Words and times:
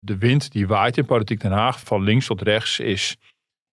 De 0.00 0.18
wind 0.18 0.52
die 0.52 0.66
waait 0.66 0.96
in 0.96 1.04
politiek 1.04 1.40
Den 1.40 1.52
Haag 1.52 1.80
van 1.80 2.02
links 2.02 2.26
tot 2.26 2.42
rechts 2.42 2.78
is, 2.78 3.16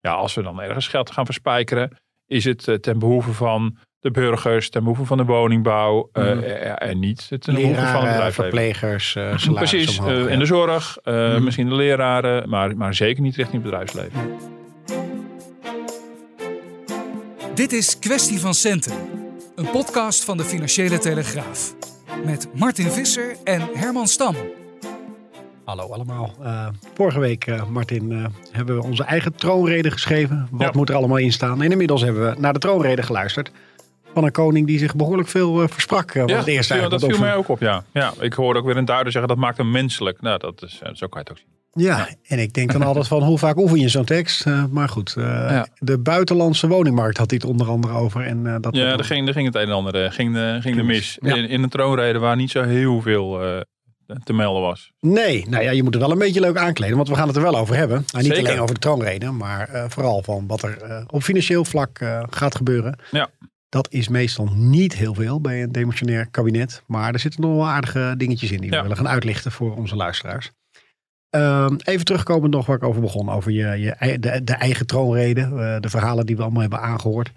ja, 0.00 0.12
als 0.12 0.34
we 0.34 0.42
dan 0.42 0.60
ergens 0.60 0.88
geld 0.88 1.10
gaan 1.10 1.24
verspijkeren, 1.24 1.96
is 2.26 2.44
het 2.44 2.68
eh, 2.68 2.74
ten 2.74 2.98
behoeve 2.98 3.32
van 3.32 3.78
de 4.00 4.10
burgers, 4.10 4.70
ten 4.70 4.80
behoeve 4.80 5.04
van 5.04 5.16
de 5.16 5.24
woningbouw 5.24 6.08
uh, 6.12 6.82
en 6.82 6.98
niet 6.98 7.28
ten 7.28 7.54
behoeve 7.54 7.80
van 7.80 8.00
het 8.00 8.10
bedrijfsleven. 8.10 8.32
verplegers, 8.32 9.14
uh, 9.14 9.54
Precies, 9.54 9.98
omhoog, 9.98 10.28
in 10.28 10.38
de 10.38 10.44
zorg, 10.44 10.98
mm. 11.04 11.44
misschien 11.44 11.68
de 11.68 11.74
leraren, 11.74 12.48
maar, 12.48 12.76
maar 12.76 12.94
zeker 12.94 13.22
niet 13.22 13.36
richting 13.36 13.62
het 13.62 13.70
bedrijfsleven. 13.70 14.38
Dit 17.54 17.72
is 17.72 17.98
Kwestie 17.98 18.40
van 18.40 18.54
Centen, 18.54 18.96
een 19.54 19.70
podcast 19.70 20.24
van 20.24 20.36
de 20.36 20.44
Financiële 20.44 20.98
Telegraaf. 20.98 21.74
Met 22.24 22.48
Martin 22.54 22.90
Visser 22.90 23.36
en 23.44 23.68
Herman 23.74 24.06
Stam. 24.06 24.34
Hallo 25.66 25.92
allemaal. 25.92 26.34
Uh, 26.42 26.68
vorige 26.94 27.20
week, 27.20 27.46
uh, 27.46 27.64
Martin, 27.68 28.10
uh, 28.10 28.26
hebben 28.50 28.76
we 28.76 28.82
onze 28.82 29.04
eigen 29.04 29.34
troonrede 29.34 29.90
geschreven. 29.90 30.48
Wat 30.50 30.60
ja. 30.60 30.70
moet 30.74 30.88
er 30.88 30.94
allemaal 30.94 31.16
in 31.16 31.32
staan? 31.32 31.62
En 31.62 31.70
inmiddels 31.70 32.02
hebben 32.02 32.30
we 32.30 32.40
naar 32.40 32.52
de 32.52 32.58
troonrede 32.58 33.02
geluisterd. 33.02 33.50
Van 34.14 34.24
een 34.24 34.32
koning 34.32 34.66
die 34.66 34.78
zich 34.78 34.94
behoorlijk 34.94 35.28
veel 35.28 35.68
versprak. 35.68 36.12
ja, 36.12 36.26
het 36.26 36.46
eerste 36.46 36.80
dat, 36.80 36.90
dat 36.90 37.04
viel 37.04 37.18
mij 37.18 37.34
ook 37.34 37.48
op, 37.48 37.60
ja. 37.60 37.84
ja. 37.92 38.12
Ik 38.20 38.32
hoorde 38.32 38.58
ook 38.58 38.66
weer 38.66 38.76
een 38.76 38.84
duider 38.84 39.12
zeggen 39.12 39.30
dat 39.30 39.40
maakt 39.40 39.56
hem 39.56 39.70
menselijk. 39.70 40.20
Nou, 40.20 40.38
dat 40.38 40.62
is, 40.62 40.80
zo 40.92 41.06
kan 41.06 41.22
je 41.24 41.28
het 41.28 41.30
ook 41.30 41.38
zien. 41.38 41.84
Ja, 41.84 41.96
ja. 41.96 42.08
en 42.22 42.38
ik 42.38 42.52
denk 42.52 42.72
dan 42.72 42.82
altijd 42.90 43.08
van 43.08 43.22
hoe 43.22 43.38
vaak 43.38 43.56
oefen 43.56 43.80
je 43.80 43.88
zo'n 43.88 44.04
tekst? 44.04 44.44
maar 44.70 44.88
goed, 44.88 45.14
ja. 45.16 45.66
de 45.78 45.98
buitenlandse 45.98 46.68
woningmarkt 46.68 47.18
had 47.18 47.30
het 47.30 47.44
onder 47.44 47.68
andere 47.68 47.94
over. 47.94 48.26
En, 48.26 48.60
dat 48.60 48.76
ja, 48.76 48.96
daar 48.96 49.04
ging, 49.04 49.26
het 49.28 49.36
een 49.36 49.52
en 49.54 49.70
ander 49.70 50.12
ging 50.12 50.34
de, 50.34 50.58
ging 50.60 50.76
de 50.76 50.82
mis. 50.82 51.18
In, 51.18 51.48
in 51.48 51.62
een 51.62 51.68
troonrede 51.68 52.18
waar 52.18 52.36
niet 52.36 52.50
zo 52.50 52.62
heel 52.62 53.00
veel 53.00 53.64
te 54.24 54.32
melden 54.32 54.62
was. 54.62 54.92
Nee, 55.00 55.48
nou 55.48 55.62
ja, 55.62 55.70
je 55.70 55.82
moet 55.82 55.94
het 55.94 56.02
wel 56.02 56.12
een 56.12 56.18
beetje 56.18 56.40
leuk 56.40 56.56
aankleden, 56.56 56.96
want 56.96 57.08
we 57.08 57.14
gaan 57.14 57.26
het 57.26 57.36
er 57.36 57.42
wel 57.42 57.56
over 57.56 57.76
hebben. 57.76 58.04
Nou, 58.12 58.24
niet 58.24 58.32
Zeker. 58.32 58.48
alleen 58.48 58.62
over 58.62 58.74
de 58.74 58.80
troonreden, 58.80 59.36
maar 59.36 59.74
uh, 59.74 59.84
vooral 59.88 60.22
van 60.22 60.46
wat 60.46 60.62
er 60.62 60.88
uh, 60.88 61.02
op 61.06 61.22
financieel 61.22 61.64
vlak 61.64 62.00
uh, 62.00 62.22
gaat 62.30 62.54
gebeuren. 62.54 62.98
Ja. 63.10 63.30
Dat 63.68 63.88
is 63.90 64.08
meestal 64.08 64.48
niet 64.54 64.94
heel 64.94 65.14
veel 65.14 65.40
bij 65.40 65.62
een 65.62 65.72
demissionair 65.72 66.30
kabinet, 66.30 66.82
maar 66.86 67.12
er 67.12 67.18
zitten 67.18 67.40
nog 67.40 67.54
wel 67.54 67.66
aardige 67.66 68.14
dingetjes 68.16 68.50
in 68.50 68.60
die 68.60 68.70
ja. 68.70 68.76
we 68.76 68.82
willen 68.82 68.96
gaan 68.96 69.08
uitlichten 69.08 69.52
voor 69.52 69.76
onze 69.76 69.96
luisteraars. 69.96 70.50
Uh, 71.30 71.70
even 71.84 72.04
terugkomen 72.04 72.50
nog 72.50 72.66
waar 72.66 72.76
ik 72.76 72.82
over 72.82 73.00
begon, 73.00 73.30
over 73.30 73.50
je, 73.50 73.66
je, 73.80 74.18
de, 74.18 74.44
de 74.44 74.52
eigen 74.52 74.86
troonrede, 74.86 75.78
de 75.80 75.88
verhalen 75.88 76.26
die 76.26 76.36
we 76.36 76.42
allemaal 76.42 76.60
hebben 76.60 76.80
aangehoord. 76.80 77.32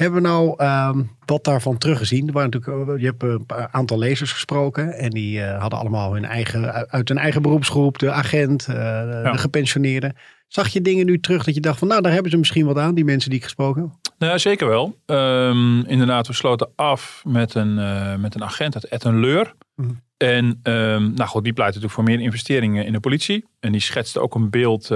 Hebben 0.00 0.22
we 0.22 0.28
nou 0.28 0.64
um, 0.64 1.10
wat 1.24 1.44
daarvan 1.44 1.78
teruggezien? 1.78 2.26
Er 2.26 2.32
waren 2.32 2.50
natuurlijk, 2.50 3.00
je 3.00 3.06
hebt 3.06 3.22
een 3.22 3.46
aantal 3.70 3.98
lezers 3.98 4.32
gesproken. 4.32 4.92
En 4.92 5.10
die 5.10 5.38
uh, 5.38 5.60
hadden 5.60 5.78
allemaal 5.78 6.12
hun 6.14 6.24
eigen, 6.24 6.88
uit 6.90 7.08
hun 7.08 7.18
eigen 7.18 7.42
beroepsgroep. 7.42 7.98
De 7.98 8.10
agent, 8.10 8.66
uh, 8.70 8.76
ja. 8.76 9.32
de 9.32 9.38
gepensioneerde. 9.38 10.14
Zag 10.48 10.68
je 10.68 10.80
dingen 10.80 11.06
nu 11.06 11.20
terug 11.20 11.44
dat 11.44 11.54
je 11.54 11.60
dacht 11.60 11.78
van 11.78 11.88
nou 11.88 12.02
daar 12.02 12.12
hebben 12.12 12.30
ze 12.30 12.36
misschien 12.36 12.66
wat 12.66 12.78
aan. 12.78 12.94
Die 12.94 13.04
mensen 13.04 13.30
die 13.30 13.38
ik 13.38 13.44
gesproken 13.44 13.82
heb. 13.82 13.90
Nou, 14.18 14.38
zeker 14.38 14.68
wel. 14.68 14.96
Um, 15.06 15.84
inderdaad, 15.86 16.26
we 16.26 16.32
sloten 16.32 16.68
af 16.74 17.22
met 17.26 17.54
een, 17.54 17.78
uh, 17.78 18.16
met 18.16 18.34
een 18.34 18.44
agent 18.44 18.74
uit 18.74 18.84
Ettenleur. 18.84 19.54
Mm. 19.76 20.00
En 20.16 20.44
um, 20.62 21.14
nou 21.14 21.28
goed, 21.28 21.44
die 21.44 21.52
pleit 21.52 21.68
natuurlijk 21.68 21.94
voor 21.94 22.04
meer 22.04 22.20
investeringen 22.20 22.86
in 22.86 22.92
de 22.92 23.00
politie. 23.00 23.44
En 23.60 23.72
die 23.72 23.80
schetste 23.80 24.20
ook 24.20 24.34
een 24.34 24.50
beeld 24.50 24.86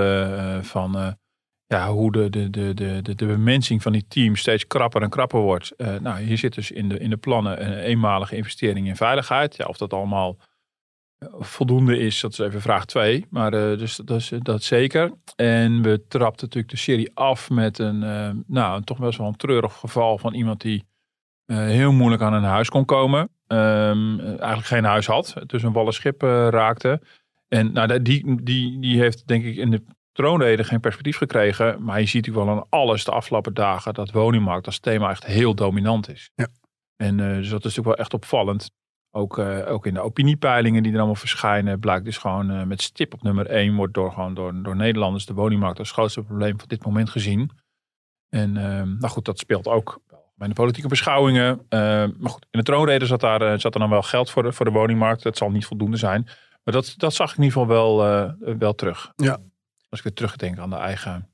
van 0.62 1.16
ja, 1.66 1.90
hoe 1.90 2.12
de, 2.12 2.30
de, 2.30 2.50
de, 2.50 2.74
de, 2.74 3.14
de, 3.14 3.26
bemensing 3.26 3.82
van 3.82 3.92
die 3.92 4.06
team 4.08 4.36
steeds 4.36 4.66
krapper 4.66 5.02
en 5.02 5.10
krapper 5.10 5.40
wordt. 5.40 5.72
Uh, 5.76 5.96
nou, 5.96 6.20
hier 6.20 6.38
zit 6.38 6.54
dus 6.54 6.70
in 6.70 6.88
de, 6.88 6.98
in 6.98 7.10
de 7.10 7.16
plannen 7.16 7.66
een 7.66 7.78
eenmalige 7.78 8.36
investering 8.36 8.86
in 8.86 8.96
veiligheid. 8.96 9.56
Ja, 9.56 9.64
of 9.64 9.76
dat 9.76 9.92
allemaal 9.92 10.38
eh, 11.18 11.28
voldoende 11.38 11.98
is, 11.98 12.20
dat 12.20 12.32
is 12.32 12.38
even 12.38 12.60
vraag 12.60 12.84
2. 12.84 13.26
Maar 13.30 13.50
dus 13.50 13.96
dat 13.96 14.20
is 14.20 14.32
dat 14.38 14.62
zeker. 14.62 15.12
En 15.36 15.82
we 15.82 16.04
trapten 16.08 16.46
natuurlijk 16.46 16.72
de 16.72 16.80
serie 16.80 17.10
af 17.14 17.50
met 17.50 17.78
een, 17.78 17.98
nou, 18.46 18.76
een 18.76 18.84
toch 18.84 18.98
best 18.98 19.18
wel 19.18 19.26
een 19.26 19.36
treurig 19.36 19.72
geval 19.72 20.18
van 20.18 20.34
iemand 20.34 20.60
die 20.60 20.84
heel 21.46 21.92
moeilijk 21.92 22.22
aan 22.22 22.32
een 22.32 22.42
huis 22.42 22.68
kon 22.68 22.84
komen. 22.84 23.20
Um, 23.46 24.20
eigenlijk 24.20 24.66
geen 24.66 24.84
huis 24.84 25.06
had, 25.06 25.34
dus 25.46 25.62
een 25.62 25.72
wallen 25.72 25.92
schip 25.92 26.22
raakte. 26.50 27.00
En 27.48 27.72
nou, 27.72 28.02
die, 28.02 28.42
die, 28.42 28.80
die 28.80 28.98
heeft 28.98 29.26
denk 29.26 29.44
ik 29.44 29.56
in 29.56 29.70
de 29.70 29.82
troonrede 30.14 30.64
geen 30.64 30.80
perspectief 30.80 31.16
gekregen. 31.16 31.82
Maar 31.82 32.00
je 32.00 32.06
ziet 32.06 32.26
natuurlijk 32.26 32.46
wel 32.46 32.56
aan 32.56 32.66
alles 32.68 33.04
de 33.04 33.10
afgelopen 33.10 33.54
dagen 33.54 33.94
dat 33.94 34.10
woningmarkt 34.10 34.66
als 34.66 34.78
thema 34.78 35.10
echt 35.10 35.24
heel 35.24 35.54
dominant 35.54 36.08
is. 36.08 36.30
Ja. 36.34 36.48
En 36.96 37.18
uh, 37.18 37.26
dus 37.26 37.48
dat 37.48 37.58
is 37.58 37.62
natuurlijk 37.64 37.86
wel 37.86 37.96
echt 37.96 38.14
opvallend. 38.14 38.70
Ook, 39.10 39.38
uh, 39.38 39.70
ook 39.70 39.86
in 39.86 39.94
de 39.94 40.00
opiniepeilingen 40.00 40.82
die 40.82 40.92
er 40.92 40.98
allemaal 40.98 41.14
verschijnen, 41.14 41.80
blijkt 41.80 42.04
dus 42.04 42.18
gewoon 42.18 42.50
uh, 42.50 42.62
met 42.62 42.82
stip 42.82 43.14
op 43.14 43.22
nummer 43.22 43.46
1 43.46 43.76
wordt 43.76 43.94
door, 43.94 44.12
gewoon 44.12 44.34
door, 44.34 44.62
door 44.62 44.76
Nederlanders 44.76 45.26
de 45.26 45.34
woningmarkt 45.34 45.78
als 45.78 45.92
grootste 45.92 46.22
probleem 46.22 46.58
van 46.58 46.68
dit 46.68 46.84
moment 46.84 47.10
gezien. 47.10 47.50
En 48.28 48.52
nou 48.52 49.08
goed, 49.08 49.24
dat 49.24 49.38
speelt 49.38 49.68
ook 49.68 50.00
bij 50.34 50.48
de 50.48 50.54
politieke 50.54 50.88
beschouwingen. 50.88 51.66
maar 51.68 52.30
goed, 52.30 52.46
in 52.50 52.58
de 52.58 52.62
troonrede 52.62 53.06
zat, 53.06 53.20
daar, 53.20 53.60
zat 53.60 53.74
er 53.74 53.80
dan 53.80 53.90
wel 53.90 54.02
geld 54.02 54.30
voor 54.30 54.42
de, 54.42 54.52
voor 54.52 54.64
de 54.64 54.72
woningmarkt. 54.72 55.22
Dat 55.22 55.36
zal 55.36 55.50
niet 55.50 55.66
voldoende 55.66 55.96
zijn. 55.96 56.22
Maar 56.64 56.74
dat, 56.74 56.94
dat 56.96 57.14
zag 57.14 57.30
ik 57.30 57.36
in 57.36 57.42
ieder 57.42 57.60
geval 57.60 57.74
wel, 57.98 58.24
wel 58.58 58.74
terug. 58.74 59.12
Ja, 59.16 59.38
als 59.94 60.02
ik 60.02 60.16
weer 60.16 60.28
terugdenk 60.28 60.58
aan 60.58 60.70
de 60.70 60.76
eigen, 60.76 61.28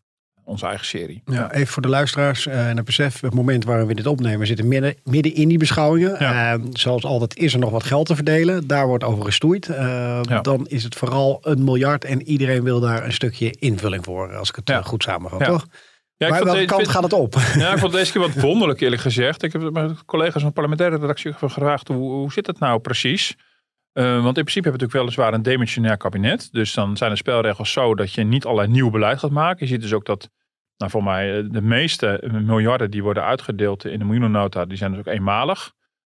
onze 0.45 0.67
eigen 0.67 0.87
serie. 0.87 1.23
Ja, 1.25 1.53
even 1.53 1.67
voor 1.67 1.83
de 1.83 1.89
luisteraars 1.89 2.47
uh, 2.47 2.69
en 2.69 2.77
het 2.77 2.85
besef. 2.85 3.21
Het 3.21 3.35
moment 3.35 3.65
waar 3.65 3.87
we 3.87 3.95
dit 3.95 4.07
opnemen 4.07 4.47
zitten 4.47 4.69
midden, 4.69 4.95
midden 5.05 5.35
in 5.35 5.49
die 5.49 5.59
beschouwingen. 5.59 6.17
Ja. 6.19 6.55
Uh, 6.55 6.65
zoals 6.73 7.05
altijd 7.05 7.37
is 7.37 7.53
er 7.53 7.59
nog 7.59 7.71
wat 7.71 7.85
geld 7.85 8.07
te 8.07 8.15
verdelen. 8.15 8.67
Daar 8.67 8.87
wordt 8.87 9.05
over 9.05 9.25
gestoeid. 9.25 9.69
Uh, 9.69 9.77
ja. 10.23 10.41
Dan 10.41 10.67
is 10.67 10.85
het 10.85 10.95
vooral 10.95 11.39
een 11.43 11.65
miljard 11.65 12.05
en 12.05 12.23
iedereen 12.23 12.63
wil 12.63 12.81
daar 12.81 13.05
een 13.05 13.13
stukje 13.13 13.51
invulling 13.51 14.05
voor. 14.05 14.37
Als 14.37 14.49
ik 14.49 14.57
het 14.57 14.69
ja. 14.69 14.83
goed 14.83 15.03
samenvat, 15.03 15.45
toch? 15.45 15.67
Ja, 16.17 16.29
maar 16.29 16.45
welke 16.45 16.65
kant 16.65 16.89
gaat 16.89 17.03
het 17.03 17.13
op? 17.13 17.35
Ja, 17.55 17.73
ik 17.73 17.79
vond 17.79 17.93
deze 17.99 18.13
keer 18.13 18.21
wat 18.21 18.35
wonderlijk 18.35 18.81
eerlijk 18.81 19.03
gezegd. 19.03 19.43
Ik 19.43 19.53
heb 19.53 19.71
mijn 19.71 19.99
collega's 20.07 20.41
van 20.41 20.49
de 20.49 20.55
parlementaire 20.55 20.97
redactie 20.97 21.33
gevraagd 21.33 21.89
hoe, 21.89 22.13
hoe 22.13 22.33
zit 22.33 22.47
het 22.47 22.59
nou 22.59 22.81
precies? 22.81 23.37
Uh, 23.93 24.05
want 24.05 24.37
in 24.37 24.45
principe 24.45 24.69
hebben 24.69 24.81
we 24.81 24.87
natuurlijk 24.87 24.93
weliswaar 24.93 25.35
een 25.35 25.43
demissionair 25.43 25.97
kabinet. 25.97 26.49
Dus 26.53 26.75
dan 26.75 26.97
zijn 26.97 27.11
de 27.11 27.17
spelregels 27.17 27.73
zo 27.73 27.95
dat 27.95 28.13
je 28.13 28.23
niet 28.23 28.45
allerlei 28.45 28.69
nieuw 28.69 28.91
beleid 28.91 29.19
gaat 29.19 29.31
maken. 29.31 29.67
Je 29.67 29.73
ziet 29.73 29.81
dus 29.81 29.93
ook 29.93 30.05
dat, 30.05 30.31
nou 30.77 30.91
voor 30.91 31.05
mij, 31.05 31.49
de 31.51 31.63
meeste 31.63 32.23
miljarden 32.33 32.91
die 32.91 33.03
worden 33.03 33.25
uitgedeeld 33.25 33.85
in 33.85 33.99
de 33.99 34.05
miljoenennota, 34.05 34.65
die 34.65 34.77
zijn 34.77 34.91
dus 34.91 35.01
ook 35.01 35.07
eenmalig. 35.07 35.73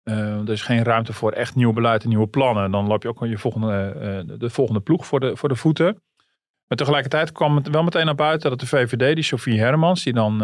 Uh, 0.04 0.40
er 0.40 0.50
is 0.50 0.62
geen 0.62 0.84
ruimte 0.84 1.14
voor 1.14 1.32
echt 1.32 1.56
nieuw 1.56 1.74
beleid 1.74 2.04
en 2.04 2.10
nieuwe 2.10 2.28
plannen. 2.28 2.72
Dan 2.72 2.88
loop 2.88 3.04
je 3.04 3.10
ook 3.10 3.26
je 3.26 3.38
volgende, 3.38 4.36
de 4.38 4.50
volgende 4.50 4.82
ploeg 4.82 5.06
voor 5.06 5.20
de, 5.20 5.36
voor 5.36 5.50
de 5.50 5.56
voeten. 5.56 6.04
Maar 6.68 6.78
tegelijkertijd 6.78 7.32
kwam 7.32 7.56
het 7.56 7.70
wel 7.70 7.84
meteen 7.84 8.06
naar 8.06 8.16
buiten 8.16 8.50
dat 8.50 8.60
de 8.60 8.68
VVD, 8.68 9.16
die 9.16 9.24
Sofie 9.24 9.60
Hermans, 9.60 10.04
die 10.04 10.14
dan 10.14 10.38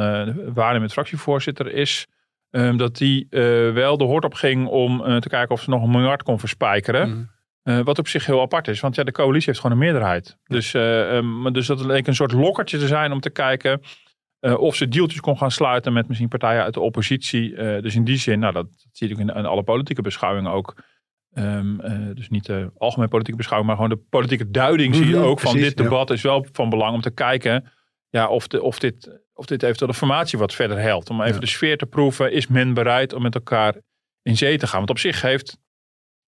met 0.81 0.91
fractievoorzitter 0.91 1.73
is, 1.73 2.07
Um, 2.51 2.77
dat 2.77 2.97
die 2.97 3.27
uh, 3.29 3.73
wel 3.73 3.97
de 3.97 4.03
hoort 4.03 4.25
op 4.25 4.33
ging 4.33 4.67
om 4.67 5.01
uh, 5.01 5.17
te 5.17 5.29
kijken 5.29 5.55
of 5.55 5.61
ze 5.61 5.69
nog 5.69 5.83
een 5.83 5.91
miljard 5.91 6.23
kon 6.23 6.39
verspijkeren. 6.39 7.09
Mm. 7.09 7.29
Uh, 7.63 7.79
wat 7.79 7.99
op 7.99 8.07
zich 8.07 8.25
heel 8.25 8.41
apart 8.41 8.67
is, 8.67 8.79
want 8.79 8.95
ja, 8.95 9.03
de 9.03 9.11
coalitie 9.11 9.45
heeft 9.45 9.59
gewoon 9.59 9.77
een 9.77 9.83
meerderheid. 9.83 10.37
Dus, 10.43 10.73
um, 10.73 11.53
dus 11.53 11.67
dat 11.67 11.85
leek 11.85 12.07
een 12.07 12.15
soort 12.15 12.31
lokkertje 12.31 12.77
te 12.77 12.87
zijn 12.87 13.11
om 13.11 13.19
te 13.19 13.29
kijken 13.29 13.81
of 14.39 14.75
ze 14.75 14.87
deeltjes 14.87 15.19
kon 15.19 15.37
gaan 15.37 15.51
sluiten 15.51 15.93
met 15.93 16.07
misschien 16.07 16.27
partijen 16.27 16.63
uit 16.63 16.73
de 16.73 16.79
oppositie. 16.79 17.55
dus 17.55 17.95
in 17.95 18.03
die 18.03 18.17
zin, 18.17 18.39
nou, 18.39 18.53
dat, 18.53 18.65
dat 18.65 18.87
zie 18.91 19.09
ik 19.09 19.17
in, 19.17 19.29
in, 19.29 19.45
alle 19.45 19.63
politieke 19.63 20.01
beschouwingen 20.01 20.51
ook. 20.51 20.83
Um, 21.33 21.81
dus 22.13 22.29
niet 22.29 22.45
de 22.45 22.71
algemene 22.77 23.09
politieke 23.09 23.37
beschouwing, 23.37 23.69
maar 23.69 23.81
gewoon 23.81 23.97
de 23.97 24.05
politieke 24.09 24.49
duiding 24.49 24.87
mm 24.87 24.93
-hmm, 24.93 25.03
zie 25.03 25.13
je 25.13 25.19
mhm, 25.19 25.29
ook 25.29 25.39
precies, 25.39 25.59
van 25.59 25.67
dit 25.67 25.77
debat 25.77 26.07
ja. 26.07 26.13
is 26.13 26.21
wel 26.21 26.45
van 26.51 26.69
belang 26.69 26.93
om 26.93 27.01
te 27.01 27.11
kijken 27.11 27.71
ja, 28.09 28.27
of, 28.27 28.47
de, 28.47 28.61
of, 28.61 28.79
dit, 28.79 29.19
of 29.37 29.45
dit 29.45 29.63
eventueel 29.63 29.91
de 29.91 29.97
formatie 29.97 30.39
wat 30.39 30.53
verder 30.53 30.79
helpt. 30.79 31.09
Om 31.09 31.21
even 31.21 31.33
ja. 31.33 31.39
de 31.39 31.45
sfeer 31.47 31.77
te 31.77 31.85
proeven. 31.85 32.31
Is 32.31 32.47
men 32.47 32.73
bereid 32.73 33.13
om 33.13 33.21
met 33.21 33.35
elkaar 33.35 33.75
in 34.21 34.37
zee 34.37 34.57
te 34.57 34.67
gaan? 34.67 34.77
Want 34.77 34.89
op 34.89 34.99
zich 34.99 35.21
heeft, 35.21 35.57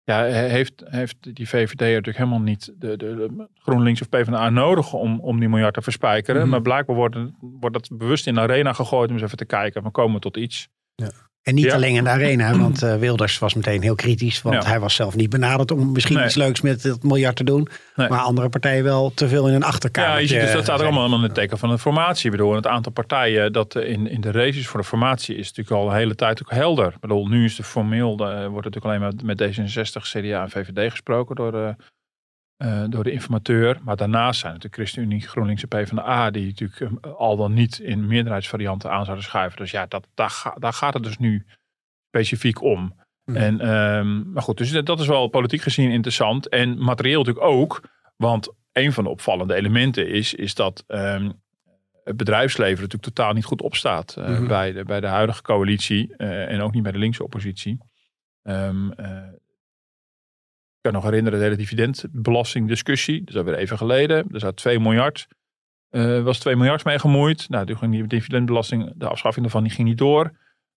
ja, 0.02 0.22
heeft, 0.24 0.82
heeft 0.84 1.34
die 1.34 1.48
VVD 1.48 1.80
natuurlijk 1.80 2.16
helemaal 2.16 2.40
niet 2.40 2.72
de, 2.76 2.96
de, 2.96 3.14
de 3.14 3.48
GroenLinks 3.54 4.00
of 4.00 4.08
PvdA 4.08 4.50
nodig 4.50 4.92
om, 4.92 5.20
om 5.20 5.38
die 5.40 5.48
miljard 5.48 5.74
te 5.74 5.82
verspijkeren. 5.82 6.36
Mm 6.36 6.42
-hmm. 6.42 6.50
Maar 6.50 6.62
blijkbaar 6.62 6.96
wordt, 6.96 7.16
wordt 7.40 7.74
dat 7.74 7.98
bewust 7.98 8.26
in 8.26 8.34
de 8.34 8.40
arena 8.40 8.72
gegooid 8.72 9.08
om 9.08 9.14
eens 9.14 9.24
even 9.24 9.36
te 9.36 9.44
kijken. 9.44 9.82
We 9.82 9.90
komen 9.90 10.20
tot 10.20 10.36
iets. 10.36 10.68
Ja. 10.94 11.10
En 11.48 11.54
niet 11.54 11.64
Ja. 11.64 11.74
alleen 11.74 11.94
in 11.94 12.04
de 12.04 12.10
arena, 12.10 12.58
want 12.58 12.82
eh, 12.82 12.96
Wilders 12.96 13.38
was 13.38 13.54
meteen 13.54 13.82
heel 13.82 13.94
kritisch. 13.94 14.42
Want 14.42 14.62
Ja. 14.62 14.68
hij 14.68 14.80
was 14.80 14.94
zelf 14.94 15.16
niet 15.16 15.30
benaderd 15.30 15.70
om 15.70 15.92
misschien 15.92 16.16
Nee. 16.16 16.24
iets 16.24 16.34
leuks 16.34 16.60
met 16.60 16.82
het 16.82 17.02
miljard 17.02 17.36
te 17.36 17.44
doen. 17.44 17.68
Nee. 17.94 18.08
Maar 18.08 18.18
andere 18.18 18.48
partijen 18.48 18.84
wel 18.84 19.12
te 19.14 19.28
veel 19.28 19.48
in 19.48 19.54
een 19.54 19.62
achterkamer. 19.64 20.10
Ja, 20.10 20.16
je 20.18 20.26
ziet 20.26 20.40
dus 20.40 20.52
dat 20.52 20.62
staat 20.62 20.78
er 20.80 20.84
allemaal 20.86 21.14
in 21.14 21.22
het 21.22 21.34
teken 21.34 21.58
van 21.58 21.68
de 21.70 21.78
formatie. 21.78 22.24
Ik 22.24 22.30
bedoel, 22.36 22.54
het 22.54 22.66
aantal 22.66 22.92
partijen 22.92 23.52
dat 23.52 23.74
eh, 23.74 23.90
in, 23.90 24.10
in 24.10 24.20
de 24.20 24.30
races 24.30 24.66
voor 24.66 24.80
de 24.80 24.86
formatie 24.86 25.36
is 25.36 25.46
natuurlijk 25.48 25.76
al 25.76 25.88
een 25.90 25.96
hele 25.96 26.14
tijd 26.14 26.42
ook 26.42 26.50
helder. 26.50 26.86
Ik 26.86 27.00
bedoel, 27.00 27.26
nu 27.26 27.44
is 27.44 27.56
de 27.56 27.62
formeel, 27.62 28.10
eh, 28.12 28.46
wordt 28.46 28.64
natuurlijk 28.74 28.84
alleen 28.84 29.00
maar 29.00 29.12
met 29.24 29.38
D66, 29.38 30.02
CDA 30.02 30.42
en 30.42 30.50
VVD 30.50 30.90
gesproken 30.90 31.36
door 31.36 31.52
de, 31.52 31.74
eh, 32.58 32.84
door 32.88 33.04
de 33.04 33.10
informateur. 33.12 33.78
Maar 33.82 33.96
daarnaast 33.96 34.40
zijn 34.40 34.52
natuurlijk 34.52 34.82
ChristenUnie, 34.82 35.20
GroenLinks 35.20 35.62
en 35.62 35.68
PvdA 35.68 36.30
die 36.30 36.46
natuurlijk 36.46 36.80
eh, 37.04 37.12
al 37.14 37.36
dan 37.36 37.52
niet 37.52 37.78
in 37.78 38.06
meerderheidsvarianten 38.06 38.90
aan 38.90 39.04
zouden 39.04 39.24
schuiven. 39.24 39.58
Dus 39.58 39.70
ja, 39.70 39.86
dat, 39.86 40.06
daar, 40.14 40.30
ga- 40.30 40.56
daar 40.58 40.72
gaat 40.72 40.94
het 40.94 41.02
dus 41.02 41.18
nu 41.18 41.46
specifiek 42.08 42.62
om. 42.62 43.00
Mhm. 43.24 43.36
En, 43.36 43.60
ehm, 43.60 44.32
maar 44.32 44.42
goed, 44.42 44.56
dus 44.58 44.70
dat 44.70 44.86
dat 44.86 45.00
is 45.00 45.06
wel 45.06 45.28
politiek 45.28 45.60
gezien 45.62 45.90
interessant. 45.90 46.48
En 46.48 46.82
materieel 46.84 47.18
natuurlijk 47.18 47.46
ook. 47.46 47.82
Want 48.16 48.54
een 48.72 48.92
van 48.92 49.04
de 49.04 49.10
opvallende 49.10 49.54
elementen 49.54 50.08
is, 50.08 50.34
is 50.34 50.54
dat 50.54 50.84
ehm, 50.86 51.30
het 52.04 52.16
bedrijfsleven 52.16 52.82
natuurlijk 52.82 53.14
totaal 53.14 53.32
niet 53.32 53.44
goed 53.44 53.62
opstaat. 53.62 54.16
Mhm. 54.16 54.46
bij, 54.46 54.72
de, 54.72 54.84
bij 54.84 55.00
de 55.00 55.06
huidige 55.06 55.42
coalitie 55.42 56.16
en 56.16 56.60
ook 56.60 56.72
niet 56.72 56.82
bij 56.82 56.92
de 56.92 56.98
linkse 56.98 57.24
oppositie. 57.24 57.78
Ehm, 58.42 58.90
eh, 58.90 59.22
kan 60.90 61.00
nog 61.00 61.04
herinneren 61.10 61.38
de 61.38 61.44
hele 61.44 61.56
dividendbelastingdiscussie. 61.56 63.18
Dat 63.18 63.28
is 63.28 63.36
alweer 63.36 63.54
even 63.54 63.76
geleden. 63.76 64.26
Er 64.32 64.40
zat 64.40 64.56
2 64.56 64.80
miljard. 64.80 65.26
eh 65.90 66.22
was 66.22 66.38
2 66.38 66.56
miljard 66.56 66.84
mee 66.84 66.98
gemoeid. 66.98 67.48
Nou, 67.48 67.66
toen 67.66 67.78
ging 67.78 67.92
die 67.92 68.06
dividendbelasting, 68.06 68.92
de 68.96 69.08
afschaffing 69.08 69.44
daarvan, 69.44 69.62
die 69.64 69.72
ging 69.72 69.88
niet 69.88 69.98
door. 69.98 70.30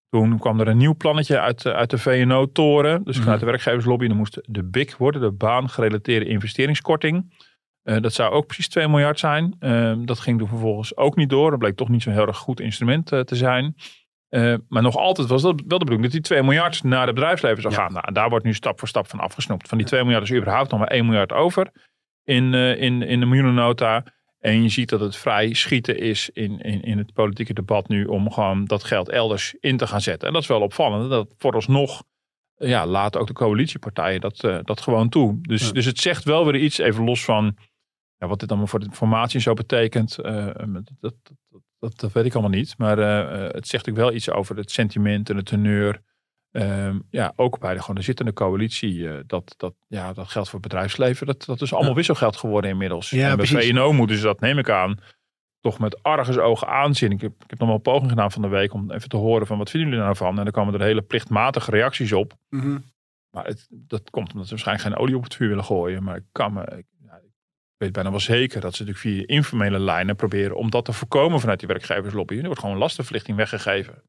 Toen 0.10 0.40
kwam 0.40 0.60
er 0.60 0.68
een 0.68 0.78
nieuw 0.78 0.96
plannetje 0.96 1.40
uit, 1.40 1.62
de- 1.62 1.74
uit 1.74 1.90
de 1.90 1.98
VNO-toren. 1.98 3.04
Dus 3.04 3.14
Mhm. 3.16 3.24
vanuit 3.24 3.40
de 3.40 3.46
werkgeverslobby. 3.46 4.08
Dan 4.08 4.18
moest 4.18 4.40
de 4.48 4.64
BIC 4.64 4.96
worden, 4.98 5.22
de 5.22 5.32
baangerelateerde 5.32 6.26
investeringskorting. 6.26 7.34
Eh, 7.84 8.02
dat 8.02 8.14
zou 8.14 8.34
ook 8.34 8.46
precies 8.46 8.70
2 8.70 8.88
miljard 8.88 9.20
zijn. 9.20 9.56
Eh, 9.60 9.94
dat 10.06 10.20
ging 10.20 10.40
toen 10.40 10.48
vervolgens 10.48 10.98
ook 10.98 11.16
niet 11.16 11.30
door. 11.30 11.50
Dat 11.50 11.60
bleek 11.60 11.76
toch 11.76 11.90
niet 11.90 12.02
zo'n 12.02 12.14
heel 12.14 12.28
erg 12.28 12.38
goed 12.38 12.60
instrument 12.60 13.12
eh, 13.12 13.20
te 13.20 13.36
zijn. 13.36 13.76
Eh, 14.32 14.56
maar 14.68 14.82
nog 14.82 14.96
altijd 14.96 15.28
was 15.28 15.42
dat 15.42 15.62
wel 15.68 15.78
de 15.80 15.86
bedoeling 15.86 16.02
dat 16.02 16.12
die 16.12 16.22
2 16.22 16.44
miljard 16.44 16.84
naar 16.84 17.06
het 17.06 17.16
bedrijfsleven 17.16 17.62
zou 17.62 17.74
Ja. 17.74 17.80
gaan. 17.80 17.94
Nou, 17.94 18.12
daar 18.14 18.30
wordt 18.30 18.46
nu 18.46 18.54
stap 18.54 18.80
voor 18.80 18.88
stap 18.88 19.08
van 19.08 19.20
afgesnoept. 19.20 19.68
Van 19.68 19.78
die 19.78 19.88
2 19.88 20.04
miljard 20.04 20.24
is 20.24 20.32
überhaupt 20.34 20.72
nog 20.72 20.80
maar 20.80 20.92
1 20.92 21.06
miljard 21.06 21.32
over 21.32 21.72
in, 22.24 22.54
eh, 22.54 22.82
in, 22.82 23.02
in 23.02 23.20
de 23.20 23.26
miljoenennota. 23.26 24.04
En 24.40 24.64
je 24.64 24.70
ziet 24.70 24.90
dat 24.90 25.00
het 25.00 25.16
vrij 25.16 25.54
schieten 25.54 25.98
is 25.98 26.30
in, 26.30 26.60
in, 26.60 26.82
in 26.82 26.98
het 26.98 27.14
politieke 27.14 27.54
debat 27.54 27.88
nu 27.88 28.06
om 28.06 28.32
gewoon 28.32 28.66
dat 28.66 28.84
geld 28.84 29.10
elders 29.10 29.56
in 29.60 29.78
te 29.78 29.88
gaan 29.88 30.02
zetten. 30.02 30.28
En 30.28 30.34
dat 30.34 30.42
is 30.42 30.48
wel 30.48 30.62
opvallend. 30.62 31.10
Dat 31.10 31.34
vooralsnog 31.38 32.04
ja, 32.56 32.86
laten 32.86 33.22
ook 33.22 33.28
de 33.28 33.34
coalitiepartijen 33.34 34.22
dat, 34.22 34.44
eh, 34.44 34.58
dat 34.64 34.82
gewoon 34.82 35.10
toe. 35.10 35.38
Dus, 35.42 35.66
Ja. 35.66 35.72
dus 35.72 35.86
het 35.86 36.00
zegt 36.00 36.24
wel 36.24 36.46
weer 36.46 36.56
iets, 36.62 36.78
even 36.78 37.04
los 37.04 37.24
van 37.24 37.58
ja, 38.18 38.28
wat 38.28 38.40
dit 38.40 38.50
allemaal 38.50 38.68
voor 38.68 38.80
de 38.80 38.92
formatie 38.92 39.40
zo 39.40 39.54
betekent. 39.54 40.16
dat, 40.16 40.90
dat, 41.00 41.14
dat, 41.82 42.00
dat, 42.00 42.12
weet 42.12 42.26
ik 42.26 42.34
allemaal 42.34 42.52
niet. 42.52 42.78
Maar 42.78 43.00
eh, 43.00 43.46
eh, 43.46 43.54
het 43.54 43.68
zegt 43.68 43.90
ook 43.90 43.96
wel 43.96 44.14
iets 44.14 44.30
over 44.30 44.58
het 44.58 44.72
sentiment 44.72 45.30
en 45.30 45.36
de 45.36 45.44
teneur. 45.44 46.02
Ehm, 46.52 47.00
ja, 47.10 47.34
ook 47.36 47.60
bij 47.60 47.74
de, 47.74 47.80
gewoon 47.80 47.96
de 47.96 48.02
zittende 48.02 48.34
coalitie. 48.34 49.10
eh, 49.10 49.20
dat, 49.28 49.54
dat, 49.58 49.74
ja, 49.88 50.14
dat 50.14 50.28
geldt 50.30 50.50
voor 50.50 50.60
het 50.60 50.68
bedrijfsleven. 50.70 51.28
Dat, 51.28 51.46
dat 51.46 51.62
is 51.62 51.72
allemaal 51.72 51.90
Ja. 51.90 51.96
wisselgeld 51.96 52.38
geworden 52.38 52.70
inmiddels. 52.72 53.10
Ja, 53.10 53.30
en 53.30 53.38
bij. 53.38 53.46
VNO 53.46 53.94
moeten 53.94 54.16
ze 54.18 54.24
dat, 54.24 54.40
neem 54.40 54.58
ik 54.58 54.70
aan, 54.70 54.98
toch 55.60 55.80
met 55.80 56.04
argusogen 56.04 56.68
aanzien. 56.68 57.12
Ik 57.12 57.22
heb, 57.22 57.32
ik 57.44 57.50
heb 57.50 57.60
nog 57.60 57.68
wel 57.68 57.78
een 57.78 57.84
poging 57.84 58.10
gedaan 58.10 58.32
van 58.32 58.42
de 58.42 58.48
week 58.48 58.74
om 58.74 58.92
even 58.92 59.10
te 59.10 59.18
horen 59.18 59.48
van 59.48 59.58
wat 59.58 59.70
vinden 59.70 59.90
jullie 59.90 60.04
nou 60.06 60.16
van. 60.18 60.38
En 60.38 60.44
dan 60.44 60.54
kwamen 60.54 60.74
er 60.74 60.82
hele 60.82 61.02
plichtmatige 61.02 61.72
reacties 61.72 62.12
op. 62.14 62.34
Mhm. 62.50 62.78
Maar 63.32 63.46
het, 63.46 63.68
dat 63.70 64.10
komt 64.10 64.32
omdat 64.32 64.44
ze 64.48 64.54
waarschijnlijk 64.54 64.88
geen 64.88 64.98
olie 64.98 65.16
op 65.16 65.24
het 65.24 65.36
vuur 65.36 65.48
willen 65.48 65.64
gooien. 65.64 66.04
Maar 66.04 66.16
ik 66.16 66.24
kan 66.32 66.54
me. 66.54 66.86
Weet 67.82 67.92
bijna 67.92 68.10
wel 68.10 68.20
zeker 68.20 68.62
dat 68.62 68.76
ze 68.76 68.84
natuurlijk 68.84 69.16
via 69.16 69.36
informele 69.36 69.80
lijnen 69.80 70.16
proberen 70.16 70.56
om 70.56 70.70
dat 70.72 70.86
te 70.86 70.94
voorkomen 70.94 71.40
vanuit 71.40 71.60
die 71.60 71.68
werkgeverslobby. 71.68 72.38
Er 72.38 72.46
wordt 72.46 72.60
gewoon 72.60 72.78
lastenverlichting 72.78 73.38
weggegeven. 73.38 74.04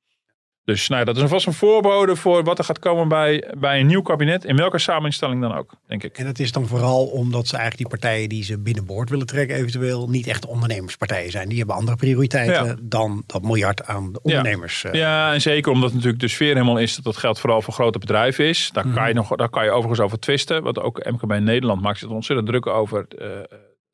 Dus 0.64 0.88
nou, 0.88 1.00
ja, 1.00 1.06
dat 1.06 1.16
is 1.16 1.22
alvast 1.22 1.46
een 1.46 1.52
voorbode 1.52 2.16
voor 2.16 2.44
wat 2.44 2.58
er 2.58 2.64
gaat 2.64 2.78
komen 2.78 3.08
bij, 3.08 3.52
bij 3.58 3.80
een 3.80 3.86
nieuw 3.86 4.02
kabinet. 4.02 4.44
In 4.44 4.56
welke 4.56 4.78
samenstelling 4.78 5.40
dan 5.40 5.54
ook, 5.54 5.74
denk 5.86 6.02
ik. 6.02 6.18
En 6.18 6.24
dat 6.24 6.38
is 6.38 6.52
dan 6.52 6.66
vooral 6.66 7.04
omdat 7.06 7.46
ze 7.46 7.56
eigenlijk 7.56 7.88
die 7.90 7.98
partijen 8.00 8.28
die 8.28 8.44
ze 8.44 8.58
binnenboord 8.58 9.10
willen 9.10 9.26
trekken, 9.26 9.56
eventueel 9.56 10.08
niet 10.08 10.26
echt 10.26 10.46
ondernemerspartijen 10.46 11.30
zijn. 11.30 11.48
Die 11.48 11.58
hebben 11.58 11.76
andere 11.76 11.96
prioriteiten 11.96 12.66
Ja. 12.66 12.76
dan 12.82 13.22
dat 13.26 13.42
miljard 13.42 13.86
aan 13.86 14.12
de 14.12 14.22
ondernemers. 14.22 14.84
eh. 14.84 14.92
Ja, 14.92 15.32
en 15.32 15.40
zeker 15.40 15.72
omdat 15.72 15.92
natuurlijk 15.92 16.20
de 16.20 16.28
sfeer 16.28 16.52
helemaal 16.52 16.78
is 16.78 16.94
dat 16.94 17.04
dat 17.04 17.16
geld 17.16 17.40
vooral 17.40 17.62
voor 17.62 17.74
grote 17.74 17.98
bedrijven 17.98 18.44
is. 18.44 18.70
Daar, 18.72 18.86
kan, 18.94 19.08
je 19.08 19.14
nog, 19.14 19.36
daar 19.36 19.48
kan 19.50 19.64
je 19.64 19.70
overigens 19.70 20.00
over 20.00 20.18
twisten. 20.18 20.62
Want 20.62 20.78
ook 20.80 21.04
MKB 21.10 21.38
Nederland 21.40 21.82
maakt 21.82 21.98
zich 21.98 22.08
er 22.08 22.14
ontzettend 22.14 22.48
druk 22.48 22.66
over 22.66 23.06
eh, 23.08 23.26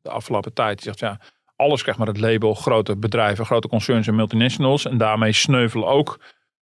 de 0.01 0.11
afgelopen 0.11 0.53
tijd. 0.53 0.77
Die 0.77 0.85
zegt 0.85 0.99
ja, 0.99 1.21
alles 1.57 1.81
krijgt 1.83 1.99
maar 2.01 2.09
het 2.09 2.21
label 2.21 2.55
grote 2.55 2.97
bedrijven, 2.97 3.47
grote 3.47 3.69
concerns 3.69 4.07
en 4.07 4.15
multinationals. 4.15 4.87
En 4.87 4.99
daarmee 4.99 5.33
sneuvelen 5.33 5.89
ook 5.89 6.19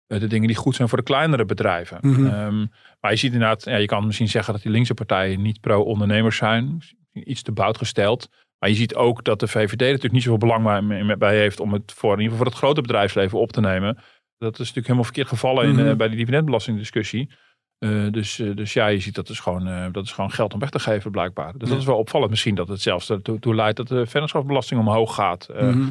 de 0.07 0.27
dingen 0.27 0.47
die 0.47 0.55
goed 0.55 0.75
zijn 0.75 0.89
voor 0.89 0.97
de 0.97 1.03
kleinere 1.03 1.45
bedrijven. 1.45 1.97
Mhm. 2.01 2.25
Ehm, 2.25 2.65
maar 3.01 3.11
je 3.11 3.17
ziet 3.17 3.33
inderdaad, 3.33 3.63
ja, 3.65 3.75
je 3.75 3.85
kan 3.85 4.05
misschien 4.05 4.27
zeggen 4.29 4.53
dat 4.53 4.61
die 4.61 4.71
linkse 4.71 4.93
partijen 4.93 5.41
niet 5.41 5.61
pro-ondernemers 5.61 6.37
zijn. 6.37 6.81
Iets 7.13 7.41
te 7.41 7.51
bout 7.51 7.77
gesteld. 7.77 8.29
Maar 8.59 8.69
je 8.69 8.75
ziet 8.75 8.95
ook 8.95 9.23
dat 9.23 9.39
de 9.39 9.47
VVD 9.47 9.81
er 9.81 9.85
natuurlijk 9.87 10.13
niet 10.13 10.23
zoveel 10.23 10.37
belang 10.47 11.17
bij, 11.17 11.37
heeft 11.37 11.59
om 11.59 11.73
het 11.73 11.93
voor, 11.95 12.13
in 12.13 12.19
ieder 12.19 12.31
geval 12.31 12.37
voor 12.37 12.53
het 12.55 12.63
grote 12.63 12.81
bedrijfsleven 12.81 13.39
op 13.39 13.51
te 13.51 13.61
nemen. 13.61 13.95
Dat 14.37 14.51
is 14.51 14.57
natuurlijk 14.57 14.85
helemaal 14.85 15.03
verkeerd 15.03 15.27
gevallen 15.27 15.65
in, 15.65 15.75
Mhm. 15.75 15.87
eh, 15.87 15.95
bij 15.95 16.07
de 16.09 16.15
dividendbelastingdiscussie. 16.15 17.29
Eh, 17.77 18.05
dus, 18.11 18.39
eh, 18.39 18.55
dus 18.55 18.73
ja, 18.73 18.87
je 18.87 18.99
ziet 18.99 19.15
dat 19.15 19.29
is, 19.29 19.39
gewoon, 19.39 19.67
eh, 19.67 19.85
dat 19.91 20.03
is 20.03 20.11
gewoon 20.11 20.31
geld 20.31 20.53
om 20.53 20.59
weg 20.59 20.69
te 20.69 20.79
geven 20.79 21.11
blijkbaar. 21.11 21.51
Dus 21.53 21.61
Ja. 21.67 21.69
dat 21.69 21.77
is 21.79 21.85
wel 21.85 21.97
opvallend 21.97 22.29
misschien 22.29 22.55
dat 22.55 22.67
het 22.67 22.81
zelfs 22.81 23.09
ertoe 23.09 23.39
toe 23.39 23.55
leidt 23.55 23.77
dat 23.77 23.87
de 23.87 24.05
vennootschapsbelasting 24.05 24.79
omhoog 24.79 25.15
gaat. 25.15 25.47
Eh, 25.49 25.67
Mhm. 25.67 25.87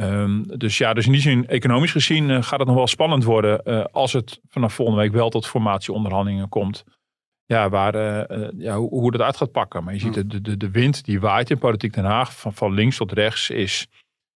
Ehm, 0.00 0.42
dus 0.42 0.78
ja, 0.78 0.92
dus 0.94 1.06
in 1.06 1.12
die 1.12 1.20
zin, 1.20 1.48
economisch 1.48 1.92
gezien, 1.92 2.30
eh, 2.30 2.42
gaat 2.42 2.58
het 2.58 2.68
nog 2.68 2.76
wel 2.76 2.86
spannend 2.86 3.24
worden 3.24 3.64
eh, 3.64 3.84
als 3.92 4.12
het 4.12 4.40
vanaf 4.48 4.74
volgende 4.74 5.00
week 5.00 5.12
wel 5.12 5.30
tot 5.30 5.46
formatieonderhandelingen 5.46 6.48
komt. 6.48 6.84
Ja, 7.44 7.68
waar, 7.68 7.94
eh, 7.94 8.48
ja, 8.56 8.76
hoe, 8.76 8.88
hoe 8.88 9.10
dat 9.10 9.20
uit 9.20 9.36
gaat 9.36 9.52
pakken. 9.52 9.84
Maar 9.84 9.94
je 9.94 10.00
ziet 10.00 10.14
de, 10.14 10.26
de, 10.26 10.40
de, 10.40 10.56
de 10.56 10.70
wind 10.70 11.04
die 11.04 11.20
waait 11.20 11.50
in 11.50 11.58
politiek 11.58 11.94
Den 11.94 12.04
Haag, 12.04 12.36
van, 12.36 12.52
van 12.52 12.72
links 12.72 12.96
tot 12.96 13.12
rechts, 13.12 13.50
is 13.50 13.86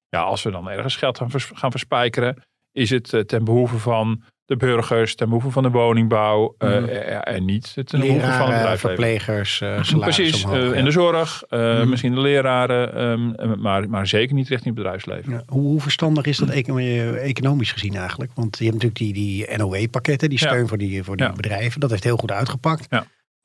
ja, 0.09 0.23
als 0.23 0.43
we 0.43 0.51
dan 0.51 0.71
ergens 0.71 0.97
geld 0.97 1.19
gaan, 1.19 1.31
vers- 1.31 1.51
gaan 1.55 1.71
verspijkeren, 1.71 2.43
is 2.73 2.91
het 2.91 3.29
ten 3.29 3.45
behoeve 3.45 3.79
van 3.79 4.23
de 4.47 4.57
burgers, 4.57 5.15
ten 5.15 5.27
behoeve 5.27 5.51
van 5.51 5.63
de 5.63 5.71
woningbouw 5.71 6.55
eh, 6.59 6.69
Mhm. 6.69 6.85
eh, 6.85 7.35
en 7.35 7.45
niet 7.45 7.73
ten 7.85 8.01
behoeve 8.01 8.21
van 8.21 8.31
het 8.31 8.39
bedrijfsleven. 8.39 8.79
verplegers, 8.79 9.57
salaris 9.57 9.91
Precies, 10.17 10.45
omhoog, 10.45 10.73
in 10.75 10.85
de 10.85 10.91
zorg, 10.91 11.43
Mhm. 11.51 11.89
misschien 11.89 12.15
de 12.15 12.21
leraren, 12.21 12.95
ehm, 12.95 13.61
maar, 13.61 13.89
maar 13.89 14.07
zeker 14.07 14.35
niet 14.35 14.49
richting 14.49 14.75
het 14.75 14.85
bedrijfsleven. 14.85 15.33
Ja, 15.33 15.43
hoe, 15.47 15.61
hoe 15.63 15.81
verstandig 15.81 16.25
is 16.25 16.37
dat 16.39 16.49
eco- 16.49 16.77
economisch 17.15 17.73
gezien 17.73 17.95
eigenlijk? 17.97 18.31
Want 18.35 18.59
je 18.59 18.65
hebt 18.65 18.83
natuurlijk 18.83 19.01
die, 19.01 19.13
die 19.13 19.57
NOW-pakketten, 19.57 20.29
die 20.29 20.39
Ja. 20.43 20.47
steun 20.49 20.69
voor 20.69 20.79
die, 20.79 21.03
voor 21.05 21.17
die 21.17 21.27
Ja. 21.27 21.33
bedrijven. 21.33 21.81
Dat 21.81 21.91
heeft 21.91 22.05
heel 22.05 22.17
goed 22.17 22.33
uitgepakt. 22.33 22.87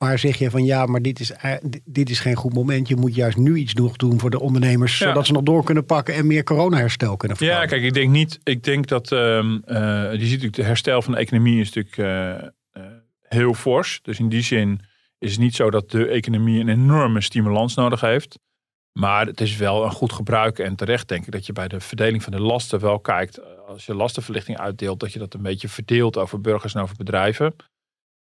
Ja. 0.00 0.06
Maar 0.06 0.18
zeg 0.18 0.36
je 0.36 0.50
van 0.50 0.64
ja, 0.64 0.86
maar 0.86 1.02
dit 1.02 1.20
is, 1.20 1.32
eh, 1.32 1.52
dit- 1.84 2.10
is 2.10 2.20
geen 2.20 2.34
goed 2.34 2.54
moment. 2.54 2.88
Je 2.88 2.96
moet 2.96 3.14
juist 3.14 3.36
nu 3.36 3.56
iets 3.56 3.74
nog 3.74 3.96
doen 3.96 4.18
voor 4.20 4.30
de 4.30 4.40
ondernemers. 4.40 4.98
Ja. 4.98 5.06
Zodat 5.06 5.26
ze 5.26 5.32
nog 5.32 5.42
door 5.42 5.64
kunnen 5.64 5.84
pakken 5.84 6.14
en 6.14 6.26
meer 6.26 6.42
coronaherstel 6.44 7.16
kunnen 7.16 7.36
Ja, 7.40 7.44
verkopen. 7.46 7.68
kijk, 7.68 7.82
ik 7.82 7.92
denk 7.94 8.10
niet. 8.10 8.38
Ik 8.42 8.62
denk 8.64 8.86
dat. 8.86 9.12
ehm 9.12 9.58
eh, 9.64 9.76
je 10.12 10.18
ziet 10.18 10.20
natuurlijk, 10.30 10.54
de 10.54 10.62
herstel 10.62 11.02
van 11.02 11.12
de 11.12 11.18
economie 11.18 11.60
is 11.60 11.72
natuurlijk 11.72 11.96
eh, 12.72 12.82
heel 13.20 13.54
fors. 13.54 13.98
Dus 14.02 14.18
in 14.18 14.28
die 14.28 14.42
zin 14.42 14.80
is 15.18 15.30
het 15.30 15.40
niet 15.40 15.54
zo 15.54 15.70
dat 15.70 15.90
de 15.90 16.06
economie 16.06 16.60
een 16.60 16.68
enorme 16.68 17.20
stimulans 17.20 17.74
nodig 17.74 18.00
heeft. 18.00 18.38
Maar 18.92 19.26
het 19.26 19.40
is 19.40 19.56
wel 19.56 19.84
een 19.84 19.90
goed 19.92 20.12
gebruik 20.12 20.58
en 20.58 20.76
terecht 20.76 21.08
denk 21.08 21.26
ik 21.26 21.32
dat 21.32 21.46
je 21.46 21.52
bij 21.52 21.68
de 21.68 21.80
verdeling 21.80 22.22
van 22.22 22.32
de 22.32 22.40
lasten 22.40 22.80
wel 22.80 22.98
kijkt. 23.00 23.40
Als 23.66 23.86
je 23.86 23.94
lastenverlichting 23.94 24.58
uitdeelt, 24.58 25.00
dat 25.00 25.12
je 25.12 25.18
dat 25.18 25.34
een 25.34 25.42
beetje 25.42 25.68
verdeelt 25.68 26.16
over 26.16 26.40
burgers 26.40 26.74
en 26.74 26.82
over 26.82 26.96
bedrijven. 26.96 27.54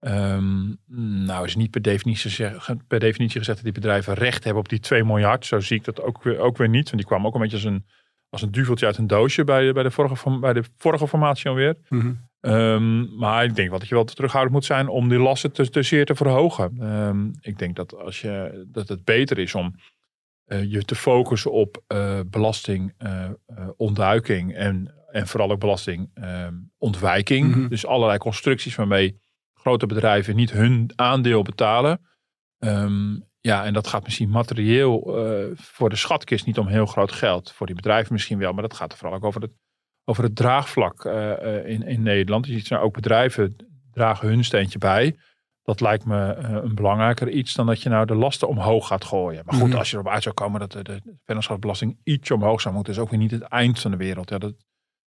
Ehm, 0.01 0.75
nou 1.25 1.45
is 1.45 1.57
niet 1.57 1.71
per 1.71 1.83
definitie, 1.83 2.31
zeg- 2.31 2.71
per 2.87 3.01
definitie 3.01 3.39
gezegd 3.39 3.57
dat 3.57 3.65
die 3.73 3.83
bedrijven 3.83 4.15
recht 4.15 4.45
hebben 4.45 4.63
op 4.63 4.69
die 4.69 4.81
2 4.81 5.05
miljard. 5.05 5.47
Zo 5.47 5.61
zie 5.61 5.77
ik 5.77 5.85
dat 5.85 6.01
ook 6.03 6.23
weer, 6.23 6.39
ook 6.39 6.57
weer 6.57 6.69
niet. 6.69 6.85
Want 6.85 6.97
die 6.97 7.07
kwam 7.07 7.27
ook 7.27 7.35
een 7.35 7.41
beetje 7.41 7.57
als 7.57 7.65
een, 7.65 7.87
als 8.29 8.43
een 8.43 8.51
duveltje 8.51 8.87
uit 8.87 8.99
een 8.99 9.07
doosje 9.07 9.45
bij, 9.45 9.67
de- 9.67 9.73
bij, 9.73 9.83
de, 9.83 9.91
vorige, 9.91 10.39
bij 10.39 10.53
de 10.53 10.63
vorige 10.77 11.09
formatie 11.09 11.49
alweer. 11.51 11.77
Mhm. 11.89 12.13
Ehm, 12.41 13.17
maar 13.19 13.45
ik 13.45 13.55
denk 13.55 13.71
wel 13.71 13.79
dat 13.79 13.89
je 13.89 13.95
wel 13.95 14.05
te 14.05 14.15
terughoudend 14.15 14.55
moet 14.55 14.65
zijn 14.65 14.89
om 14.89 15.09
die 15.09 15.19
lasten 15.19 15.53
te, 15.53 15.71
te 15.71 15.83
zeer 15.83 16.05
te 16.07 16.15
verhogen. 16.15 16.77
Ehm, 16.81 17.29
ik 17.41 17.59
denk 17.59 17.77
dat, 17.77 17.97
als 17.97 18.21
je, 18.21 18.65
dat 18.69 18.89
het 18.89 19.05
beter 19.05 19.39
is 19.39 19.55
om 19.55 19.75
eh, 20.45 20.71
je 20.73 20.85
te 20.85 20.95
focussen 20.95 21.53
op 21.53 21.83
eh, 21.87 22.21
belastingontduiking 22.27 24.55
en, 24.55 24.95
en 25.11 25.27
vooral 25.27 25.51
ook 25.51 25.61
belastingontwijking. 25.61 27.49
Mhm. 27.57 27.69
Dus 27.69 27.87
allerlei 27.87 28.19
constructies 28.19 28.75
waarmee 28.75 29.21
grote 29.61 29.87
bedrijven 29.87 30.37
niet 30.37 30.51
hun 30.51 30.93
aandeel 30.97 31.43
betalen. 31.43 32.01
Ehm, 32.59 33.19
ja, 33.41 33.65
en 33.65 33.73
dat 33.73 33.87
gaat 33.87 34.05
misschien 34.05 34.31
materieel 34.31 35.19
eh, 35.19 35.51
voor 35.55 35.91
de 35.91 35.97
schatkist 35.97 36.47
niet 36.47 36.59
om 36.59 36.67
heel 36.67 36.87
groot 36.87 37.13
geld. 37.13 37.53
Voor 37.53 37.67
die 37.67 37.75
bedrijven 37.75 38.13
misschien 38.13 38.39
wel, 38.39 38.53
maar 38.53 38.63
dat 38.63 38.75
gaat 38.75 38.93
er 38.93 38.99
vooral 38.99 39.17
ook 39.17 39.25
over 39.25 39.41
het, 39.41 39.53
over 40.05 40.25
het 40.25 40.37
draagvlak 40.37 41.05
in, 41.65 41.83
in 41.83 42.03
Nederland. 42.03 42.47
Je 42.47 42.53
ziet 42.53 42.71
nou 42.71 42.85
ook 42.85 42.95
bedrijven 42.95 43.57
dragen 43.93 44.29
hun 44.29 44.45
steentje 44.45 44.79
bij. 44.79 45.17
Dat 45.63 45.81
lijkt 45.81 46.05
me 46.05 46.35
een 46.35 46.75
belangrijker 46.75 47.29
iets 47.29 47.55
dan 47.55 47.67
dat 47.67 47.83
je 47.83 47.89
nou 47.89 48.07
de 48.07 48.15
lasten 48.15 48.49
omhoog 48.49 48.87
gaat 48.87 49.05
gooien. 49.05 49.43
Maar 49.45 49.55
goed, 49.55 49.69
mhm. 49.69 49.79
als 49.79 49.91
je 49.91 49.97
erop 49.97 50.13
uit 50.13 50.23
zou 50.23 50.35
komen 50.35 50.61
dat 50.61 50.73
de, 50.73 50.83
de 50.83 51.01
vennootschapsbelasting 51.25 51.99
iets 52.05 52.31
omhoog 52.31 52.61
zou 52.61 52.75
moeten, 52.75 52.93
is 52.93 52.99
ook 52.99 53.11
weer 53.11 53.19
niet 53.19 53.31
het 53.31 53.43
eind 53.43 53.81
van 53.81 53.91
de 53.91 53.97
wereld. 53.97 54.31
Ja, 54.31 54.39
dat, 54.39 54.55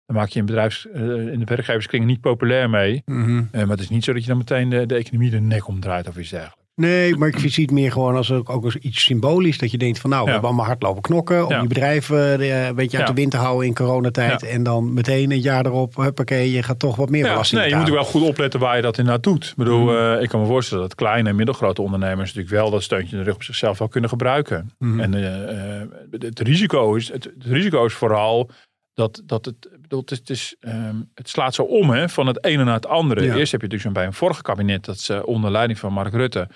dan 0.07 0.17
maak 0.17 0.29
je 0.29 0.39
in, 0.39 0.47
bedrijfs, 0.47 0.87
in 1.33 1.39
de 1.39 1.45
werkgeverskringen 1.45 2.07
niet 2.07 2.21
populair 2.21 2.71
mee. 2.71 3.03
Mhm. 3.05 3.45
maar 3.53 3.69
het 3.69 3.81
is 3.81 3.89
niet 3.89 4.05
zo 4.05 4.13
dat 4.13 4.23
je 4.23 4.29
dan 4.29 4.39
meteen 4.39 4.69
de, 4.69 4.87
de 4.87 4.95
economie 4.95 5.31
de 5.31 5.41
nek 5.41 5.69
omdraait 5.69 6.09
of 6.09 6.17
iets 6.17 6.31
dergelijks. 6.31 6.65
Nee, 6.77 7.17
maar 7.17 7.29
ik 7.29 7.39
zie 7.39 7.65
het 7.65 7.73
meer 7.73 7.93
gewoon 7.93 8.17
als 8.17 8.33
ook, 8.33 8.49
als 8.49 8.77
iets 8.77 9.03
symbolisch. 9.03 9.59
Dat 9.59 9.71
je 9.71 9.79
denkt 9.79 9.99
van 9.99 10.11
nou, 10.11 10.25
we 10.25 10.31
hebben 10.31 10.49
allemaal 10.49 10.67
hardlopen 10.67 11.03
knokken. 11.03 11.47
Om 11.47 11.59
die 11.59 11.69
bedrijven 11.69 12.41
eh, 12.41 12.67
een 12.67 12.75
beetje 12.75 12.99
uit 12.99 13.07
de 13.07 13.13
wind 13.13 13.31
te 13.31 13.37
houden 13.37 13.67
in 13.67 13.75
coronatijd. 13.75 14.43
En 14.43 14.63
dan 14.63 14.95
meteen 14.95 15.31
een 15.31 15.41
jaar 15.41 15.67
erop, 15.67 15.97
huppakee, 15.97 16.51
je 16.51 16.63
gaat 16.63 16.79
toch 16.79 16.97
wat 16.97 17.11
meer 17.11 17.23
belasting 17.23 17.61
Nee, 17.61 17.71
je 17.71 17.77
moet 17.77 17.89
wel 17.89 18.05
goed 18.05 18.23
opletten 18.23 18.61
waar 18.61 18.77
je 18.77 18.83
dat 18.83 18.99
inderdaad 18.99 19.23
doet. 19.23 19.45
Ik 19.45 19.57
bedoel, 19.57 19.83
mm. 19.83 19.97
eh, 19.97 20.23
ik 20.23 20.29
kan 20.29 20.41
me 20.41 20.47
voorstellen 20.47 20.83
dat 20.83 20.95
kleine 20.95 21.29
en 21.29 21.37
middelgrote 21.37 21.83
ondernemers 21.83 22.35
natuurlijk 22.35 22.63
wel 22.63 22.71
dat 22.71 22.83
steuntje 22.83 23.13
in 23.13 23.19
de 23.19 23.25
rug 23.25 23.35
op 23.35 23.43
zichzelf 23.43 23.79
wel 23.79 23.89
kunnen 23.89 24.11
gebruiken. 24.11 24.71
Mm. 24.79 25.01
En 25.01 25.13
uh, 25.13 26.21
het, 26.21 26.41
risico 26.41 26.95
is, 26.95 27.13
het, 27.13 27.33
risico 27.39 27.85
is 27.85 27.95
vooral 27.95 28.51
dat, 28.95 29.23
dat 29.25 29.45
het, 29.45 29.69
bedoel, 29.89 30.03
het, 30.07 30.31
is, 30.31 30.57
ehm, 30.61 30.97
het 31.15 31.29
slaat 31.29 31.55
zo 31.55 31.63
om 31.63 31.91
hè, 31.91 32.09
van 32.09 32.27
het 32.27 32.45
ene 32.45 32.65
naar 32.65 32.75
het 32.75 32.87
andere. 32.87 33.35
Eerst 33.35 33.53
heb 33.53 33.61
je 33.61 33.67
natuurlijk 33.67 33.95
bij 33.95 34.07
een 34.07 34.13
vorige 34.13 34.43
kabinet 34.43 34.85
dat 34.85 34.99
ze 34.99 35.27
onder 35.27 35.51
leiding 35.51 35.79
van 35.79 35.93
Mark 35.93 36.13
Rutte 36.13 36.49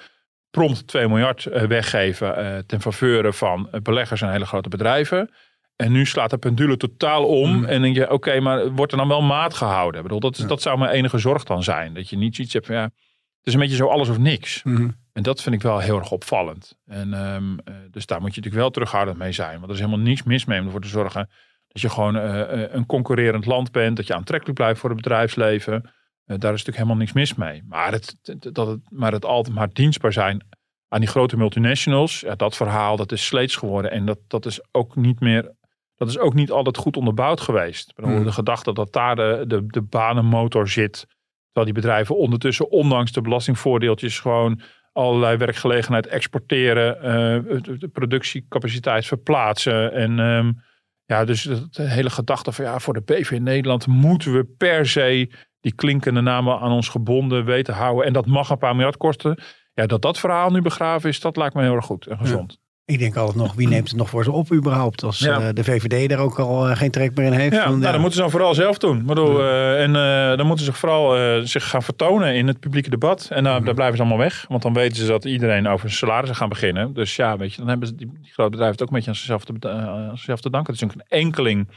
prompt 0.50 0.86
2 0.86 1.08
miljard 1.08 1.46
eh, 1.46 1.62
weggeven 1.62 2.44
uh, 2.44 2.58
ten 2.58 2.80
faveur 2.80 3.32
van 3.32 3.68
eh, 3.70 3.80
beleggers 3.80 4.22
en 4.22 4.30
hele 4.30 4.46
grote 4.46 4.68
bedrijven. 4.68 5.30
En 5.76 5.92
nu 5.92 6.06
slaat 6.06 6.30
de 6.30 6.38
pendule 6.38 6.76
totaal 6.76 7.26
om. 7.26 7.56
Mm. 7.56 7.64
En 7.64 7.82
denk 7.82 7.96
je, 7.96 8.10
oké, 8.10 8.40
maar 8.40 8.72
wordt 8.72 8.92
er 8.92 8.98
dan 8.98 9.08
wel 9.08 9.22
maat 9.22 9.54
gehouden? 9.54 10.00
Ik 10.00 10.06
bedoel, 10.06 10.20
dat, 10.20 10.44
dat 10.46 10.62
zou 10.62 10.78
mijn 10.78 10.90
enige 10.90 11.18
zorg 11.18 11.44
dan 11.44 11.62
zijn. 11.62 11.94
Dat 11.94 12.08
je 12.08 12.16
niet 12.16 12.34
zoiets 12.34 12.54
hebt 12.54 12.66
van, 12.66 12.74
ja, 12.74 12.82
het 12.82 13.46
is 13.46 13.54
een 13.54 13.60
beetje 13.60 13.76
zo 13.76 13.86
alles 13.86 14.08
of 14.08 14.18
niks. 14.18 14.62
Mm. 14.62 14.96
En 15.12 15.22
dat 15.22 15.42
vind 15.42 15.54
ik 15.54 15.62
wel 15.62 15.78
heel 15.78 15.98
erg 15.98 16.10
opvallend. 16.10 16.78
En 16.86 17.12
um, 17.12 17.58
dus 17.90 18.06
daar 18.06 18.20
moet 18.20 18.34
je 18.34 18.36
natuurlijk 18.36 18.62
wel 18.62 18.70
terughoudend 18.70 19.18
mee 19.18 19.32
zijn. 19.32 19.52
Want 19.52 19.64
er 19.64 19.70
is 19.70 19.78
helemaal 19.78 20.04
niets 20.04 20.22
mis 20.22 20.44
mee 20.44 20.60
om 20.60 20.64
ervoor 20.64 20.80
te 20.80 20.88
zorgen 20.88 21.28
dat 21.72 21.82
je 21.82 21.90
gewoon 21.90 22.14
een 22.14 22.86
concurrerend 22.86 23.46
land 23.46 23.72
bent. 23.72 23.96
Dat 23.96 24.06
je 24.06 24.14
aantrekkelijk 24.14 24.58
blijft 24.58 24.80
voor 24.80 24.90
het 24.90 25.02
bedrijfsleven. 25.02 25.90
Eh, 26.30 26.38
daar 26.38 26.52
is 26.52 26.64
natuurlijk 26.64 26.76
helemaal 26.76 26.96
niks 26.96 27.12
mis 27.12 27.34
mee. 27.34 27.62
Maar 27.68 27.92
het, 27.92 28.16
dat 28.54 28.66
het, 28.66 28.80
maar 28.88 29.12
het 29.12 29.24
altijd 29.24 29.54
maar 29.54 29.72
dienstbaar 29.72 30.12
zijn 30.12 30.46
aan 30.88 31.00
die 31.00 31.08
grote 31.08 31.36
multinationals, 31.36 32.20
ja, 32.20 32.34
dat 32.34 32.56
verhaal 32.56 32.96
dat 32.96 33.12
is 33.12 33.26
sleets 33.26 33.56
geworden. 33.56 33.90
En 33.90 34.04
dat, 34.06 34.18
dat 34.26 34.46
is 34.46 34.60
ook 34.70 34.96
niet 34.96 35.20
meer. 35.20 35.52
Dat 35.96 36.08
is 36.08 36.18
ook 36.18 36.34
niet 36.34 36.50
altijd 36.50 36.76
goed 36.76 36.96
onderbouwd 36.96 37.40
geweest. 37.40 37.92
Hmm. 37.96 38.24
De 38.24 38.32
gedachte 38.32 38.72
dat 38.72 38.92
daar 38.92 39.16
de, 39.16 39.44
de, 39.46 39.66
de 39.66 39.82
banenmotor 39.82 40.68
zit. 40.68 41.06
Terwijl 41.44 41.74
die 41.74 41.82
bedrijven 41.82 42.16
ondertussen, 42.16 42.70
ondanks 42.70 43.12
de 43.12 43.20
belastingvoordeeltjes, 43.20 44.18
gewoon 44.18 44.60
allerlei 44.92 45.36
werkgelegenheid 45.36 46.06
exporteren, 46.06 46.96
uh, 46.96 47.62
de 47.78 47.88
productiecapaciteit 47.88 49.06
verplaatsen. 49.06 49.92
En 49.92 50.18
um, 50.18 50.62
ja, 51.10 51.24
dus 51.24 51.42
de 51.70 51.82
hele 51.82 52.10
gedachte 52.10 52.52
van 52.52 52.64
ja, 52.64 52.78
voor 52.78 52.94
de 52.94 53.00
PV 53.00 53.30
in 53.30 53.42
Nederland 53.42 53.86
moeten 53.86 54.32
we 54.32 54.44
per 54.44 54.86
se 54.86 55.30
die 55.60 55.74
klinkende 55.74 56.20
namen 56.20 56.58
aan 56.58 56.72
ons 56.72 56.88
gebonden 56.88 57.44
weten 57.44 57.74
houden. 57.74 58.06
En 58.06 58.12
dat 58.12 58.26
mag 58.26 58.50
een 58.50 58.58
paar 58.58 58.74
miljard 58.74 58.96
kosten. 58.96 59.42
Ja, 59.74 59.86
dat 59.86 60.02
dat 60.02 60.18
verhaal 60.18 60.50
nu 60.50 60.62
begraven 60.62 61.08
is, 61.08 61.20
dat 61.20 61.36
lijkt 61.36 61.54
me 61.54 61.62
heel 61.62 61.74
erg 61.74 61.84
goed 61.84 62.06
en 62.06 62.18
gezond. 62.18 62.58
Ik 62.90 62.98
denk 62.98 63.16
altijd 63.16 63.36
nog, 63.36 63.54
wie 63.54 63.68
neemt 63.68 63.88
het 63.88 63.96
nog 63.96 64.08
voor 64.08 64.24
ze 64.24 64.32
op 64.32 64.52
überhaupt? 64.52 65.02
Als 65.02 65.20
uh, 65.20 65.48
de 65.52 65.64
VVD 65.64 66.08
daar 66.08 66.18
ook 66.18 66.38
al 66.38 66.68
uh, 66.68 66.76
geen 66.76 66.90
trek 66.90 67.14
meer 67.14 67.26
in 67.26 67.32
heeft. 67.32 67.54
Ja, 67.54 67.68
nou, 67.68 67.80
dan 67.80 67.92
moeten 67.92 68.12
ze 68.12 68.20
dan 68.20 68.30
vooral 68.30 68.54
zelf 68.54 68.78
doen. 68.78 69.04
Bedoel, 69.06 69.40
uh, 69.40 69.82
en 69.82 69.92
dan 70.36 70.46
moeten 70.46 70.64
ze 70.64 70.72
vooral 70.72 71.46
zich 71.46 71.68
gaan 71.68 71.82
vertonen 71.82 72.34
in 72.34 72.46
het 72.46 72.60
publieke 72.60 72.90
debat. 72.90 73.28
En 73.30 73.44
daar 73.44 73.74
blijven 73.74 73.96
ze 73.96 74.02
allemaal 74.02 74.18
weg. 74.18 74.44
Want 74.48 74.62
dan 74.62 74.74
weten 74.74 74.96
ze 74.96 75.06
dat 75.06 75.24
iedereen 75.24 75.68
over 75.68 75.90
salarissen 75.90 76.36
gaan 76.36 76.48
beginnen. 76.48 76.94
Dus 76.94 77.16
ja, 77.16 77.36
weet 77.36 77.52
je, 77.52 77.58
dan 77.58 77.68
hebben 77.68 77.88
ze 77.88 77.94
die, 77.94 78.10
die 78.20 78.32
grote 78.32 78.50
bedrijven 78.50 78.72
het 78.72 78.82
ook 78.82 78.88
een 78.88 78.94
beetje 78.94 79.10
aan 79.10 79.16
zichzelf 79.16 79.44
te, 79.44 79.70
aan 79.70 80.16
zichzelf 80.16 80.40
te 80.40 80.50
danken. 80.50 80.72
Het 80.72 80.82
is 80.82 80.88
ook 80.88 80.94
een 80.94 81.18
enkeling 81.18 81.68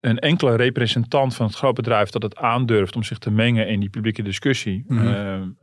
een 0.00 0.18
enkele 0.18 0.56
representant 0.56 1.34
van 1.34 1.46
het 1.46 1.54
grootbedrijf 1.54 2.10
dat 2.10 2.22
het 2.22 2.36
aandurft 2.36 2.96
om 2.96 3.02
zich 3.02 3.18
te 3.18 3.30
mengen 3.30 3.68
in 3.68 3.80
die 3.80 3.88
publieke 3.88 4.22
discussie. 4.22 4.84
Mm 4.88 5.56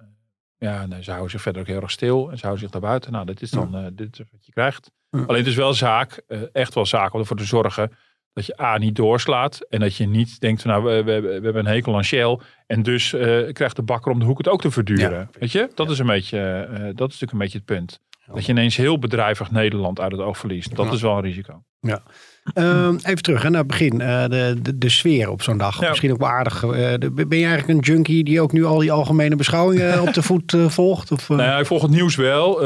ja, 0.63 1.01
ze 1.01 1.10
houden 1.10 1.32
zich 1.32 1.41
verder 1.41 1.62
ook 1.62 1.67
heel 1.67 1.82
erg 1.82 1.91
stil 1.91 2.32
en 2.32 2.38
ze 2.38 2.41
houden 2.41 2.63
zich 2.63 2.72
daar 2.72 2.89
buiten. 2.89 3.12
Nou, 3.12 3.25
dit 3.25 3.41
is 3.41 3.51
dan 3.51 3.77
uh, 3.77 3.88
dit 3.93 4.20
is 4.20 4.25
wat 4.32 4.46
je 4.46 4.51
krijgt. 4.51 4.91
Alleen 5.10 5.38
het 5.38 5.48
is 5.48 5.55
wel 5.55 5.74
zaak, 5.74 6.22
uh, 6.27 6.41
echt 6.51 6.74
wel 6.74 6.86
zaak 6.86 7.13
om 7.13 7.20
ervoor 7.20 7.38
te 7.38 7.46
zorgen 7.46 7.91
dat 8.34 8.46
je 8.46 8.62
A 8.62 8.77
niet 8.77 8.96
doorslaat 8.96 9.65
en 9.70 9.79
dat 9.79 9.96
je 9.96 10.08
niet 10.08 10.39
denkt 10.39 10.62
van 10.62 10.72
nou, 10.72 10.84
we, 10.84 11.03
we, 11.03 11.22
we 11.22 11.32
hebben 11.32 11.65
een 11.65 11.74
hekel 11.74 11.96
aan 11.96 12.03
Shell 12.03 12.39
en 12.67 12.84
dus 12.84 13.13
uh, 13.13 13.51
krijgt 13.51 13.75
de 13.75 13.82
bakker 13.82 14.12
om 14.12 14.20
de 14.20 14.25
hoek 14.25 14.38
het 14.38 14.48
ook 14.48 14.62
te 14.62 14.72
verduren. 14.72 15.29
Weet 15.39 15.51
je, 15.51 15.70
dat 15.75 15.89
is 15.89 16.00
een 16.00 16.05
beetje, 16.05 16.67
dat 16.96 17.10
is 17.12 17.20
natuurlijk 17.20 17.32
een 17.32 17.38
beetje 17.38 17.58
het 17.58 17.65
punt. 17.65 18.00
Dat 18.25 18.46
je 18.46 18.51
ineens 18.51 18.75
heel 18.75 19.00
bedrijvig 19.00 19.51
Nederland 19.51 20.00
uit 20.00 20.12
het 20.12 20.22
oog 20.22 20.38
verliest. 20.38 20.75
Dat 20.75 20.93
is 20.93 21.01
wel 21.01 21.15
een 21.15 21.22
risico. 21.22 21.63
Ja. 21.79 22.01
Ehm, 22.44 22.96
even 22.96 23.24
terug 23.24 23.42
hè, 23.42 23.50
naar 23.50 23.60
het 23.60 23.68
begin. 23.68 24.02
Uh, 24.02 24.24
de, 24.24 24.56
de, 24.62 24.78
de, 24.78 24.90
sfeer 24.90 25.30
op 25.30 25.42
zo'n 25.42 25.58
dag. 25.58 25.82
Misschien 25.82 26.12
ook 26.12 26.20
wel 26.20 26.30
aardig. 26.30 26.64
Uh, 26.64 26.72
ben 26.72 27.38
je 27.38 27.46
eigenlijk 27.46 27.68
een 27.68 27.94
junkie 27.94 28.24
die 28.24 28.42
ook 28.42 28.52
nu 28.52 28.66
al 28.66 28.80
die 28.80 28.92
algemene 28.92 29.36
beschouwingen 29.36 30.02
op 30.08 30.14
de 30.14 30.22
voet 30.22 30.54
uh, 30.54 30.70
volgt? 30.70 31.12
Of, 31.12 31.30
nou 31.30 31.42
ja, 31.42 31.60
ik 31.60 31.66
volg 31.66 31.82
het 31.82 31.92
nieuws 31.92 32.16
wel. 32.16 32.66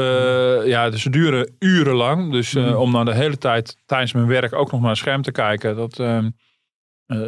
ja, 0.64 0.90
dus 0.90 1.02
ze 1.02 1.10
duren 1.10 1.54
urenlang. 1.58 2.32
Dus 2.32 2.54
mm. 2.54 2.74
om 2.74 2.92
dan 2.92 3.04
de 3.04 3.14
hele 3.14 3.38
tijd 3.38 3.76
tijdens 3.86 4.12
mijn 4.12 4.26
werk 4.26 4.54
ook 4.54 4.72
nog 4.72 4.80
naar 4.80 4.90
een 4.90 4.96
scherm 4.96 5.22
te 5.22 5.32
kijken. 5.32 5.76
Dat, 5.76 5.98
ehm, 5.98 6.30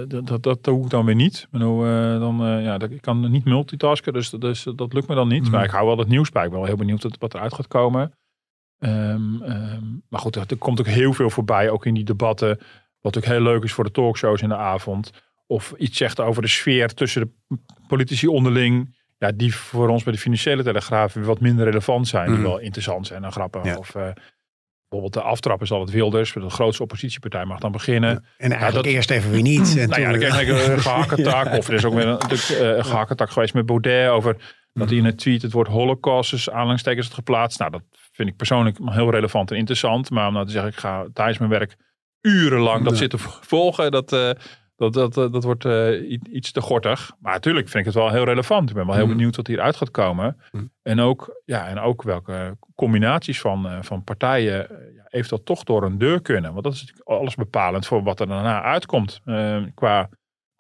dat, 0.08 0.26
dat, 0.26 0.42
dat, 0.42 0.64
doe 0.64 0.84
ik 0.84 0.90
dan 0.90 1.04
weer 1.04 1.14
niet. 1.14 1.46
Bedoel, 1.50 1.80
dan, 2.20 2.62
ja, 2.62 2.78
ik 2.78 3.00
kan 3.00 3.30
niet 3.30 3.44
multitasken, 3.44 4.12
dus, 4.12 4.30
dus 4.30 4.66
dat 4.76 4.92
lukt 4.92 5.08
me 5.08 5.14
dan 5.14 5.28
niet. 5.28 5.44
Mm. 5.44 5.50
Maar 5.50 5.64
ik 5.64 5.70
hou 5.70 5.86
wel 5.86 5.98
het 5.98 6.08
nieuws 6.08 6.30
bij. 6.30 6.44
Ik 6.44 6.50
ben 6.50 6.58
wel 6.58 6.68
heel 6.68 6.76
benieuwd 6.76 7.06
wat 7.18 7.34
eruit 7.34 7.54
gaat 7.54 7.68
komen. 7.68 8.12
Um, 8.80 9.42
um, 9.42 10.02
maar 10.08 10.20
goed, 10.20 10.36
er, 10.36 10.56
komt 10.58 10.80
ook 10.80 10.86
heel 10.86 11.12
veel 11.12 11.30
voorbij, 11.30 11.70
ook 11.70 11.86
in 11.86 11.94
die 11.94 12.04
debatten. 12.04 12.58
Wat 13.00 13.16
ook 13.16 13.24
heel 13.24 13.40
leuk 13.40 13.62
is 13.62 13.72
voor 13.72 13.84
de 13.84 13.90
talkshows 13.90 14.42
in 14.42 14.48
de 14.48 14.56
avond. 14.56 15.12
Of 15.46 15.72
iets 15.76 15.96
zegt 15.96 16.20
over 16.20 16.42
de 16.42 16.48
sfeer 16.48 16.94
tussen 16.94 17.34
de 17.48 17.56
politici 17.86 18.26
onderling. 18.26 18.98
Ja, 19.18 19.32
die 19.32 19.54
voor 19.54 19.88
ons 19.88 20.02
bij 20.02 20.12
de 20.12 20.18
financiële 20.18 20.62
telegraaf 20.62 21.14
wat 21.14 21.40
minder 21.40 21.64
relevant 21.64 22.08
zijn. 22.08 22.26
Die 22.26 22.34
mhm. 22.34 22.42
wel 22.42 22.58
interessant 22.58 23.06
zijn 23.06 23.24
en 23.24 23.32
grappig. 23.32 23.76
Of 23.76 23.94
uh, 23.94 24.02
bijvoorbeeld 24.88 25.12
de 25.12 25.30
aftrap 25.30 25.62
is 25.62 25.70
altijd 25.70 25.90
Wilders. 25.90 26.32
De 26.32 26.50
grootste 26.50 26.82
oppositiepartij 26.82 27.44
mag 27.44 27.58
dan 27.58 27.72
beginnen. 27.72 28.10
En 28.10 28.24
eigenlijk 28.38 28.70
ja, 28.70 28.82
dat, 28.82 28.86
eerst 28.86 29.10
even 29.10 29.30
weer 29.30 29.42
niet. 29.42 29.76
En 29.78 29.88
nou 29.90 30.00
ja, 30.00 30.10
dan 30.10 30.18
krijg 30.18 30.40
ik 30.40 30.48
een 30.48 30.80
gehakketak. 30.88 31.58
Of 31.58 31.68
er 31.68 31.74
is 31.74 31.84
ook 31.84 31.94
weer 31.94 32.06
een, 32.06 32.76
een 32.76 32.84
gehakketak 32.84 33.30
geweest 33.30 33.54
met 33.54 33.66
Baudet 33.66 34.08
over... 34.08 34.36
Dat 34.72 34.88
hij 34.88 34.98
in 34.98 35.04
een 35.04 35.16
tweet 35.16 35.42
het 35.42 35.52
woord 35.52 35.68
holocaust, 35.68 36.30
dus 36.30 36.50
aanhalingstekens 36.50 37.06
had 37.06 37.14
geplaatst. 37.14 37.58
Nou, 37.58 37.70
dat 37.70 37.82
vind 38.20 38.32
ik 38.32 38.38
persoonlijk 38.38 38.78
heel 38.84 39.10
relevant 39.10 39.50
en 39.50 39.56
interessant. 39.56 40.10
Maar 40.10 40.26
om 40.26 40.32
nou 40.32 40.46
te 40.46 40.52
zeggen, 40.52 40.70
ik 40.70 40.78
ga 40.78 41.06
tijdens 41.12 41.38
mijn 41.38 41.50
werk 41.50 41.76
urenlang 42.20 42.84
dat 42.84 42.96
zitten 42.96 43.18
volgen, 43.18 43.90
dat, 43.90 44.12
uh, 44.12 44.30
dat, 44.76 44.92
dat, 44.92 45.14
dat, 45.14 45.32
dat 45.32 45.44
wordt 45.44 45.64
uh, 45.64 46.18
iets 46.30 46.52
te 46.52 46.60
gortig. 46.60 47.12
Maar 47.18 47.32
natuurlijk 47.32 47.68
vind 47.68 47.86
ik 47.86 47.92
het 47.92 48.02
wel 48.02 48.10
heel 48.10 48.24
relevant. 48.24 48.68
Ik 48.68 48.74
ben 48.74 48.86
wel 48.86 48.94
heel 48.94 49.04
mm. 49.04 49.10
benieuwd 49.10 49.36
wat 49.36 49.46
hieruit 49.46 49.76
gaat 49.76 49.90
komen. 49.90 50.40
Mm. 50.50 50.72
En, 50.82 51.00
ook, 51.00 51.40
ja, 51.44 51.68
en 51.68 51.78
ook 51.78 52.02
welke 52.02 52.56
combinaties 52.74 53.40
van, 53.40 53.66
uh, 53.66 53.78
van 53.80 54.04
partijen 54.04 54.56
ja, 54.94 55.06
eventueel 55.08 55.42
toch 55.42 55.64
door 55.64 55.82
een 55.82 55.98
deur 55.98 56.22
kunnen. 56.22 56.52
Want 56.52 56.64
dat 56.64 56.72
is 56.72 56.80
natuurlijk 56.80 57.08
alles 57.08 57.34
bepalend 57.34 57.86
voor 57.86 58.02
wat 58.02 58.20
er 58.20 58.26
daarna 58.26 58.62
uitkomt. 58.62 59.20
qua 59.74 60.08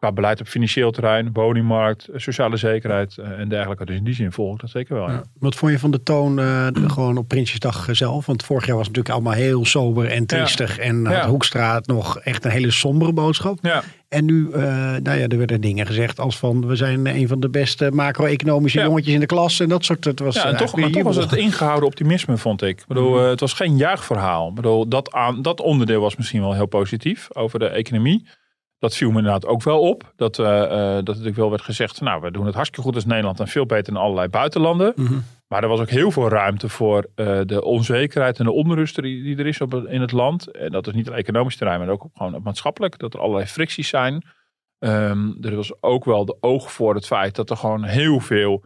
qua 0.00 0.12
beleid 0.12 0.40
op 0.40 0.46
financieel 0.46 0.90
terrein, 0.90 1.30
woningmarkt, 1.32 2.08
sociale 2.14 2.56
zekerheid 2.56 3.18
eh, 3.18 3.30
en 3.30 3.48
dergelijke. 3.48 3.84
Dus 3.84 3.96
in 3.96 4.04
die 4.04 4.14
zin 4.14 4.32
volg 4.32 4.54
ik 4.54 4.60
dat 4.60 4.70
zeker 4.70 4.94
wel. 4.94 5.10
Ja. 5.10 5.22
Wat 5.38 5.54
vond 5.54 5.72
je 5.72 5.78
van 5.78 5.90
de 5.90 6.02
toon 6.02 6.38
uh, 6.38 6.66
gewoon 6.86 7.16
op 7.16 7.28
Prinsjesdag 7.28 7.88
zelf? 7.90 8.26
Want 8.26 8.44
vorig 8.44 8.66
jaar 8.66 8.76
was 8.76 8.86
het 8.86 8.96
natuurlijk 8.96 9.24
allemaal 9.24 9.44
heel 9.44 9.64
sober 9.64 10.06
en 10.06 10.26
triestig. 10.26 10.78
En 10.78 11.06
had 11.06 11.24
Hoekstraat 11.24 11.86
nog 11.86 12.18
echt 12.18 12.44
een 12.44 12.50
hele 12.50 12.70
sombere 12.70 13.12
boodschap. 13.12 13.58
Ja. 13.62 13.82
En 14.08 14.24
nu, 14.24 14.48
uh, 14.48 14.54
nou 15.02 15.18
ja, 15.18 15.26
er 15.26 15.38
werden 15.38 15.60
dingen 15.60 15.86
gezegd 15.86 16.20
als 16.20 16.38
van 16.38 16.66
we 16.66 16.76
zijn 16.76 17.06
een 17.06 17.28
van 17.28 17.40
de 17.40 17.48
beste 17.48 17.90
macro-economische 17.92 18.80
jongetjes 18.80 19.14
in 19.14 19.20
de 19.20 19.26
klas. 19.26 19.60
En 19.60 19.68
dat 19.68 19.84
soort. 19.84 20.04
Het 20.04 20.20
was 20.20 20.34
ja, 20.34 20.44
en 20.44 20.56
toch, 20.56 20.76
maar 20.76 20.90
toch 20.90 21.02
was 21.02 21.16
het 21.16 21.32
ingehouden 21.46 21.88
optimisme, 21.88 22.36
vond 22.36 22.62
ik. 22.62 22.80
ik 22.80 22.86
bedoel, 22.86 23.10
mm. 23.10 23.24
het 23.24 23.40
was 23.40 23.52
geen 23.52 23.76
juichverhaal. 23.76 24.48
Ik 24.48 24.54
bedoel, 24.54 24.88
dat, 24.88 25.12
aan, 25.12 25.42
dat 25.42 25.60
onderdeel 25.60 26.00
was 26.00 26.16
misschien 26.16 26.40
wel 26.40 26.54
heel 26.54 26.66
positief 26.66 27.28
over 27.32 27.58
de 27.58 27.68
economie 27.68 28.26
dat 28.80 28.96
viel 28.96 29.10
me 29.10 29.16
inderdaad 29.16 29.46
ook 29.46 29.62
wel 29.62 29.80
op. 29.80 30.12
Dat, 30.16 30.38
uh, 30.38 30.46
dat 30.46 31.06
natuurlijk 31.06 31.36
wel 31.36 31.50
werd 31.50 31.62
gezegd, 31.62 32.00
nou, 32.00 32.20
we 32.20 32.30
doen 32.30 32.46
het 32.46 32.54
hartstikke 32.54 32.86
goed 32.86 32.94
als 32.94 33.04
Nederland 33.04 33.40
en 33.40 33.48
veel 33.48 33.66
beter 33.66 33.92
in 33.92 33.98
allerlei 33.98 34.28
buitenlanden. 34.28 34.92
Mhm. 34.96 35.18
Maar 35.48 35.62
er 35.62 35.68
was 35.68 35.80
ook 35.80 35.90
heel 35.90 36.10
veel 36.10 36.28
ruimte 36.28 36.68
voor 36.68 37.06
uh, 37.16 37.40
de 37.44 37.64
onzekerheid 37.64 38.38
en 38.38 38.44
de 38.44 38.52
onrust 38.52 39.02
die, 39.02 39.22
die 39.22 39.36
er 39.36 39.46
is 39.46 39.60
op, 39.60 39.74
in 39.74 40.00
het 40.00 40.12
land. 40.12 40.50
En 40.50 40.70
dat 40.70 40.86
is 40.86 40.92
niet 40.92 41.08
op 41.08 41.14
economisch 41.14 41.56
terrein, 41.56 41.78
maar 41.78 41.88
ook 41.88 42.06
gewoon 42.14 42.34
op 42.34 42.44
maatschappelijk. 42.44 42.98
Dat 42.98 43.14
er 43.14 43.20
allerlei 43.20 43.46
fricties 43.46 43.88
zijn. 43.88 44.24
Um, 44.78 45.36
er 45.40 45.56
was 45.56 45.82
ook 45.82 46.04
wel 46.04 46.24
de 46.24 46.36
oog 46.40 46.72
voor 46.72 46.94
het 46.94 47.06
feit 47.06 47.34
dat 47.34 47.50
er 47.50 47.56
gewoon 47.56 47.84
heel 47.84 48.20
veel 48.20 48.64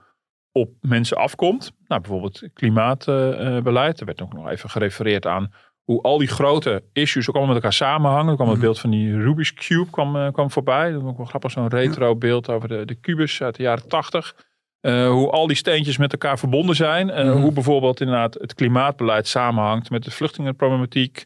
op 0.52 0.70
mensen 0.80 1.16
afkomt. 1.16 1.72
Nou, 1.86 2.00
bijvoorbeeld 2.00 2.42
klimaatbeleid. 2.52 4.00
er 4.00 4.06
werd 4.06 4.22
ook 4.22 4.32
nog 4.32 4.48
even 4.48 4.70
gerefereerd 4.70 5.26
aan 5.26 5.52
hoe 5.84 6.02
al 6.02 6.18
die 6.18 6.28
grote 6.28 6.82
issues 6.92 7.28
ook 7.28 7.34
allemaal 7.34 7.54
met 7.54 7.62
elkaar 7.62 7.78
samenhangen. 7.78 8.28
Er 8.28 8.34
kwam 8.34 8.46
het 8.48 8.56
Mhm. 8.56 8.64
beeld 8.66 8.80
van 8.80 8.90
die 8.90 9.16
Rubik's 9.18 9.54
Cube 9.54 9.90
kwam, 9.90 10.16
eh, 10.16 10.32
kwam 10.32 10.50
voorbij. 10.50 10.92
Dat 10.92 11.00
was 11.02 11.10
ook 11.10 11.16
wel 11.16 11.26
grappig, 11.26 11.50
zo'n 11.50 11.68
retro 11.68 12.16
beeld 12.16 12.48
over 12.48 12.68
de, 12.68 12.84
de 12.84 12.94
kubus 12.94 13.42
uit 13.42 13.56
de 13.56 13.62
jaren 13.62 13.88
tachtig. 13.88 14.34
Eh, 14.80 15.08
hoe 15.10 15.30
al 15.30 15.46
die 15.46 15.56
steentjes 15.56 15.96
met 15.96 16.12
elkaar 16.12 16.38
verbonden 16.38 16.76
zijn. 16.76 17.10
Eh, 17.10 17.24
Mhm. 17.24 17.40
Hoe 17.40 17.52
bijvoorbeeld 17.52 18.00
inderdaad 18.00 18.34
het 18.34 18.54
klimaatbeleid 18.54 19.26
samenhangt 19.28 19.90
met 19.90 20.04
de 20.04 20.10
vluchtelingenproblematiek. 20.10 21.24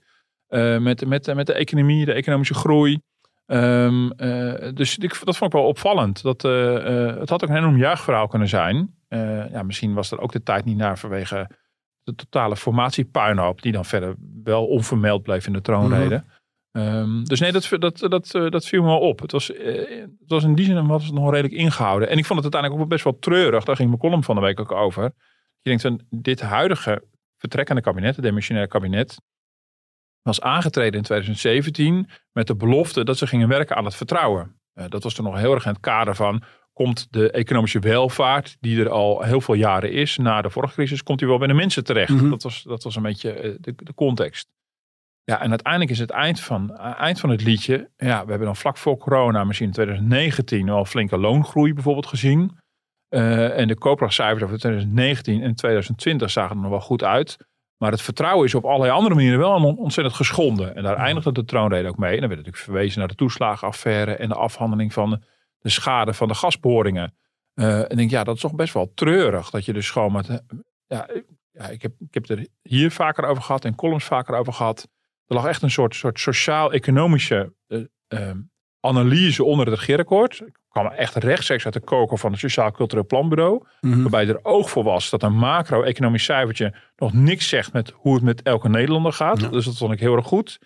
eh, 0.49 0.79
met, 0.79 1.07
met, 1.07 1.35
met 1.35 1.47
de 1.47 1.53
economie, 1.53 2.05
de 2.05 2.13
economische 2.13 2.55
groei. 2.55 2.99
Ehm, 3.47 4.11
eh, 4.11 4.69
dus 4.75 4.99
ik, 4.99 5.21
dat 5.25 5.37
vond 5.37 5.53
ik 5.53 5.59
wel 5.59 5.69
opvallend. 5.69 6.23
Dat, 6.23 6.43
het 6.43 7.29
had 7.29 7.43
ook 7.43 7.49
een 7.49 7.57
enorm 7.57 7.77
juichverhaal 7.77 8.27
kunnen 8.27 8.49
zijn. 8.49 8.95
Ja, 9.53 9.63
misschien 9.63 9.95
was 9.95 10.11
er 10.11 10.21
ook 10.21 10.33
de 10.33 10.43
tijd 10.43 10.65
niet 10.65 10.77
naar 10.77 10.99
vanwege 10.99 11.49
de 12.09 12.15
totale 12.15 12.57
formatiepuinhoop. 12.57 13.63
Die 13.63 13.73
dan 13.73 13.85
verder 13.85 14.15
wel 14.45 14.67
onvermeld 14.67 15.23
bleef 15.23 15.47
in 15.47 15.53
de 15.53 15.61
troonrede. 15.61 16.25
Ehm, 16.73 17.25
dus 17.25 17.41
nee, 17.41 17.53
dat, 17.53 17.69
dat, 17.79 17.99
dat, 17.99 18.35
eh, 18.35 18.51
dat 18.51 18.67
viel 18.67 18.83
me 18.83 18.95
op. 18.95 19.21
Het 19.21 19.33
was, 19.33 19.53
eh, 19.53 19.89
het 20.01 20.29
was 20.29 20.45
in 20.45 20.55
die 20.55 20.65
zin 20.65 20.87
was 20.87 21.05
het 21.05 21.15
nog 21.15 21.31
redelijk 21.31 21.55
ingehouden. 21.55 22.09
En 22.09 22.19
ik 22.19 22.25
vond 22.25 22.45
het 22.45 22.55
uiteindelijk 22.55 22.83
ook 22.83 22.89
best 22.89 23.05
wel 23.05 23.19
treurig. 23.19 23.65
Daar 23.65 23.77
ging 23.77 23.89
mijn 23.89 24.01
column 24.01 24.25
van 24.25 24.35
de 24.35 24.41
week 24.41 24.61
ook 24.61 24.73
over. 24.73 25.03
Je 25.61 25.71
denkt 25.71 25.83
van 25.83 26.01
dit 26.11 26.41
huidige 26.41 27.05
vertrekkende 27.37 27.83
kabinet, 27.83 28.17
het 28.17 28.25
demissionair 28.25 28.69
kabinet, 28.69 29.21
was 30.23 30.41
aangetreden 30.41 30.99
in 30.99 31.03
2017 31.03 32.09
met 32.33 32.47
de 32.47 32.57
belofte 32.57 33.05
dat 33.05 33.19
ze 33.19 33.27
gingen 33.27 33.49
werken 33.49 33.77
aan 33.77 33.85
het 33.85 33.95
vertrouwen. 33.95 34.58
Eh, 34.79 34.85
dat 34.89 35.03
was 35.03 35.15
toen 35.15 35.25
nog 35.25 35.39
heel 35.39 35.55
erg 35.55 35.65
in 35.65 35.71
het 35.71 35.81
kader 35.81 36.15
van, 36.15 36.43
komt 36.73 37.07
de 37.11 37.31
economische 37.31 37.79
welvaart, 37.79 38.57
die 38.61 38.81
er 38.81 38.89
al 38.89 39.23
heel 39.23 39.41
veel 39.41 39.55
jaren 39.55 39.93
is, 39.93 40.17
na 40.17 40.43
de 40.43 40.51
vorige 40.51 40.75
crisis, 40.75 41.03
komt 41.03 41.19
die 41.19 41.29
wel 41.29 41.39
bij 41.39 41.47
de 41.47 41.55
mensen 41.55 41.85
terecht. 41.85 42.11
Mhm. 42.11 42.31
dat, 42.31 42.43
was, 42.43 42.63
dat 42.63 42.83
was 42.83 42.97
een 42.97 43.03
beetje 43.03 43.33
eh, 43.33 43.55
de, 43.61 43.75
de 43.77 43.95
context. 43.95 44.49
Ja, 45.25 45.41
en 45.41 45.51
uiteindelijk 45.51 45.91
is 45.91 45.99
het 45.99 46.11
eind 46.11 46.41
van, 46.41 46.77
eh, 46.77 47.01
eind 47.01 47.21
van 47.21 47.31
het 47.31 47.43
liedje, 47.43 47.91
ja, 47.97 48.23
we 48.23 48.29
hebben 48.29 48.47
dan 48.47 48.57
vlak 48.57 48.77
voor 48.77 48.97
corona, 48.97 49.45
misschien 49.45 49.67
in 49.67 49.73
2019, 49.73 50.69
al 50.69 50.85
flinke 50.85 51.19
loongroei 51.19 51.73
bijvoorbeeld 51.75 52.07
gezien. 52.07 52.59
En 53.09 53.69
de 53.69 53.79
koopkrachtcijfers 53.79 54.43
over 54.43 54.59
2019 54.59 55.43
en 55.43 55.55
2020 55.55 56.31
zagen 56.31 56.57
er 56.57 56.63
nog 56.63 56.71
wel 56.71 56.81
goed 56.81 57.03
uit. 57.03 57.37
Maar 57.79 57.91
het 57.91 58.03
vertrouwen 58.03 58.45
is 58.47 58.55
op 58.55 58.65
allerlei 58.65 58.91
andere 58.93 59.15
manieren 59.15 59.39
wel 59.39 59.53
on- 59.53 59.79
ontzettend 59.79 60.17
geschonden. 60.17 60.75
En 60.77 60.83
daar 60.83 60.97
eindigde 60.97 61.33
de 61.33 61.45
troonrede 61.45 61.89
ook 61.89 61.99
mee. 61.99 62.15
En 62.15 62.19
dan 62.21 62.29
werd 62.29 62.41
natuurlijk 62.41 62.65
verwezen 62.65 62.99
naar 62.99 63.09
de 63.09 63.15
toeslagenaffaire 63.15 64.15
en 64.17 64.29
de 64.29 64.35
afhandeling 64.35 64.93
van 64.93 65.11
de, 65.11 65.19
de 65.59 65.69
schade 65.69 66.13
van 66.15 66.29
de 66.29 66.35
gasboringen. 66.35 67.15
Eh, 67.55 67.79
en 67.79 67.89
ik 67.91 67.97
denk, 67.97 68.11
ja, 68.11 68.25
dat 68.25 68.35
is 68.35 68.41
toch 68.41 68.55
best 68.55 68.75
wel 68.75 68.93
treurig. 68.95 69.51
Dat 69.51 69.65
je 69.65 69.73
dus 69.73 69.91
gewoon 69.91 70.13
met. 70.13 70.29
eh, 70.29 70.37
Ja, 70.87 71.09
ik- 71.09 71.27
ja 71.53 71.69
ik, 71.69 71.83
heb, 71.83 71.93
ik 71.99 72.15
heb 72.15 72.29
er 72.29 72.47
hier 72.63 72.91
vaker 72.91 73.25
over 73.25 73.43
gehad 73.43 73.65
en 73.65 73.75
columns 73.75 74.05
vaker 74.05 74.37
over 74.37 74.53
gehad. 74.53 74.89
Er 75.27 75.35
lag 75.35 75.47
echt 75.47 75.63
een 75.63 75.71
soort, 75.71 75.95
soort 75.95 76.21
sociaal-economische 76.21 77.55
eh, 77.67 77.81
eh, 78.09 78.37
analyse 78.81 79.45
onder 79.45 79.67
het 79.67 79.79
regeerakkoord. 79.79 80.43
Kwam 80.69 80.87
echt 80.87 81.15
rechtstreeks 81.15 81.65
uit 81.65 81.75
de 81.75 81.81
koker 81.81 82.19
van 82.19 82.31
het 82.31 82.41
Sociaal 82.41 82.71
Cultureel 82.71 83.07
Planbureau. 83.07 83.67
Mhm. 83.81 84.01
Waarbij 84.01 84.29
er 84.29 84.45
oog 84.45 84.71
voor 84.71 84.85
was 84.85 85.11
dat 85.11 85.23
een 85.23 85.37
macro-economisch 85.37 86.25
cijfertje 86.25 86.75
nog 86.97 87.13
niks 87.13 87.49
zegt 87.49 87.73
met 87.73 87.91
hoe 87.91 88.15
het 88.15 88.23
met 88.23 88.43
elke 88.43 88.69
Nederlander 88.69 89.13
gaat. 89.13 89.41
Ja. 89.41 89.49
Dus 89.49 89.65
dat 89.65 89.77
vond 89.77 89.93
ik 89.93 90.01
heel 90.01 90.17
erg 90.17 90.27
goed. 90.27 90.59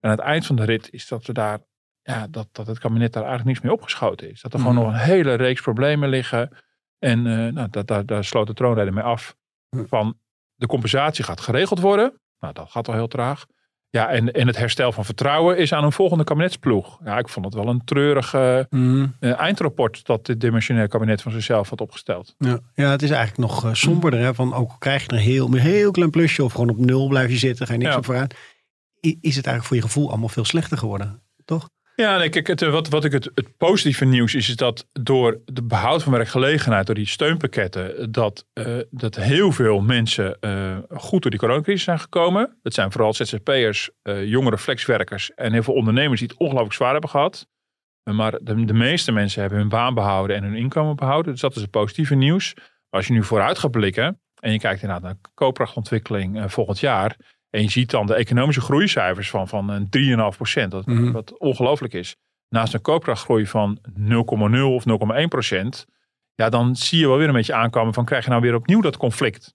En 0.00 0.10
aan 0.10 0.16
het 0.16 0.26
eind 0.26 0.46
van 0.46 0.56
de 0.56 0.64
rit 0.64 0.92
is 0.92 1.08
dat 1.08 1.26
we 1.26 1.32
daar, 1.32 1.58
ja, 2.02 2.26
dat, 2.30 2.48
dat 2.52 2.66
het 2.66 2.78
kabinet 2.78 3.12
daar 3.12 3.22
eigenlijk 3.22 3.52
niks 3.52 3.60
mee 3.66 3.72
opgeschoten 3.72 4.30
is. 4.30 4.40
Dat 4.40 4.52
er 4.52 4.58
gewoon 4.58 4.74
Mhm. 4.74 4.84
nog 4.84 4.92
een 4.92 4.98
hele 4.98 5.34
reeks 5.34 5.60
problemen 5.60 6.08
liggen. 6.08 6.50
En 6.98 7.26
eh, 7.26 7.52
nou, 7.52 7.68
dat, 7.70 7.86
daar, 7.86 8.06
daar 8.06 8.24
sloot 8.24 8.46
de 8.46 8.54
troonrede 8.54 8.90
mee 8.90 9.04
af. 9.04 9.36
Ja. 9.68 9.84
Van 9.86 10.18
de 10.54 10.66
compensatie 10.66 11.24
gaat 11.24 11.40
geregeld 11.40 11.80
worden. 11.80 12.20
Nou, 12.38 12.52
dat 12.54 12.70
gaat 12.70 12.88
al 12.88 12.94
heel 12.94 13.08
traag. 13.08 13.46
Ja, 13.94 14.08
en, 14.08 14.32
en 14.32 14.46
het 14.46 14.56
herstel 14.56 14.92
van 14.92 15.04
vertrouwen 15.04 15.58
is 15.58 15.72
aan 15.72 15.84
een 15.84 15.92
volgende 15.92 16.24
kabinetsploeg. 16.24 16.98
Ja, 17.04 17.18
ik 17.18 17.28
vond 17.28 17.44
het 17.44 17.54
wel 17.54 17.68
een 17.68 17.84
treurig 17.84 18.32
Mhm. 18.70 19.06
eh, 19.20 19.38
eindrapport 19.40 20.06
dat 20.06 20.26
dit 20.26 20.40
dimensionair 20.40 20.88
kabinet 20.88 21.22
van 21.22 21.32
zichzelf 21.32 21.68
had 21.70 21.80
opgesteld. 21.80 22.34
Ja. 22.38 22.58
ja, 22.74 22.90
het 22.90 23.02
is 23.02 23.10
eigenlijk 23.10 23.50
nog 23.50 23.64
eh, 23.64 23.72
somberder. 23.74 24.20
Hè? 24.20 24.34
Van 24.34 24.54
ook 24.54 24.70
al 24.70 24.76
krijg 24.78 25.02
je 25.02 25.12
een 25.12 25.18
heel, 25.18 25.46
een 25.46 25.54
heel 25.58 25.90
klein 25.90 26.10
plusje 26.10 26.44
of 26.44 26.52
gewoon 26.52 26.70
op 26.70 26.78
nul 26.78 27.08
blijf 27.08 27.30
je 27.30 27.36
zitten, 27.36 27.66
ga 27.66 27.72
je 27.72 27.78
niks 27.78 27.90
Ja. 27.90 27.96
op 27.98 28.04
vooruit. 28.04 28.34
Is 29.00 29.36
het 29.36 29.46
eigenlijk 29.46 29.64
voor 29.64 29.76
je 29.76 29.82
gevoel 29.82 30.08
allemaal 30.10 30.28
veel 30.28 30.44
slechter 30.44 30.78
geworden? 30.78 31.22
Toch? 31.44 31.68
Ja, 31.96 32.28
kijk, 32.28 32.46
het, 32.46 32.62
eh, 32.62 32.70
wat, 32.70 32.88
wat 32.88 33.04
ik 33.04 33.12
het, 33.12 33.30
het 33.34 33.56
positieve 33.56 34.04
nieuws 34.04 34.34
is, 34.34 34.48
is 34.48 34.56
dat 34.56 34.88
door 34.92 35.40
de 35.44 35.62
behoud 35.62 36.02
van 36.02 36.12
werkgelegenheid, 36.12 36.86
door 36.86 36.94
die 36.94 37.06
steunpakketten, 37.06 38.12
dat, 38.12 38.46
eh, 38.52 38.78
dat 38.90 39.16
heel 39.16 39.52
veel 39.52 39.80
mensen 39.80 40.40
eh, 40.40 40.78
goed 40.90 41.22
door 41.22 41.30
die 41.30 41.40
coronacrisis 41.40 41.84
zijn 41.84 41.98
gekomen. 41.98 42.58
Dat 42.62 42.74
zijn 42.74 42.92
vooral 42.92 43.14
ZZP'ers, 43.14 43.90
eh 44.02 44.24
jongere 44.24 44.58
flexwerkers 44.58 45.34
en 45.34 45.52
heel 45.52 45.62
veel 45.62 45.74
ondernemers 45.74 46.20
die 46.20 46.28
het 46.28 46.38
ongelooflijk 46.38 46.74
zwaar 46.74 46.92
hebben 46.92 47.10
gehad. 47.10 47.48
Eh, 48.02 48.14
Maar 48.14 48.38
de, 48.42 48.64
de 48.64 48.74
meeste 48.74 49.12
mensen 49.12 49.40
hebben 49.40 49.58
hun 49.58 49.68
baan 49.68 49.94
behouden 49.94 50.36
en 50.36 50.42
hun 50.42 50.54
inkomen 50.54 50.96
behouden. 50.96 51.32
Dus 51.32 51.40
dat 51.40 51.56
is 51.56 51.62
het 51.62 51.70
positieve 51.70 52.14
nieuws. 52.14 52.54
Maar 52.54 53.00
als 53.00 53.06
je 53.06 53.12
nu 53.12 53.22
vooruit 53.24 53.58
gaat 53.58 53.70
blikken 53.70 54.20
en 54.40 54.52
je 54.52 54.58
kijkt 54.58 54.82
inderdaad 54.82 55.04
naar 55.04 55.30
koopkrachtontwikkeling 55.34 56.52
volgend 56.52 56.80
jaar. 56.80 57.16
En 57.54 57.62
je 57.62 57.70
ziet 57.70 57.90
dan 57.90 58.06
de 58.06 58.14
economische 58.14 58.60
groeicijfers 58.60 59.30
van, 59.30 59.48
van 59.48 59.68
een 59.68 59.88
3,5 59.88 60.36
procent. 60.36 60.70
Dat, 60.70 60.86
Mhm. 60.86 61.12
Wat 61.12 61.38
ongelooflijk 61.38 61.92
is. 61.92 62.16
Naast 62.48 62.74
een 62.74 62.80
koopkrachtgroei 62.80 63.46
van 63.46 63.78
0,0 63.94 64.74
of 64.74 64.84
0,1 64.84 65.28
procent. 65.28 65.86
Ja, 66.34 66.48
dan 66.48 66.76
zie 66.76 66.98
je 66.98 67.08
wel 67.08 67.16
weer 67.16 67.28
een 67.28 67.34
beetje 67.34 67.54
aankomen 67.54 67.94
van 67.94 68.04
krijg 68.04 68.24
je 68.24 68.30
nou 68.30 68.42
weer 68.42 68.54
opnieuw 68.54 68.80
dat 68.80 68.96
conflict. 68.96 69.54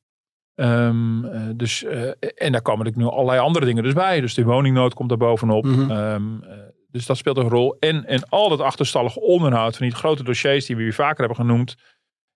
Ehm, 0.56 1.26
eh, 1.26 1.42
dus, 1.56 1.84
eh, 1.84 2.02
en 2.36 2.52
daar 2.52 2.62
komen 2.62 2.86
natuurlijk 2.86 3.12
nu 3.12 3.18
allerlei 3.18 3.40
andere 3.40 3.66
dingen 3.66 3.84
dus 3.84 3.94
bij. 3.94 4.22
Dus 4.22 4.34
de 4.34 4.44
woningnood 4.44 4.94
komt 4.94 5.10
daar 5.10 5.18
bovenop. 5.18 5.64
Mhm. 5.64 5.92
Ehm, 5.92 6.44
eh, 6.44 6.58
dus 6.92 7.06
dat 7.06 7.18
speelt 7.18 7.38
een 7.38 7.50
rol. 7.50 7.78
En, 7.80 8.06
en 8.06 8.30
al 8.30 8.50
dat 8.50 8.60
achterstallige 8.60 9.20
onderhoud 9.22 9.78
van 9.78 9.88
die 9.88 9.96
grote 9.96 10.24
dossiers 10.24 10.66
die 10.66 10.76
we 10.76 10.82
hier 10.82 10.94
vaker 10.94 11.20
hebben 11.20 11.46
genoemd. 11.46 11.76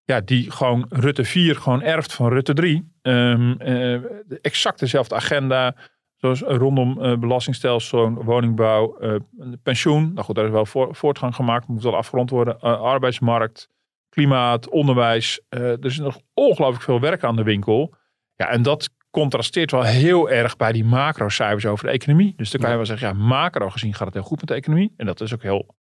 Ja, 0.05 0.21
die 0.21 0.51
gewoon 0.51 0.85
Rutte 0.89 1.23
4 1.25 1.55
gewoon 1.55 1.81
erft 1.81 2.13
van 2.13 2.29
Rutte 2.29 2.53
3. 2.53 2.91
Ehm, 3.01 3.51
eh, 3.51 3.93
exact 4.41 4.79
dezelfde 4.79 5.15
agenda. 5.15 5.75
Zoals 6.15 6.41
rondom 6.41 7.01
eh, 7.01 7.17
belastingstelsel, 7.17 8.09
woningbouw, 8.13 8.97
eh, 8.97 9.15
pensioen. 9.63 10.13
Nou 10.13 10.25
goed, 10.25 10.35
daar 10.35 10.45
is 10.45 10.51
wel 10.51 10.65
voor- 10.65 10.95
voortgang 10.95 11.35
gemaakt. 11.35 11.67
Moet 11.67 11.83
wel 11.83 11.95
afgerond 11.95 12.29
worden. 12.29 12.59
Eh, 12.59 12.81
arbeidsmarkt, 12.81 13.69
klimaat, 14.09 14.69
onderwijs. 14.69 15.41
Er 15.49 15.85
is 15.85 15.97
nog 15.99 16.19
ongelooflijk 16.33 16.83
veel 16.83 16.99
werk 16.99 17.23
aan 17.23 17.35
de 17.35 17.43
winkel. 17.43 17.93
Ja, 18.35 18.49
en 18.49 18.61
dat 18.61 18.89
contrasteert 19.11 19.71
wel 19.71 19.83
heel 19.83 20.29
erg 20.29 20.55
bij 20.55 20.71
die 20.71 20.85
macrocijfers 20.85 21.65
over 21.65 21.85
de 21.85 21.91
economie. 21.91 22.33
Dus 22.35 22.51
dan 22.51 22.61
kan 22.61 22.69
je 22.69 22.75
wel 22.75 22.85
zeggen, 22.85 23.07
ja, 23.07 23.13
macro 23.13 23.69
gezien 23.69 23.93
gaat 23.93 24.05
het 24.05 24.13
heel 24.15 24.23
goed 24.23 24.39
met 24.39 24.47
de 24.47 24.53
economie. 24.55 24.93
En 24.97 25.05
dat 25.05 25.21
is 25.21 25.33
ook 25.33 25.41
heel 25.41 25.75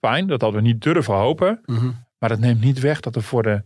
fijn. 0.00 0.26
Dat 0.26 0.40
hadden 0.40 0.62
we 0.62 0.66
niet 0.68 0.82
durven 0.82 1.14
hopen. 1.14 1.60
Mhm. 1.66 1.90
Maar 2.22 2.30
dat 2.30 2.40
neemt 2.40 2.60
niet 2.60 2.80
weg 2.80 3.00
dat 3.00 3.16
er 3.16 3.22
voor 3.22 3.42
de, 3.42 3.62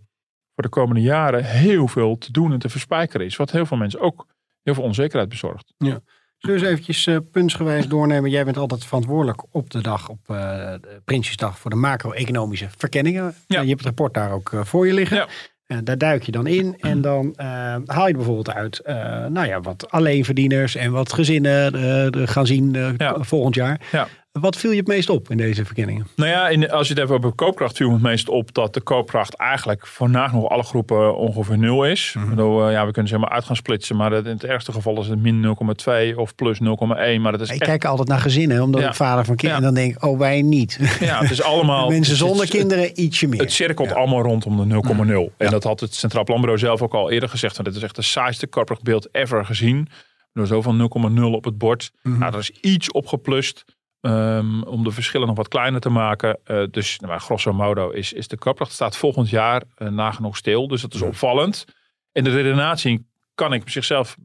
voor 0.55 0.62
de 0.62 0.69
komende 0.69 1.01
jaren 1.01 1.45
heel 1.45 1.88
veel 1.88 2.19
te 2.19 2.33
doen 2.33 2.53
en 2.53 2.59
te 2.59 2.69
verspijkeren 2.69 3.27
is. 3.27 3.37
Wat 3.37 3.51
heel 3.51 3.66
veel 3.66 3.77
mensen 3.77 4.01
ook 4.01 4.27
heel 4.62 4.75
veel 4.75 4.83
onzekerheid 4.83 5.29
bezorgt. 5.29 5.75
Zullen 5.79 6.03
we 6.38 6.53
eens 6.53 6.62
eventjes 6.62 7.07
eh, 7.07 7.16
puntsgewijs 7.33 7.88
doornemen? 7.88 8.31
Jij 8.31 8.45
bent 8.45 8.57
altijd 8.57 8.85
verantwoordelijk 8.85 9.42
op 9.51 9.71
de 9.71 9.81
dag, 9.81 10.09
op 10.09 10.19
eh, 10.27 10.75
Prinsjesdag, 11.05 11.59
voor 11.59 11.71
de 11.71 11.77
macro-economische 11.77 12.69
verkenningen. 12.77 13.35
Ja. 13.47 13.57
Eh, 13.57 13.62
je 13.62 13.69
hebt 13.69 13.81
het 13.81 13.88
rapport 13.88 14.14
daar 14.14 14.31
ook 14.31 14.53
voor 14.62 14.87
je 14.87 14.92
liggen. 14.92 15.16
Ja. 15.16 15.29
En 15.66 15.85
daar 15.85 15.99
duik 15.99 16.23
je 16.23 16.33
dan 16.33 16.47
in 16.47 16.77
en 16.81 17.01
dan 17.01 17.33
haal 17.87 18.07
je 18.07 18.14
bijvoorbeeld 18.14 18.51
uit, 18.51 18.81
nou 19.29 19.47
ja, 19.47 19.61
wat 19.61 19.90
alleenverdieners 19.90 20.75
en 20.75 20.92
wat 20.92 21.12
gezinnen 21.12 22.29
gaan 22.29 22.47
zien 22.47 22.95
Ja. 22.97 23.23
volgend 23.23 23.55
jaar. 23.55 23.81
Ja. 23.92 24.09
Wat 24.40 24.57
viel 24.57 24.70
je 24.70 24.77
het 24.79 24.87
meest 24.87 25.11
op 25.11 25.31
in 25.31 25.37
deze 25.37 25.64
verkenningen? 25.64 26.07
Nou 26.16 26.31
ja, 26.31 26.49
in, 26.49 26.70
als 26.70 26.88
je 26.88 26.94
het 26.94 27.03
even 27.03 27.14
over 27.16 27.33
koopkracht 27.33 27.77
viel 27.77 27.87
me 27.87 27.92
het 27.94 28.03
meest 28.03 28.29
op 28.29 28.55
dat 28.55 28.75
de 28.75 28.81
koopkracht 28.81 29.35
eigenlijk 29.35 29.87
vandaag 29.87 30.33
nog 30.33 30.49
alle 30.49 30.62
groepen 30.62 31.16
ongeveer 31.16 31.59
nul 31.59 31.85
is. 31.85 32.16
Bedoel, 32.29 32.66
eh, 32.66 32.72
ja, 32.72 32.87
we 32.87 32.92
kunnen 32.92 33.11
ze 33.11 33.18
maar 33.18 33.29
uit 33.29 33.44
gaan 33.44 33.57
splitsen, 33.57 33.96
maar 33.96 34.11
dat 34.11 34.25
in 34.25 34.31
het 34.31 34.44
ergste 34.44 34.72
geval 34.72 35.01
is 35.01 35.09
het 35.09 35.22
min 35.22 35.40
0,2 35.40 36.16
of 36.18 36.35
plus 36.35 36.59
0,1. 36.61 37.20
Maar 37.20 37.33
dat 37.33 37.40
is 37.40 37.49
Ik 37.51 37.55
echt, 37.61 37.70
kijk 37.70 37.85
altijd 37.85 38.09
naar 38.09 38.18
gezinnen, 38.20 38.62
omdat 38.62 38.81
Ja. 38.81 38.88
ik 38.88 38.94
vader 38.94 39.25
van 39.25 39.37
kinderen 39.37 39.64
Ja. 39.64 39.70
dan 39.70 39.83
denk 39.83 39.96
ik, 39.96 40.05
oh 40.05 40.18
wij 40.18 40.42
niet. 40.42 40.79
ja, 41.01 41.18
het 41.20 41.31
is 41.31 41.42
allemaal... 41.42 41.88
Mensen 41.96 42.16
zonder 42.16 42.40
het- 42.40 42.51
kinderen 42.51 43.01
ietsje 43.01 43.27
meer. 43.29 43.40
Het 43.40 43.53
cirkelt 43.53 43.88
Ja. 43.88 43.94
allemaal 43.94 44.22
rondom 44.22 44.57
de 44.57 44.64
0,0. 44.64 45.33
En 45.37 45.51
dat 45.51 45.64
had 45.64 45.81
het 45.81 45.94
Centraal 45.94 46.25
Planbureau 46.25 46.59
zelf 46.59 46.83
ook 46.83 46.94
al 46.94 47.11
eerder 47.11 47.29
gezegd. 47.29 47.57
Want 47.57 47.68
dit 47.68 47.77
is 47.77 47.83
echt 47.83 47.96
de 47.96 48.03
saaiste 48.03 48.49
beeld 48.83 49.09
ever 49.12 49.44
gezien. 49.44 49.88
Er 50.33 50.46
zoveel 50.46 50.75
0,0 50.75 51.33
op 51.35 51.44
het 51.44 51.59
bord. 51.59 51.90
Mhm. 52.03 52.18
Nou, 52.18 52.33
er 52.33 52.38
is 52.38 52.51
iets 52.51 52.92
opgeplust. 52.92 53.64
Ehm, 54.07 54.62
om 54.62 54.85
de 54.85 54.90
verschillen 54.90 55.27
nog 55.27 55.37
wat 55.37 55.49
kleiner 55.49 55.81
te 55.81 55.88
maken. 55.88 56.38
Eh, 56.45 56.62
dus 56.71 56.99
nou, 56.99 57.19
grosso 57.19 57.53
modo 57.53 57.90
is, 57.90 58.12
is 58.12 58.29
de 58.29 58.38
koopkracht 58.38 58.73
staat 58.73 58.97
volgend 58.97 59.31
jaar 59.31 59.62
eh, 59.75 59.88
nagenoeg 59.88 60.37
stil. 60.37 60.69
Dus 60.69 60.83
dat 60.83 60.95
is 60.95 61.03
opvallend. 61.03 61.64
En 62.12 62.25
de 62.25 62.31
redenatie 62.31 63.07
kan 63.35 63.53
ik 63.53 63.62
op 63.62 63.71
zichzelf 63.71 64.16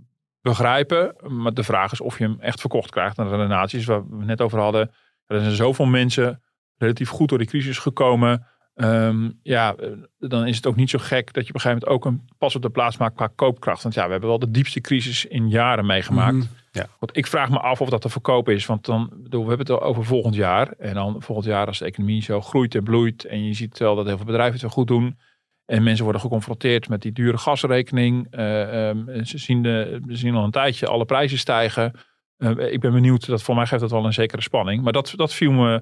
begrijpen. 0.41 1.15
Maar 1.27 1.53
de 1.53 1.63
vraag 1.63 1.91
is 1.91 2.01
of 2.01 2.17
je 2.17 2.23
hem 2.23 2.37
echt 2.39 2.59
verkocht 2.59 2.91
krijgt. 2.91 3.17
En 3.17 3.23
de 3.23 3.35
redenatie 3.35 3.79
is 3.79 3.85
waar 3.85 4.07
we 4.09 4.17
het 4.17 4.25
net 4.25 4.41
over 4.41 4.59
hadden. 4.59 4.91
Er 5.27 5.39
zijn 5.39 5.55
zoveel 5.55 5.85
mensen 5.85 6.41
relatief 6.77 7.09
goed 7.09 7.29
door 7.29 7.37
die 7.37 7.47
crisis 7.47 7.77
gekomen. 7.77 8.47
Ehm, 8.81 9.29
ja, 9.43 9.75
eh, 9.75 9.89
dan 10.19 10.47
is 10.47 10.55
het 10.55 10.65
ook 10.65 10.75
niet 10.75 10.89
zo 10.89 10.99
gek 10.99 11.33
dat 11.33 11.43
je 11.43 11.49
op 11.49 11.55
een 11.55 11.61
gegeven 11.61 11.87
moment 11.87 12.05
ook 12.05 12.11
een 12.11 12.29
pas 12.37 12.55
op 12.55 12.61
de 12.61 12.69
plaats 12.69 12.97
maakt 12.97 13.15
qua 13.15 13.29
koopkracht. 13.35 13.83
Want 13.83 13.95
ja, 13.95 14.05
we 14.05 14.11
hebben 14.11 14.29
wel 14.29 14.39
de 14.39 14.51
diepste 14.51 14.81
crisis 14.81 15.25
in 15.25 15.49
jaren 15.49 15.85
meegemaakt. 15.85 16.35
Mhm, 16.35 16.45
ja. 16.71 16.87
Want 16.99 17.17
ik 17.17 17.27
vraag 17.27 17.49
me 17.49 17.59
af 17.59 17.81
of 17.81 17.89
dat 17.89 18.01
te 18.01 18.09
verkopen 18.09 18.53
is. 18.53 18.65
Want 18.65 18.85
dan, 18.85 19.09
we 19.29 19.37
hebben 19.37 19.57
het 19.57 19.69
over 19.69 20.05
volgend 20.05 20.35
jaar. 20.35 20.71
En 20.77 20.93
dan 20.93 21.15
volgend 21.21 21.47
jaar 21.47 21.67
als 21.67 21.79
de 21.79 21.85
economie 21.85 22.23
zo 22.23 22.41
groeit 22.41 22.75
en 22.75 22.83
bloeit. 22.83 23.25
En 23.25 23.45
je 23.45 23.53
ziet 23.53 23.77
wel 23.77 23.95
dat 23.95 24.05
heel 24.05 24.17
veel 24.17 24.25
bedrijven 24.25 24.53
het 24.53 24.61
wel 24.61 24.71
goed 24.71 24.87
doen. 24.87 25.17
En 25.65 25.83
mensen 25.83 26.03
worden 26.03 26.21
geconfronteerd 26.21 26.89
met 26.89 27.01
die 27.01 27.11
dure 27.11 27.37
gasrekening. 27.37 28.27
Eh, 28.29 28.89
ehm, 28.89 29.23
ze, 29.23 29.37
zien 29.37 29.63
de, 29.63 30.01
ze 30.07 30.15
zien 30.15 30.35
al 30.35 30.43
een 30.43 30.51
tijdje 30.51 30.87
alle 30.87 31.05
prijzen 31.05 31.37
stijgen. 31.37 31.93
Eh, 32.37 32.73
ik 32.73 32.79
ben 32.79 32.93
benieuwd, 32.93 33.25
dat 33.25 33.43
voor 33.43 33.55
mij 33.55 33.65
geeft 33.65 33.81
dat 33.81 33.91
wel 33.91 34.05
een 34.05 34.13
zekere 34.13 34.41
spanning. 34.41 34.83
Maar 34.83 34.93
dat, 34.93 35.13
dat 35.15 35.33
viel 35.33 35.51
me 35.51 35.81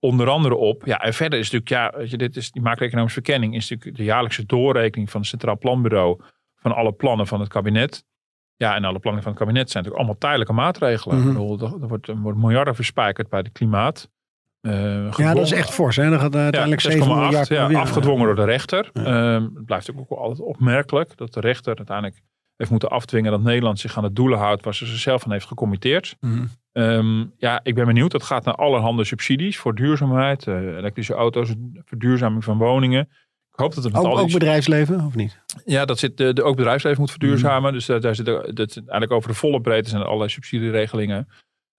onder 0.00 0.28
andere 0.28 0.54
op. 0.54 0.86
Ja, 0.86 0.98
en 1.00 1.14
verder 1.14 1.38
is 1.38 1.50
natuurlijk, 1.50 1.94
ja, 1.96 2.04
je, 2.04 2.16
dit 2.16 2.36
is 2.36 2.50
die 2.50 2.62
macro-economische 2.62 3.22
verkenning 3.22 3.54
is 3.54 3.68
natuurlijk 3.70 3.96
de 3.96 4.04
jaarlijkse 4.04 4.46
doorrekening 4.46 5.10
van 5.10 5.20
het 5.20 5.28
Centraal 5.28 5.58
Planbureau 5.58 6.20
van 6.56 6.74
alle 6.74 6.92
plannen 6.92 7.26
van 7.26 7.40
het 7.40 7.48
kabinet. 7.48 8.04
Ja, 8.56 8.74
en 8.74 8.84
alle 8.84 8.98
plannen 8.98 9.22
van 9.22 9.32
het 9.32 9.40
kabinet 9.40 9.70
zijn 9.70 9.84
natuurlijk 9.84 10.02
allemaal 10.02 10.30
tijdelijke 10.30 10.52
maatregelen. 10.52 11.18
Mhm. 11.18 11.26
Bedoel, 11.26 11.60
er, 11.60 11.88
wordt, 11.88 12.08
er 12.08 12.16
wordt 12.16 12.38
miljarden 12.38 12.74
verspijkerd 12.74 13.28
bij 13.28 13.38
het 13.38 13.52
klimaat. 13.52 14.10
Eh, 14.60 15.12
Ja, 15.12 15.34
dat 15.34 15.44
is 15.44 15.52
echt 15.52 15.70
fors. 15.70 15.96
Hè? 15.96 16.10
Dan 16.10 16.20
gaat 16.20 16.36
uiteindelijk 16.36 16.80
7 16.80 17.00
6,8, 17.00 17.06
miljard. 17.06 17.48
ja, 17.48 17.68
ja. 17.68 17.80
afgedwongen 17.80 18.26
door 18.26 18.34
de 18.34 18.44
rechter. 18.44 18.90
Ja. 18.92 19.04
Ehm, 19.04 19.42
het 19.54 19.64
blijft 19.64 19.90
ook 19.96 20.10
altijd 20.10 20.40
opmerkelijk 20.40 21.16
dat 21.16 21.32
de 21.32 21.40
rechter 21.40 21.76
uiteindelijk 21.76 22.20
heeft 22.56 22.70
moeten 22.70 22.90
afdwingen 22.90 23.30
dat 23.30 23.42
Nederland 23.42 23.78
zich 23.78 23.96
aan 23.96 24.02
de 24.02 24.12
doelen 24.12 24.38
houdt 24.38 24.64
waar 24.64 24.74
ze 24.74 24.86
zichzelf 24.86 25.24
aan 25.24 25.32
heeft 25.32 25.46
gecommitteerd. 25.46 26.16
Mhm. 26.20 26.44
Ehm, 26.72 27.24
ja, 27.36 27.60
ik 27.62 27.74
ben 27.74 27.86
benieuwd. 27.86 28.10
Dat 28.10 28.22
gaat 28.22 28.44
naar 28.44 28.54
allerhande 28.54 29.04
subsidies 29.04 29.58
voor 29.58 29.74
duurzaamheid, 29.74 30.46
eh, 30.46 30.76
elektrische 30.76 31.14
auto's, 31.14 31.54
verduurzaming 31.84 32.44
van 32.44 32.58
woningen. 32.58 33.08
Ik 33.52 33.58
hoop 33.66 33.74
dat 33.74 33.84
het 33.84 33.92
met 33.92 34.02
Ook, 34.02 34.08
al 34.08 34.18
ook 34.18 34.32
bedrijfsleven, 34.32 35.04
of 35.06 35.14
niet? 35.14 35.40
ja, 35.64 35.84
dat 35.84 35.98
zit 35.98 36.16
de, 36.16 36.32
de, 36.32 36.42
ook 36.42 36.56
bedrijfsleven 36.56 37.00
moet 37.00 37.10
verduurzamen. 37.10 37.62
Mhm. 37.62 37.72
Dus 37.72 37.86
daar, 37.86 38.00
daar 38.00 38.14
zit 38.14 38.26
dat 38.26 38.76
eigenlijk 38.76 39.12
over 39.12 39.28
de 39.28 39.34
volle 39.34 39.60
breedte 39.60 39.88
zijn 39.88 40.00
er 40.00 40.06
allerlei 40.06 40.30
subsidieregelingen. 40.30 41.28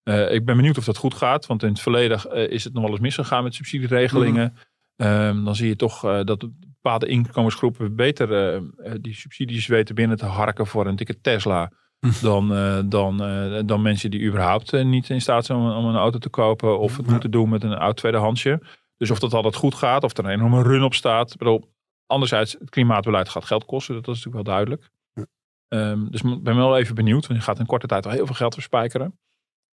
Eh, 0.04 0.34
ik 0.34 0.46
ben 0.46 0.56
benieuwd 0.56 0.78
of 0.78 0.86
dat 0.86 0.98
goed 0.98 1.14
gaat. 1.14 1.46
Want 1.46 1.64
in 1.64 1.70
het 1.70 1.80
verleden 1.80 2.32
eh, 2.32 2.50
is 2.50 2.64
het 2.64 2.74
nog 2.74 2.82
wel 2.84 2.92
eens 2.92 3.00
misgegaan 3.00 3.44
met 3.44 3.56
subsidieregelingen. 3.56 4.54
Mhm. 4.54 4.64
Ehm, 5.02 5.44
dan 5.44 5.56
zie 5.56 5.68
je 5.68 5.76
toch 5.76 6.06
eh, 6.06 6.24
dat 6.24 6.50
bepaalde 6.82 7.08
inkomensgroepen 7.08 7.96
beter 7.96 8.34
eh, 8.34 8.56
eh, 8.56 8.64
die 9.02 9.14
subsidies 9.14 9.68
weten 9.68 9.96
binnen 9.96 10.18
te 10.18 10.26
harken 10.26 10.68
voor 10.68 10.88
een 10.88 10.96
dikke 10.96 11.22
Tesla. 11.22 11.72
Dan, 12.22 12.54
eh, 12.56 12.80
dan, 12.86 13.24
eh, 13.24 13.62
dan 13.66 13.82
mensen 13.82 14.12
die 14.12 14.22
überhaupt 14.28 14.74
eh, 14.74 14.86
niet 14.86 15.10
in 15.10 15.22
staat 15.22 15.46
zijn 15.46 15.58
om, 15.58 15.72
om 15.72 15.86
een 15.86 15.96
auto 15.96 16.18
te 16.18 16.30
kopen. 16.30 16.80
Of 16.80 16.98
het 16.98 17.06
Ja. 17.06 17.12
moeten 17.12 17.32
doen 17.32 17.50
met 17.50 17.64
een 17.64 17.74
oud 17.78 17.98
tweedehandsje. 17.98 18.62
Dus 18.98 19.12
of 19.12 19.20
dat 19.20 19.34
altijd 19.34 19.56
goed 19.56 19.76
gaat. 19.76 20.04
Of 20.04 20.18
er 20.18 20.26
een 20.26 20.32
enorme 20.32 20.64
run 20.64 20.84
op 20.84 20.94
staat. 20.94 21.32
Ik 21.32 21.38
bedoel, 21.38 21.72
anderzijds, 22.06 22.56
het 22.60 22.70
klimaatbeleid 22.70 23.30
gaat 23.30 23.46
geld 23.46 23.66
kosten. 23.66 23.96
Dat 23.96 24.08
is 24.08 24.24
natuurlijk 24.24 24.36
wel 24.46 24.56
duidelijk. 24.56 24.90
Ja. 25.14 25.26
Ehm, 25.68 26.06
dus 26.10 26.22
ik 26.22 26.44
ben 26.44 26.56
wel 26.56 26.78
even 26.78 26.96
benieuwd. 26.96 27.28
Want 27.28 27.40
je 27.40 27.46
gaat 27.46 27.60
in 27.60 27.66
korte 27.66 27.88
tijd 27.88 28.04
wel 28.06 28.14
heel 28.14 28.26
veel 28.26 28.36
geld 28.36 28.54
verspijkeren. 28.54 29.20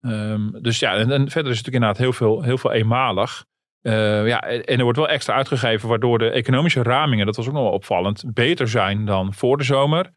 Ehm, 0.01 0.61
dus 0.61 0.79
ja, 0.79 0.93
en, 0.93 1.11
en 1.11 1.29
verder 1.29 1.51
is 1.51 1.57
het 1.57 1.65
natuurlijk 1.65 1.73
inderdaad 1.73 1.97
heel 1.97 2.13
veel, 2.13 2.41
heel 2.41 2.57
veel 2.57 2.71
eenmalig. 2.71 3.45
Eh, 3.81 4.27
ja, 4.27 4.41
en 4.41 4.77
er 4.77 4.83
wordt 4.83 4.97
wel 4.97 5.09
extra 5.09 5.33
uitgegeven, 5.35 5.89
waardoor 5.89 6.17
de 6.19 6.29
economische 6.29 6.83
ramingen, 6.83 7.25
dat 7.25 7.35
was 7.35 7.47
ook 7.47 7.53
nog 7.53 7.63
wel 7.63 7.71
opvallend, 7.71 8.23
beter 8.33 8.67
zijn 8.67 9.05
dan 9.05 9.33
voor 9.33 9.57
de 9.57 9.63
zomer. 9.63 10.11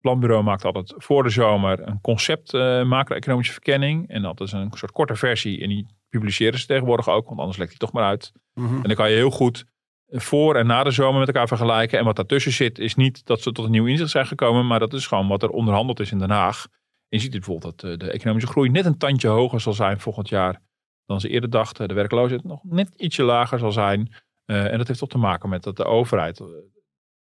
Planbureau 0.00 0.42
maakt 0.42 0.64
altijd 0.64 0.94
voor 0.96 1.22
de 1.22 1.28
zomer 1.28 1.88
een 1.88 2.00
concept 2.00 2.54
eh, 2.54 2.84
macro-economische 2.84 3.52
verkenning. 3.52 4.08
En 4.08 4.22
dat 4.22 4.40
is 4.40 4.52
een 4.52 4.70
soort 4.74 4.92
korte 4.92 5.14
versie. 5.14 5.62
En 5.62 5.68
die 5.68 5.86
publiceren 6.08 6.58
ze 6.58 6.66
tegenwoordig 6.66 7.08
ook, 7.08 7.26
want 7.26 7.38
anders 7.38 7.58
lekt 7.58 7.70
die 7.70 7.78
toch 7.78 7.92
maar 7.92 8.04
uit. 8.04 8.32
Mhm. 8.54 8.74
En 8.74 8.82
dan 8.82 8.94
kan 8.94 9.10
je 9.10 9.16
heel 9.16 9.30
goed 9.30 9.64
voor 10.08 10.56
en 10.56 10.66
na 10.66 10.84
de 10.84 10.90
zomer 10.90 11.18
met 11.18 11.28
elkaar 11.28 11.48
vergelijken. 11.48 11.98
En 11.98 12.04
wat 12.04 12.16
daartussen 12.16 12.52
zit, 12.52 12.78
is 12.78 12.94
niet 12.94 13.26
dat 13.26 13.40
ze 13.40 13.52
tot 13.52 13.64
een 13.64 13.70
nieuw 13.70 13.86
inzicht 13.86 14.10
zijn 14.10 14.26
gekomen, 14.26 14.66
maar 14.66 14.78
dat 14.78 14.92
is 14.92 15.06
gewoon 15.06 15.28
wat 15.28 15.42
er 15.42 15.50
onderhandeld 15.50 16.00
is 16.00 16.12
in 16.12 16.18
Den 16.18 16.30
Haag. 16.30 16.66
En 17.08 17.16
je 17.16 17.18
ziet 17.18 17.30
bijvoorbeeld 17.30 17.80
dat 17.80 17.90
eh, 17.90 17.98
de 17.98 18.10
economische 18.10 18.50
groei 18.50 18.70
net 18.70 18.84
een 18.84 18.98
tandje 18.98 19.28
hoger 19.28 19.60
zal 19.60 19.72
zijn 19.72 20.00
volgend 20.00 20.28
jaar 20.28 20.62
dan 21.06 21.20
ze 21.20 21.28
eerder 21.28 21.50
dachten. 21.50 21.88
De 21.88 21.94
werkloosheid 21.94 22.44
nog 22.44 22.60
net 22.64 22.94
ietsje 22.96 23.22
lager 23.22 23.58
zal 23.58 23.72
zijn. 23.72 24.14
Eh, 24.44 24.72
en 24.72 24.78
dat 24.78 24.86
heeft 24.86 24.98
toch 24.98 25.08
te 25.08 25.18
maken 25.18 25.48
met 25.48 25.62
dat 25.62 25.76
de 25.76 25.84
overheid 25.84 26.40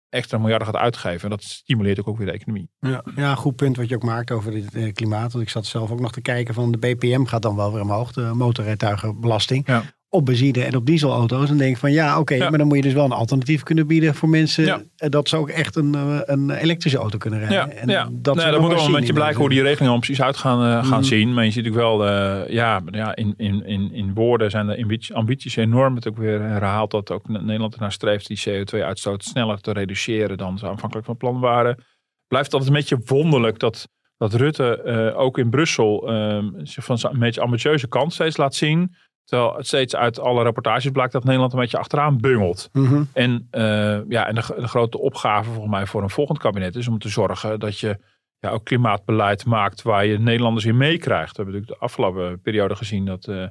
extra 0.09 0.37
miljarden 0.37 0.67
gaat 0.67 0.81
uitgeven. 0.81 1.23
En 1.23 1.29
dat 1.29 1.43
stimuleert 1.43 1.99
ook, 1.99 2.07
ook 2.07 2.17
weer 2.17 2.27
de 2.27 2.33
economie. 2.33 2.69
Ja, 2.79 3.03
ja, 3.15 3.35
goed 3.35 3.55
punt 3.55 3.77
wat 3.77 3.89
je 3.89 3.95
ook 3.95 4.03
maakt 4.03 4.31
over 4.31 4.51
dit 4.51 4.75
eh, 4.75 4.93
klimaat. 4.93 5.31
Want 5.31 5.43
ik 5.43 5.49
zat 5.49 5.65
zelf 5.65 5.91
ook 5.91 5.99
nog 5.99 6.11
te 6.11 6.21
kijken 6.21 6.53
van 6.53 6.71
de 6.71 6.77
BPM 6.77 7.23
gaat 7.23 7.41
dan 7.41 7.55
wel 7.55 7.73
weer 7.73 7.81
omhoog. 7.81 8.11
De 8.11 8.31
motorrijtuigenbelasting. 8.33 9.67
Ja. 9.67 9.83
Op 10.11 10.25
benzine 10.25 10.63
en 10.63 10.75
op 10.75 10.85
dieselauto's. 10.85 11.49
En 11.49 11.57
denk 11.57 11.71
ik 11.71 11.77
van 11.77 11.91
ja, 11.91 12.19
oké, 12.19 12.33
Ja. 12.35 12.49
maar 12.49 12.57
dan 12.57 12.67
moet 12.67 12.75
je 12.77 12.81
dus 12.83 12.93
wel 12.93 13.05
een 13.05 13.11
alternatief 13.11 13.63
kunnen 13.63 13.87
bieden 13.87 14.15
voor 14.15 14.29
mensen. 14.29 14.65
Ja. 14.65 14.81
eh, 14.97 15.09
Dat 15.09 15.29
ze 15.29 15.37
ook 15.37 15.49
echt 15.49 15.75
een, 15.75 15.95
eh, 15.95 16.19
een 16.23 16.49
elektrische 16.49 16.97
auto 16.97 17.17
kunnen 17.17 17.39
rijden. 17.39 17.57
Ja, 17.57 17.69
En 17.69 17.87
ja. 17.89 18.09
dat, 18.11 18.35
nee, 18.35 18.51
dat 18.51 18.61
moet 18.61 18.73
wel 18.73 18.85
een 18.85 18.91
beetje 18.91 19.13
blijken 19.13 19.39
hoe 19.39 19.49
die 19.49 19.61
regelingen 19.61 19.91
dan 19.91 19.99
precies 19.99 20.21
uit 20.21 20.37
gaan, 20.37 20.59
eh, 20.63 20.87
gaan 20.89 20.99
Mhm. 20.99 21.07
zien. 21.07 21.33
Maar 21.33 21.45
je 21.45 21.51
ziet 21.51 21.63
natuurlijk 21.63 21.99
wel, 21.99 22.07
ja, 22.51 22.81
ja 22.91 23.15
in, 23.15 23.33
in, 23.37 23.65
in, 23.65 23.93
in 23.93 24.13
woorden 24.13 24.49
zijn 24.51 24.67
de 24.67 24.77
ambities, 24.81 25.13
ambities 25.13 25.55
enorm. 25.55 25.95
Het 25.95 26.07
ook 26.07 26.17
weer 26.17 26.41
herhaald 26.41 26.91
dat 26.91 27.11
ook 27.11 27.27
Nederland 27.27 27.73
ernaar 27.73 27.91
streeft 27.91 28.27
die 28.27 28.39
CO2-uitstoot 28.49 29.23
sneller 29.23 29.59
te 29.61 29.71
reduceren 29.71 30.37
dan 30.37 30.57
ze 30.57 30.67
aanvankelijk 30.67 31.05
van 31.07 31.17
plan 31.17 31.39
waren. 31.39 31.83
Blijft 32.27 32.53
altijd 32.53 32.71
een 32.71 32.77
beetje 32.77 33.01
wonderlijk 33.05 33.59
dat, 33.59 33.87
dat 34.17 34.33
Rutte 34.33 35.13
ook 35.17 35.37
in 35.37 35.49
Brussel 35.49 36.09
eh, 36.09 36.43
zich 36.63 36.83
van 36.85 36.97
zijn 36.97 37.19
beetje 37.19 37.41
ambitieuze 37.41 37.87
kant 37.87 38.13
steeds 38.13 38.37
laat 38.37 38.55
zien. 38.55 38.95
Terwijl 39.29 39.55
het 39.55 39.67
steeds 39.67 39.95
uit 39.95 40.19
alle 40.19 40.43
rapportages 40.43 40.91
blijkt 40.91 41.11
dat 41.11 41.23
Nederland 41.23 41.53
een 41.53 41.59
beetje 41.59 41.77
achteraan 41.77 42.17
bungelt. 42.17 42.69
Mhm. 42.73 43.03
En, 43.13 43.47
eh, 43.51 43.99
ja, 44.07 44.27
en 44.27 44.35
de, 44.35 44.53
de 44.57 44.67
grote 44.67 44.99
opgave 44.99 45.49
volgens 45.49 45.71
mij 45.71 45.85
voor 45.85 46.03
een 46.03 46.09
volgend 46.09 46.39
kabinet 46.39 46.75
is 46.75 46.87
om 46.87 46.99
te 46.99 47.09
zorgen 47.09 47.59
dat 47.59 47.79
je 47.79 47.97
ja, 48.39 48.49
ook 48.49 48.65
klimaatbeleid 48.65 49.45
maakt 49.45 49.81
waar 49.81 50.05
je 50.05 50.19
Nederlanders 50.19 50.65
in 50.65 50.77
meekrijgt. 50.77 51.37
We 51.37 51.43
hebben 51.43 51.53
natuurlijk 51.53 51.79
de 51.79 51.85
afgelopen 51.85 52.41
periode 52.41 52.75
gezien 52.75 53.05
dat, 53.05 53.27
eh, 53.27 53.47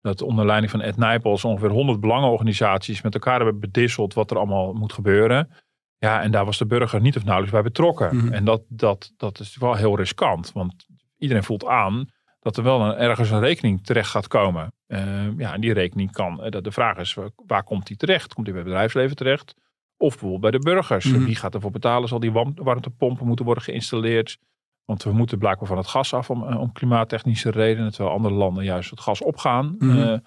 dat 0.00 0.22
onder 0.22 0.46
leiding 0.46 0.70
van 0.70 0.80
Ed 0.80 0.96
Nijpels 0.96 1.44
ongeveer 1.44 1.70
100 1.70 2.00
belangenorganisaties 2.00 3.02
met 3.02 3.14
elkaar 3.14 3.36
hebben 3.36 3.60
bedisseld 3.60 4.14
wat 4.14 4.30
er 4.30 4.36
allemaal 4.36 4.72
moet 4.72 4.92
gebeuren. 4.92 5.50
Ja, 5.98 6.22
en 6.22 6.30
daar 6.30 6.44
was 6.44 6.58
de 6.58 6.66
burger 6.66 7.00
niet 7.00 7.16
of 7.16 7.24
nauwelijks 7.24 7.54
bij 7.54 7.62
betrokken. 7.62 8.16
Mhm. 8.16 8.32
En 8.32 8.44
dat, 8.44 8.62
dat, 8.68 9.12
dat 9.16 9.40
is 9.40 9.56
wel 9.56 9.74
heel 9.74 9.96
riskant, 9.96 10.52
want 10.52 10.86
iedereen 11.18 11.44
voelt 11.44 11.66
aan 11.66 12.08
dat 12.40 12.56
er 12.56 12.62
wel 12.62 12.80
een, 12.80 12.94
ergens 12.96 13.30
een 13.30 13.40
rekening 13.40 13.84
terecht 13.84 14.10
gaat 14.10 14.26
komen. 14.28 14.72
Eh, 14.86 15.38
ja, 15.38 15.52
en 15.54 15.60
die 15.60 15.72
rekening 15.72 16.12
kan, 16.12 16.42
eh, 16.42 16.50
de, 16.50 16.60
de 16.60 16.72
vraag 16.72 16.98
is, 16.98 17.16
waar, 17.46 17.64
komt 17.64 17.86
die 17.86 17.96
terecht? 17.96 18.34
Komt 18.34 18.44
die 18.46 18.54
bij 18.54 18.62
het 18.62 18.70
bedrijfsleven 18.72 19.16
terecht? 19.16 19.54
Of 19.96 20.10
bijvoorbeeld 20.10 20.40
bij 20.40 20.50
de 20.50 20.58
burgers? 20.58 21.04
Mhm. 21.04 21.24
Wie 21.24 21.34
gaat 21.36 21.54
ervoor 21.54 21.70
betalen? 21.70 22.08
Zal 22.08 22.20
die 22.20 22.32
warm- 22.32 22.54
warmtepompen 22.54 23.26
moeten 23.26 23.44
worden 23.44 23.64
geïnstalleerd? 23.64 24.38
Want 24.84 25.02
we 25.02 25.12
moeten 25.12 25.38
blijkbaar 25.38 25.68
van 25.68 25.76
het 25.76 25.86
gas 25.86 26.14
af 26.14 26.30
om, 26.30 26.48
eh, 26.48 26.60
om 26.60 26.72
klimaattechnische 26.72 27.50
redenen. 27.50 27.90
Terwijl 27.92 28.14
andere 28.14 28.34
landen 28.34 28.64
juist 28.64 28.90
het 28.90 29.00
gas 29.00 29.22
opgaan. 29.22 29.74
Mhm. 29.78 29.98
Eh, 29.98 30.18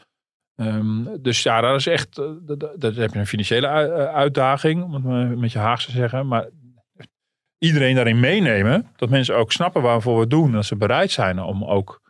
ehm, 0.55 1.05
dus 1.21 1.43
ja, 1.43 1.61
daar 1.61 1.75
is 1.75 1.87
echt, 1.87 2.11
d- 2.11 2.19
d- 2.47 2.81
daar 2.81 2.93
heb 2.93 3.13
je 3.13 3.19
een 3.19 3.27
financiële 3.27 3.67
ui- 3.67 3.89
uitdaging, 3.91 4.83
om 4.83 5.05
het 5.05 5.39
met 5.39 5.51
je 5.51 5.59
Haagse 5.59 5.85
te 5.91 5.95
zeggen. 5.97 6.27
Maar 6.27 6.49
iedereen 7.57 7.95
daarin 7.95 8.19
meenemen, 8.19 8.87
dat 8.95 9.09
mensen 9.09 9.37
ook 9.37 9.51
snappen 9.51 9.81
waarvoor 9.81 10.13
we 10.15 10.19
het 10.21 10.29
doen. 10.29 10.45
En 10.45 10.51
dat 10.51 10.65
ze 10.65 10.75
bereid 10.75 11.11
zijn 11.11 11.39
om 11.39 11.63
ook, 11.63 12.01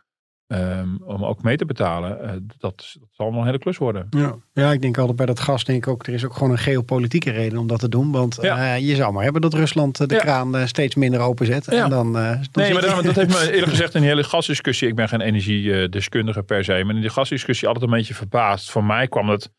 ehm, 0.46 0.88
om 1.04 1.24
ook 1.24 1.42
mee 1.42 1.56
te 1.56 1.64
betalen. 1.66 2.20
eh, 2.22 2.30
dat, 2.30 2.56
dat 2.58 2.96
zal 3.10 3.30
wel 3.30 3.40
een 3.40 3.46
hele 3.46 3.58
klus 3.58 3.78
worden. 3.78 4.06
Ja. 4.10 4.34
ja, 4.52 4.72
ik 4.72 4.82
denk 4.82 4.98
altijd 4.98 5.16
bij 5.16 5.26
dat 5.26 5.40
gas, 5.40 5.64
denk 5.64 5.78
ik 5.86 5.88
ook, 5.92 6.06
er 6.06 6.12
is 6.14 6.24
ook 6.24 6.34
gewoon 6.34 6.50
een 6.50 6.58
geopolitieke 6.58 7.30
reden 7.30 7.58
om 7.58 7.66
dat 7.66 7.78
te 7.80 7.88
doen. 7.88 8.12
Want 8.12 8.38
Ja. 8.40 8.74
eh, 8.74 8.88
je 8.88 8.94
zou 8.94 9.12
maar 9.12 9.22
hebben 9.24 9.40
dat 9.42 9.54
Rusland 9.54 10.00
eh, 10.00 10.06
de 10.06 10.14
Ja. 10.14 10.20
kraan 10.20 10.68
steeds 10.68 10.94
minder 10.94 11.20
openzet. 11.20 11.64
Ja. 11.70 11.84
En 11.84 11.90
dan, 11.90 12.12
dan 12.12 12.22
Nee, 12.52 12.72
maar 12.72 12.82
dat 13.02 13.14
heeft 13.14 13.28
me 13.28 13.50
eerlijk 13.52 13.68
gezegd 13.70 13.94
in 13.94 14.00
die 14.00 14.10
hele 14.10 14.24
gasdiscussie. 14.24 14.88
Ik 14.88 14.94
ben 14.94 15.08
geen 15.08 15.20
energiedeskundige 15.20 16.42
per 16.42 16.64
se. 16.64 16.84
Maar 16.84 16.94
in 16.94 17.00
die 17.00 17.10
gasdiscussie 17.10 17.68
altijd 17.68 17.84
een 17.86 17.96
beetje 17.96 18.14
verbaasd. 18.14 18.70
Voor 18.70 18.84
mij 18.84 19.08
kwam 19.08 19.28
het, 19.28 19.50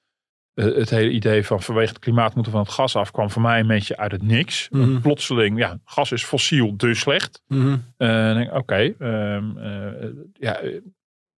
het 0.56 0.90
hele 0.90 1.10
idee 1.12 1.46
van 1.46 1.62
vanwege 1.62 1.90
het 1.90 2.00
klimaat 2.00 2.36
moeten 2.36 2.52
we 2.52 2.58
van 2.58 2.68
het 2.68 2.76
gas 2.76 2.96
af. 2.96 3.12
kwam 3.12 3.30
voor 3.30 3.42
mij 3.42 3.60
een 3.60 3.68
beetje 3.68 3.98
uit 3.98 4.12
het 4.12 4.24
niks. 4.24 4.68
Mhm. 4.70 5.02
Plotseling, 5.02 5.58
ja, 5.58 5.80
gas 5.86 6.12
is 6.12 6.24
fossiel, 6.24 6.78
dus 6.78 7.00
slecht. 7.00 7.44
Eh, 7.98 8.40
ik, 8.40 8.54
oké. 8.54 8.94
ehm, 9.00 9.58
eh, 9.58 10.10
ja, 10.34 10.60
eh, 10.60 10.80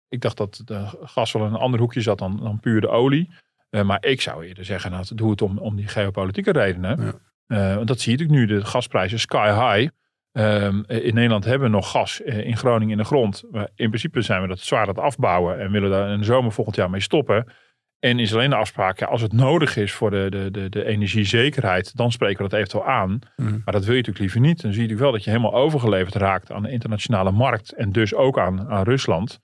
ik 0.08 0.20
dacht 0.20 0.36
dat 0.36 0.62
de 0.64 0.86
gas 1.02 1.32
wel 1.32 1.46
in 1.46 1.52
een 1.52 1.58
ander 1.60 1.80
hoekje 1.80 2.00
zat 2.00 2.18
dan, 2.18 2.40
dan 2.42 2.60
puur 2.60 2.80
de 2.80 2.88
olie. 2.88 3.30
Eh, 3.70 3.82
maar 3.82 4.04
ik 4.04 4.20
zou 4.20 4.46
eerder 4.46 4.64
zeggen, 4.64 4.90
nou, 4.90 5.04
doe 5.14 5.30
het 5.30 5.42
om, 5.42 5.58
om 5.58 5.76
die 5.76 5.88
geopolitieke 5.88 6.52
redenen. 6.52 7.00
Ja. 7.00 7.12
Eh, 7.46 7.74
want 7.74 7.88
dat 7.88 8.00
zie 8.00 8.12
natuurlijk 8.12 8.38
nu. 8.38 8.46
De 8.58 8.64
gasprijzen 8.64 9.18
sky 9.18 9.48
high. 9.48 9.90
Ehm, 10.32 10.82
in 10.86 11.14
Nederland 11.14 11.44
hebben 11.44 11.70
we 11.70 11.74
nog 11.74 11.90
gas 11.90 12.22
eh, 12.22 12.46
in 12.46 12.56
Groningen 12.56 12.90
in 12.92 12.98
de 12.98 13.04
grond. 13.04 13.42
Maar 13.50 13.68
in 13.74 13.88
principe 13.88 14.20
zijn 14.22 14.42
we 14.42 14.48
dat 14.48 14.58
zwaar 14.58 14.80
aan 14.82 14.88
het 14.88 14.98
afbouwen. 14.98 15.58
En 15.60 15.70
willen 15.70 15.90
daar 15.90 16.10
in 16.12 16.18
de 16.18 16.24
zomer 16.24 16.52
volgend 16.52 16.76
jaar 16.76 16.90
mee 16.90 17.00
stoppen. 17.00 17.46
En 18.10 18.18
is 18.18 18.34
alleen 18.34 18.50
de 18.50 18.56
afspraak, 18.56 18.98
ja, 18.98 19.06
als 19.06 19.22
het 19.22 19.32
nodig 19.32 19.76
is 19.76 19.92
voor 19.92 20.10
de, 20.10 20.26
de, 20.30 20.50
de, 20.50 20.68
de 20.68 20.84
energiezekerheid, 20.84 21.96
dan 21.96 22.12
spreken 22.12 22.42
we 22.42 22.48
dat 22.48 22.58
eventueel 22.58 22.86
aan. 22.86 23.18
Mhm. 23.36 23.50
Maar 23.50 23.74
dat 23.74 23.84
wil 23.84 23.94
je 23.94 24.00
natuurlijk 24.02 24.18
liever 24.18 24.40
niet. 24.40 24.60
Dan 24.62 24.72
zie 24.72 24.82
je 24.82 24.88
natuurlijk 24.88 25.00
wel 25.00 25.12
dat 25.12 25.24
je 25.24 25.30
helemaal 25.30 25.54
overgeleverd 25.54 26.14
raakt 26.14 26.52
aan 26.52 26.62
de 26.62 26.70
internationale 26.70 27.30
markt. 27.30 27.72
En 27.72 27.92
dus 27.92 28.14
ook 28.14 28.38
aan, 28.38 28.68
aan 28.68 28.84
Rusland. 28.84 29.40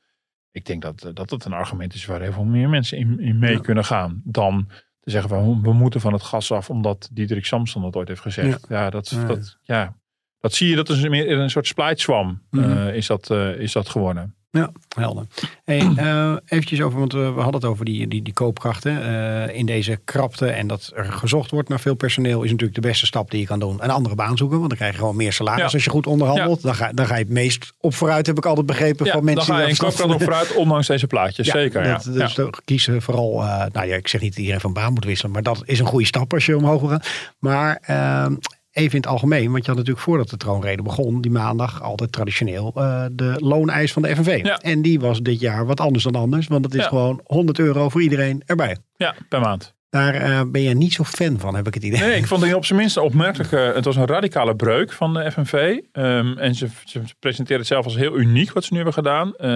Ik 0.51 0.65
denk 0.67 0.83
dat, 0.83 1.11
dat 1.15 1.31
het 1.31 1.45
een 1.45 1.53
argument 1.53 1.95
is 1.95 2.07
waar 2.07 2.21
heel 2.21 2.33
veel 2.33 2.45
meer 2.45 2.69
mensen 2.69 2.99
in, 2.99 3.21
in 3.21 3.39
mee 3.39 3.53
Ja. 3.55 3.61
kunnen 3.61 3.85
gaan. 3.85 4.23
Dan 4.25 4.69
te 5.01 5.11
zeggen 5.11 5.31
van 5.31 5.63
we 5.63 5.73
moeten 5.73 6.01
van 6.01 6.13
het 6.13 6.23
gas 6.23 6.53
af 6.53 6.71
omdat 6.71 7.09
Diederik 7.13 7.45
Samson 7.45 7.83
dat 7.83 7.97
ooit 7.97 8.09
heeft 8.09 8.21
gezegd. 8.21 8.67
Ja, 8.69 8.91
dat, 8.91 9.09
Ja. 9.11 9.25
dat, 9.27 9.59
ja, 9.63 9.97
dat 10.41 10.53
zie 10.53 10.69
je, 10.69 10.77
dat 10.77 10.89
is 10.89 11.09
meer 11.09 11.31
een 11.31 11.51
soort 11.51 11.67
splijtswam 11.67 12.43
eh, 12.51 12.95
is, 12.95 13.07
dat, 13.07 13.31
eh, 13.31 13.59
is 13.59 13.73
dat 13.73 13.89
geworden. 13.89 14.35
Ja, 14.53 14.71
helder. 14.97 15.27
Hey, 15.65 15.79
eh, 15.97 16.35
eventjes 16.47 16.81
over, 16.81 16.99
want 16.99 17.15
eh, 17.15 17.21
we 17.35 17.41
hadden 17.41 17.61
het 17.61 17.65
over 17.65 17.85
die, 17.85 18.09
die, 18.09 18.23
die 18.23 18.33
koopkrachten. 18.33 19.03
Eh, 19.49 19.57
in 19.59 19.67
deze 19.67 20.01
krapte 20.05 20.47
en 20.47 20.67
dat 20.67 20.93
er 20.95 21.05
gezocht 21.05 21.51
wordt 21.51 21.69
naar 21.69 21.81
veel 21.81 21.95
personeel 21.95 22.43
is 22.43 22.51
natuurlijk 22.51 22.75
de 22.83 22.89
beste 22.89 23.07
stap 23.07 23.31
die 23.31 23.41
je 23.41 23.47
kan 23.47 23.59
doen. 23.59 23.83
Een 23.83 23.91
andere 23.91 24.15
baan 24.15 24.37
zoeken, 24.37 24.57
want 24.57 24.69
dan 24.69 24.79
krijg 24.79 24.93
je 24.93 24.99
gewoon 24.99 25.17
meer 25.17 25.33
salaris 25.33 25.59
Ja. 25.67 25.71
als 25.73 25.85
je 25.85 25.91
goed 25.91 26.07
onderhandelt. 26.07 26.63
Dan, 26.63 26.75
ga, 26.75 26.93
dan 26.93 27.07
ga 27.07 27.15
je 27.17 27.23
het 27.23 27.33
meest 27.33 27.73
op 27.81 27.95
vooruit, 27.95 28.27
heb 28.27 28.37
ik 28.37 28.47
altijd 28.47 28.67
begrepen 28.67 29.07
Ja, 29.07 29.13
van 29.13 29.25
dan 29.25 29.35
mensen 29.35 29.55
ga 29.55 29.61
je 29.61 29.75
verstand 29.75 30.13
op 30.15 30.23
vooruit, 30.23 30.55
ondanks 30.55 30.87
deze 30.87 31.07
plaatjes. 31.07 31.47
Zeker, 31.49 31.85
ja. 31.85 31.93
dat- 31.93 32.05
Dus 32.15 32.35
ja. 32.35 32.43
dan 32.43 32.55
kiezen 32.65 33.03
vooral, 33.03 33.37
nou 33.73 33.87
ja, 33.87 33.95
ik 33.97 34.09
zeg 34.09 34.21
niet 34.21 34.31
dat 34.31 34.39
iedereen 34.39 34.61
van 34.61 34.73
baan 34.73 34.93
moet 34.93 35.05
wisselen, 35.05 35.33
maar 35.33 35.43
dat 35.43 35.63
is 35.65 35.79
een 35.79 35.87
goede 35.87 36.07
stap 36.07 36.33
als 36.33 36.47
je 36.47 36.57
omhoog 36.57 36.81
wil 36.81 36.91
gaan. 36.91 37.03
Maar 37.39 37.79
ehm, 37.83 38.35
even 38.73 38.91
in 38.91 38.97
het 39.01 39.07
algemeen, 39.07 39.51
want 39.51 39.59
je 39.65 39.69
had 39.71 39.77
natuurlijk 39.77 40.05
voordat 40.05 40.31
de 40.31 40.37
troonrede 40.37 40.83
begon, 40.83 41.21
die 41.21 41.31
maandag 41.31 41.83
altijd 41.83 42.13
traditioneel 42.13 42.73
eh, 42.75 43.05
de 43.13 43.35
looneis 43.39 43.93
van 43.93 44.03
de 44.03 44.17
FNV. 44.17 44.41
Ja. 44.43 44.59
En 44.59 44.83
die 44.83 45.01
was 45.01 45.21
dit 45.21 45.41
jaar 45.41 45.67
wat 45.67 45.81
anders 45.81 46.05
dan 46.05 46.15
anders, 46.15 46.47
want 46.47 46.65
het 46.65 46.75
is 46.75 46.83
Ja. 46.83 46.89
gewoon 46.89 47.21
100 47.25 47.59
euro 47.59 47.89
voor 47.89 48.03
iedereen 48.03 48.43
erbij. 48.47 48.77
ja, 48.97 49.15
per 49.29 49.41
maand. 49.41 49.75
Daar 49.91 50.15
eh, 50.15 50.41
ben 50.47 50.63
je 50.63 50.75
niet 50.75 50.93
zo 50.93 51.05
fan 51.05 51.39
van, 51.39 51.55
heb 51.55 51.67
ik 51.67 51.75
het 51.75 51.83
idee. 51.83 52.01
Nee, 52.01 52.17
ik 52.17 52.27
vond 52.27 52.43
het 52.43 52.55
op 52.63 52.65
zijn 52.65 52.79
minst 52.79 52.97
een 52.97 53.03
opmerkelijke. 53.03 53.57
Het 53.57 53.85
was 53.85 53.97
een 53.97 54.07
radicale 54.07 54.57
breuk 54.57 54.93
van 54.93 55.15
de 55.15 55.31
FNV. 55.33 55.79
Ehm, 55.93 56.39
en 56.39 56.55
ze, 56.55 56.69
ze 56.85 57.01
presenteren 57.19 57.59
het 57.59 57.69
zelf 57.69 57.85
als 57.85 57.97
heel 57.97 58.19
uniek 58.19 58.53
wat 58.53 58.63
ze 58.65 58.69
nu 58.71 58.77
hebben 58.77 58.95
gedaan. 58.95 59.35
Eh, 59.37 59.49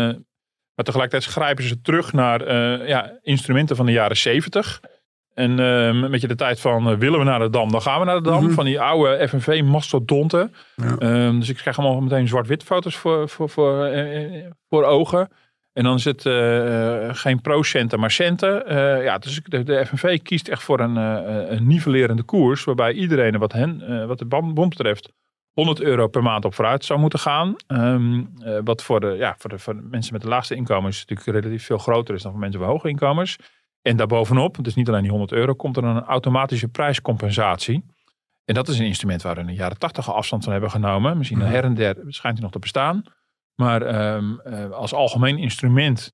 maar 0.74 0.84
tegelijkertijd 0.84 1.32
grijpen 1.32 1.64
ze 1.64 1.80
terug 1.80 2.12
naar 2.12 2.40
eh, 2.40 2.88
ja, 2.88 3.18
instrumenten 3.22 3.76
van 3.76 3.86
de 3.86 3.92
jaren 3.92 4.16
zeventig. 4.16 4.80
En 5.36 5.58
ehm, 5.58 6.10
met 6.10 6.20
je 6.20 6.28
de 6.28 6.34
tijd 6.34 6.60
van 6.60 6.90
eh, 6.90 6.96
willen 6.96 7.18
we 7.18 7.24
naar 7.24 7.38
de 7.38 7.50
Dam, 7.50 7.70
dan 7.70 7.82
gaan 7.82 8.00
we 8.00 8.06
naar 8.06 8.16
de 8.16 8.30
Dam. 8.30 8.44
Mhm. 8.44 8.52
Van 8.52 8.64
die 8.64 8.80
oude 8.80 9.28
FNV-mastodonten. 9.28 10.54
Ja. 10.76 10.96
Ehm, 10.98 11.38
dus 11.38 11.48
ik 11.48 11.56
krijg 11.56 11.78
allemaal 11.78 12.00
meteen 12.00 12.28
zwart-wit 12.28 12.62
foto's 12.62 12.96
voor, 12.96 13.28
voor, 13.28 13.48
voor, 13.48 13.84
eh, 13.84 14.44
eh, 14.44 14.52
voor 14.68 14.84
ogen. 14.84 15.28
En 15.72 15.84
dan 15.84 15.94
is 15.94 16.04
het 16.04 16.22
geen 17.16 17.40
procenten, 17.40 18.00
maar 18.00 18.10
centen. 18.10 18.74
Ja, 19.02 19.18
dus 19.18 19.40
de, 19.44 19.62
de 19.62 19.86
FNV 19.86 20.22
kiest 20.22 20.48
echt 20.48 20.62
voor 20.62 20.80
een, 20.80 20.96
een 21.52 21.66
nivellerende 21.66 22.22
koers. 22.22 22.64
Waarbij 22.64 22.92
iedereen 22.92 23.38
wat, 23.38 23.52
hen, 23.52 24.06
wat 24.06 24.18
de 24.18 24.24
bond 24.26 24.68
betreft 24.68 25.12
100 25.56 25.80
euro 25.80 26.08
per 26.08 26.22
maand 26.22 26.44
op 26.44 26.54
vooruit 26.54 26.84
zou 26.84 27.00
moeten 27.00 27.18
gaan. 27.18 27.56
Ehm, 27.66 28.24
eh, 28.40 28.58
wat 28.64 28.82
voor 28.82 29.00
de, 29.00 29.06
ja, 29.06 29.34
voor, 29.38 29.50
de, 29.50 29.58
voor 29.58 29.74
de 29.74 29.82
mensen 29.90 30.12
met 30.12 30.22
de 30.22 30.28
laagste 30.28 30.54
inkomens 30.54 31.04
natuurlijk 31.06 31.38
relatief 31.38 31.64
veel 31.64 31.78
groter 31.78 32.14
is 32.14 32.22
dan 32.22 32.30
voor 32.30 32.40
mensen 32.40 32.60
met 32.60 32.68
hoge 32.68 32.88
inkomens. 32.88 33.36
En 33.86 33.96
daarbovenop, 33.96 34.56
dus 34.64 34.74
niet 34.74 34.88
alleen 34.88 35.02
die 35.02 35.10
100 35.10 35.32
euro, 35.32 35.54
komt 35.54 35.76
er 35.76 35.84
een 35.84 36.02
automatische 36.02 36.68
prijscompensatie. 36.68 37.84
En 38.44 38.54
dat 38.54 38.68
is 38.68 38.78
een 38.78 38.86
instrument 38.86 39.22
waar 39.22 39.34
we 39.34 39.40
in 39.40 39.46
de 39.46 39.54
jaren 39.54 39.78
80 39.78 40.08
al 40.08 40.14
afstand 40.14 40.42
van 40.44 40.52
hebben 40.52 40.70
genomen. 40.70 41.16
Misschien 41.18 41.38
Mhm. 41.38 41.48
her 41.48 41.64
en 41.64 41.74
der 41.74 41.96
schijnt 42.06 42.36
hij 42.36 42.42
nog 42.42 42.50
te 42.52 42.58
bestaan. 42.58 43.02
Maar 43.54 43.82
ehm, 43.82 44.38
eh, 44.38 44.70
als 44.70 44.94
algemeen 44.94 45.38
instrument 45.38 46.12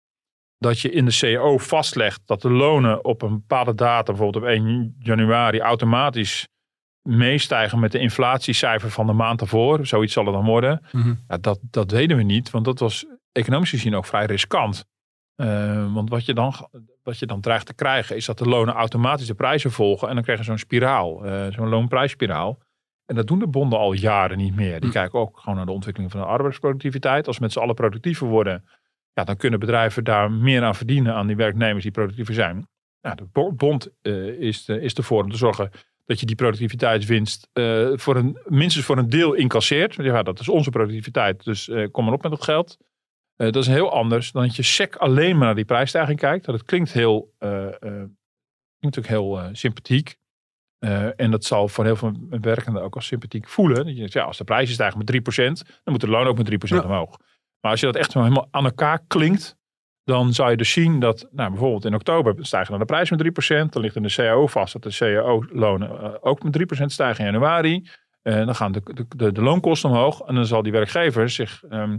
dat 0.58 0.80
je 0.80 0.90
in 0.90 1.04
de 1.04 1.16
CAO 1.18 1.58
vastlegt 1.58 2.20
dat 2.24 2.42
de 2.42 2.50
lonen 2.50 3.04
op 3.04 3.22
een 3.22 3.32
bepaalde 3.34 3.74
datum, 3.74 4.14
bijvoorbeeld 4.14 4.44
op 4.44 4.50
1 4.50 4.94
januari, 4.98 5.60
automatisch 5.60 6.48
meestijgen 7.02 7.78
met 7.80 7.92
de 7.92 7.98
inflatiecijfer 7.98 8.90
van 8.90 9.06
de 9.06 9.12
maand 9.12 9.40
ervoor. 9.40 9.86
Zoiets 9.86 10.12
zal 10.12 10.24
het 10.24 10.34
dan 10.34 10.44
worden. 10.44 10.82
Mhm. 10.92 11.14
Ja, 11.28 11.36
dat, 11.38 11.58
dat 11.70 11.90
weten 11.90 12.16
we 12.16 12.22
niet, 12.22 12.50
want 12.50 12.64
dat 12.64 12.78
was 12.78 13.04
economisch 13.32 13.70
gezien 13.70 13.94
ook 13.94 14.06
vrij 14.06 14.26
riskant. 14.26 14.84
Eh, 15.34 15.94
want 15.94 16.08
wat 16.08 16.24
je, 16.24 16.34
dan, 16.34 16.54
wat 17.02 17.18
je 17.18 17.26
dan 17.26 17.40
dreigt 17.40 17.66
te 17.66 17.74
krijgen 17.74 18.16
is 18.16 18.24
dat 18.26 18.38
de 18.38 18.48
lonen 18.48 18.74
automatisch 18.74 19.26
de 19.26 19.34
prijzen 19.34 19.70
volgen. 19.70 20.08
En 20.08 20.14
dan 20.14 20.22
krijg 20.22 20.38
je 20.38 20.44
zo'n 20.44 20.58
spiraal, 20.58 21.24
eh, 21.26 21.46
zo'n 21.52 21.68
loonprijsspiraal. 21.68 22.58
En 23.06 23.14
dat 23.14 23.26
doen 23.26 23.38
de 23.38 23.46
bonden 23.46 23.78
al 23.78 23.92
jaren 23.92 24.36
niet 24.36 24.54
meer. 24.56 24.80
Die 24.80 24.88
Hm. 24.88 24.94
kijken 24.94 25.18
ook 25.18 25.38
gewoon 25.38 25.56
naar 25.56 25.66
de 25.66 25.72
ontwikkeling 25.72 26.12
van 26.12 26.20
de 26.20 26.26
arbeidsproductiviteit. 26.26 27.26
Als 27.26 27.36
we 27.36 27.42
met 27.42 27.52
z'n 27.52 27.58
allen 27.58 27.74
productiever 27.74 28.26
worden, 28.26 28.64
ja, 29.12 29.24
dan 29.24 29.36
kunnen 29.36 29.60
bedrijven 29.60 30.04
daar 30.04 30.30
meer 30.32 30.62
aan 30.62 30.74
verdienen 30.74 31.14
aan 31.14 31.26
die 31.26 31.36
werknemers 31.36 31.82
die 31.82 31.92
productiever 31.92 32.34
zijn. 32.34 32.66
Ja, 33.00 33.14
de 33.14 33.24
bo- 33.32 33.52
bond 33.52 33.88
eh, 34.02 34.26
is, 34.28 34.64
de, 34.64 34.80
is 34.80 34.94
ervoor 34.94 35.22
om 35.24 35.30
te 35.30 35.36
zorgen 35.36 35.70
dat 36.06 36.20
je 36.20 36.26
die 36.26 36.36
productiviteitswinst 36.36 37.48
eh, 37.52 37.88
voor 37.94 38.16
een, 38.16 38.38
minstens 38.44 38.84
voor 38.84 38.98
een 38.98 39.08
deel 39.08 39.32
incasseert. 39.34 39.96
Want 39.96 40.08
Ja, 40.08 40.22
dat 40.22 40.40
is 40.40 40.48
onze 40.48 40.70
productiviteit, 40.70 41.44
dus 41.44 41.70
kom 41.90 42.04
maar 42.04 42.14
op 42.14 42.22
met 42.22 42.32
het 42.32 42.42
geld. 42.44 42.78
Eh, 43.42 43.50
dat 43.50 43.62
is 43.62 43.68
heel 43.68 43.92
anders 43.92 44.32
dan 44.32 44.42
dat 44.42 44.56
je 44.56 44.62
sec 44.62 44.96
alleen 44.96 45.36
maar 45.36 45.46
naar 45.46 45.54
die 45.54 45.64
prijsstijging 45.64 46.18
kijkt. 46.18 46.44
Dat 46.44 46.54
het 46.54 46.64
klinkt 46.64 46.92
heel, 46.92 47.34
eh, 47.38 47.66
eh, 47.66 47.72
klinkt 47.80 48.96
natuurlijk 48.96 49.06
heel 49.14 49.40
sympathiek. 49.52 50.20
En 51.16 51.30
dat 51.30 51.44
zal 51.44 51.68
voor 51.68 51.84
heel 51.84 51.96
veel 51.96 52.12
werkenden 52.28 52.82
ook 52.82 52.94
als 52.94 53.06
sympathiek 53.06 53.48
voelen. 53.48 53.76
Dat 53.76 53.88
je 53.88 53.94
denkt, 53.94 54.12
ja, 54.12 54.24
als 54.24 54.36
de 54.36 54.44
prijzen 54.44 54.74
stijgen 54.74 54.98
met 54.98 55.06
3%, 55.06 55.62
dan 55.66 55.92
moet 55.92 56.00
de 56.00 56.08
loon 56.08 56.26
ook 56.26 56.36
met 56.36 56.46
3% 56.46 56.82
Ja. 56.82 56.88
omhoog. 56.88 57.18
Maar 57.60 57.70
als 57.70 57.80
je 57.80 57.86
dat 57.86 57.96
echt 57.96 58.14
helemaal 58.14 58.48
aan 58.50 58.64
elkaar 58.64 59.00
klinkt, 59.06 59.56
dan 60.04 60.32
zou 60.32 60.50
je 60.50 60.56
dus 60.56 60.72
zien 60.72 61.00
dat, 61.00 61.28
nou, 61.30 61.50
bijvoorbeeld 61.50 61.84
in 61.84 61.94
oktober 61.94 62.34
stijgen 62.46 62.70
dan 62.70 62.80
de 62.80 62.86
prijs 62.86 63.10
met 63.10 63.18
3%. 63.18 63.72
Dan 63.72 63.82
ligt 63.82 63.96
in 63.96 64.02
de 64.02 64.12
CAO 64.12 64.46
vast 64.46 64.72
dat 64.72 64.82
de 64.82 64.96
CAO-lonen 64.98 66.22
ook 66.22 66.42
met 66.42 66.52
3% 66.52 66.92
stijgen 66.92 67.24
in 67.26 67.32
januari. 67.32 67.88
Eh, 68.22 68.34
dan 68.34 68.54
gaan 68.54 68.72
de, 68.72 68.80
de, 68.84 69.06
de, 69.16 69.32
de 69.32 69.42
loonkosten 69.42 69.90
omhoog. 69.90 70.20
En 70.20 70.34
dan 70.34 70.46
zal 70.46 70.62
die 70.62 70.72
werkgever 70.72 71.30
zich 71.30 71.62
ehm, 71.64 71.96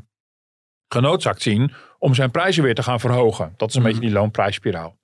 genoodzaakt 0.94 1.42
zien 1.42 1.72
om 2.00 2.14
zijn 2.14 2.32
prijzen 2.32 2.64
weer 2.64 2.76
te 2.76 2.84
gaan 2.84 3.00
verhogen. 3.00 3.54
Dat 3.58 3.70
is 3.70 3.76
een 3.76 3.84
beetje 3.84 4.00
die 4.02 4.12
loonprijsspiraal. 4.12 4.98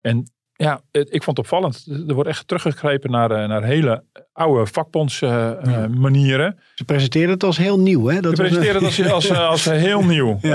En 0.00 0.30
ja, 0.52 0.80
het- 0.92 1.14
ik 1.14 1.22
vond 1.22 1.36
het 1.36 1.46
opvallend. 1.46 1.86
Er 2.08 2.14
wordt 2.14 2.28
echt 2.28 2.48
teruggegrepen 2.48 3.10
naar, 3.10 3.30
eh, 3.30 3.48
naar 3.48 3.62
hele 3.64 4.04
oude 4.32 4.66
vakbondsmanieren. 4.66 5.70
Ja. 5.92 5.98
manieren. 5.98 6.58
Ze 6.74 6.84
presenteerden 6.84 7.30
het 7.34 7.42
als 7.44 7.56
heel 7.56 7.78
nieuw, 7.80 8.06
hè? 8.06 8.20
Dat 8.20 8.36
Ze 8.36 8.42
presenteren 8.42 8.74
het 8.74 8.84
als, 8.84 9.10
als, 9.12 9.28
eh, 9.28 9.48
als 9.48 9.64
heel 9.64 10.02
nieuw. 10.04 10.38
Eh, 10.42 10.50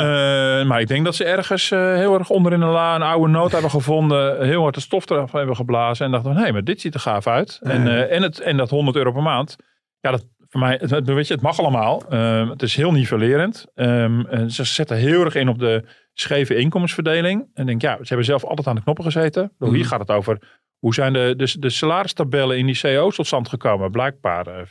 maar 0.65 0.79
ik 0.81 0.87
denk 0.87 1.05
dat 1.05 1.15
ze 1.15 1.23
ergens 1.25 1.71
eh, 1.71 1.79
heel 1.95 2.13
erg 2.19 2.29
onder 2.29 2.53
in 2.53 2.59
de 2.59 2.65
la 2.65 2.95
een 2.95 3.01
oude 3.01 3.31
noot 3.31 3.51
hebben 3.51 3.69
gevonden. 3.71 4.45
Heel 4.45 4.61
hard 4.61 4.75
de 4.75 4.81
stof 4.81 5.09
eraf 5.09 5.31
hebben 5.31 5.55
geblazen. 5.55 6.05
En 6.05 6.11
dachten 6.11 6.33
van, 6.33 6.43
hé, 6.43 6.51
maar 6.51 6.63
dit 6.63 6.81
ziet 6.81 6.93
er 6.93 6.99
gaaf 6.99 7.27
uit. 7.27 7.59
En, 7.61 7.83
Ja. 7.83 7.89
eh, 8.05 8.15
en, 8.15 8.21
het, 8.21 8.39
en 8.39 8.57
dat 8.57 8.69
100 8.69 8.97
euro 8.97 9.11
per 9.11 9.21
maand. 9.21 9.55
Ja, 9.99 10.11
dat 10.11 10.25
mij, 10.59 10.79
het, 10.81 11.05
weet 11.05 11.27
je, 11.27 11.33
het 11.33 11.43
mag 11.43 11.59
allemaal. 11.59 12.03
Ehm, 12.09 12.49
het 12.49 12.61
is 12.61 12.75
heel 12.75 12.91
nivellerend. 12.91 13.65
En 13.73 14.51
ze 14.51 14.63
zetten 14.63 14.97
heel 14.97 15.23
erg 15.25 15.35
in 15.35 15.49
op 15.49 15.59
de 15.59 15.83
scheve 16.13 16.55
inkomensverdeling. 16.55 17.47
En 17.53 17.65
denk, 17.65 17.81
ja, 17.81 17.95
ze 17.97 18.07
hebben 18.07 18.25
zelf 18.25 18.43
altijd 18.43 18.67
aan 18.67 18.75
de 18.75 18.81
knoppen 18.81 19.03
gezeten. 19.03 19.51
Bedoel, 19.57 19.73
Hier 19.73 19.83
Mhm. 19.83 19.91
gaat 19.91 19.99
het 19.99 20.11
over, 20.11 20.61
hoe 20.79 20.93
zijn 20.93 21.13
de, 21.13 21.33
de, 21.37 21.55
de 21.59 21.69
salaristabellen 21.69 22.57
in 22.57 22.65
die 22.65 22.79
CO's 22.81 23.15
tot 23.15 23.27
stand 23.27 23.49
gekomen? 23.49 23.91
Blijkbaar 23.91 24.47
eh, 24.47 24.61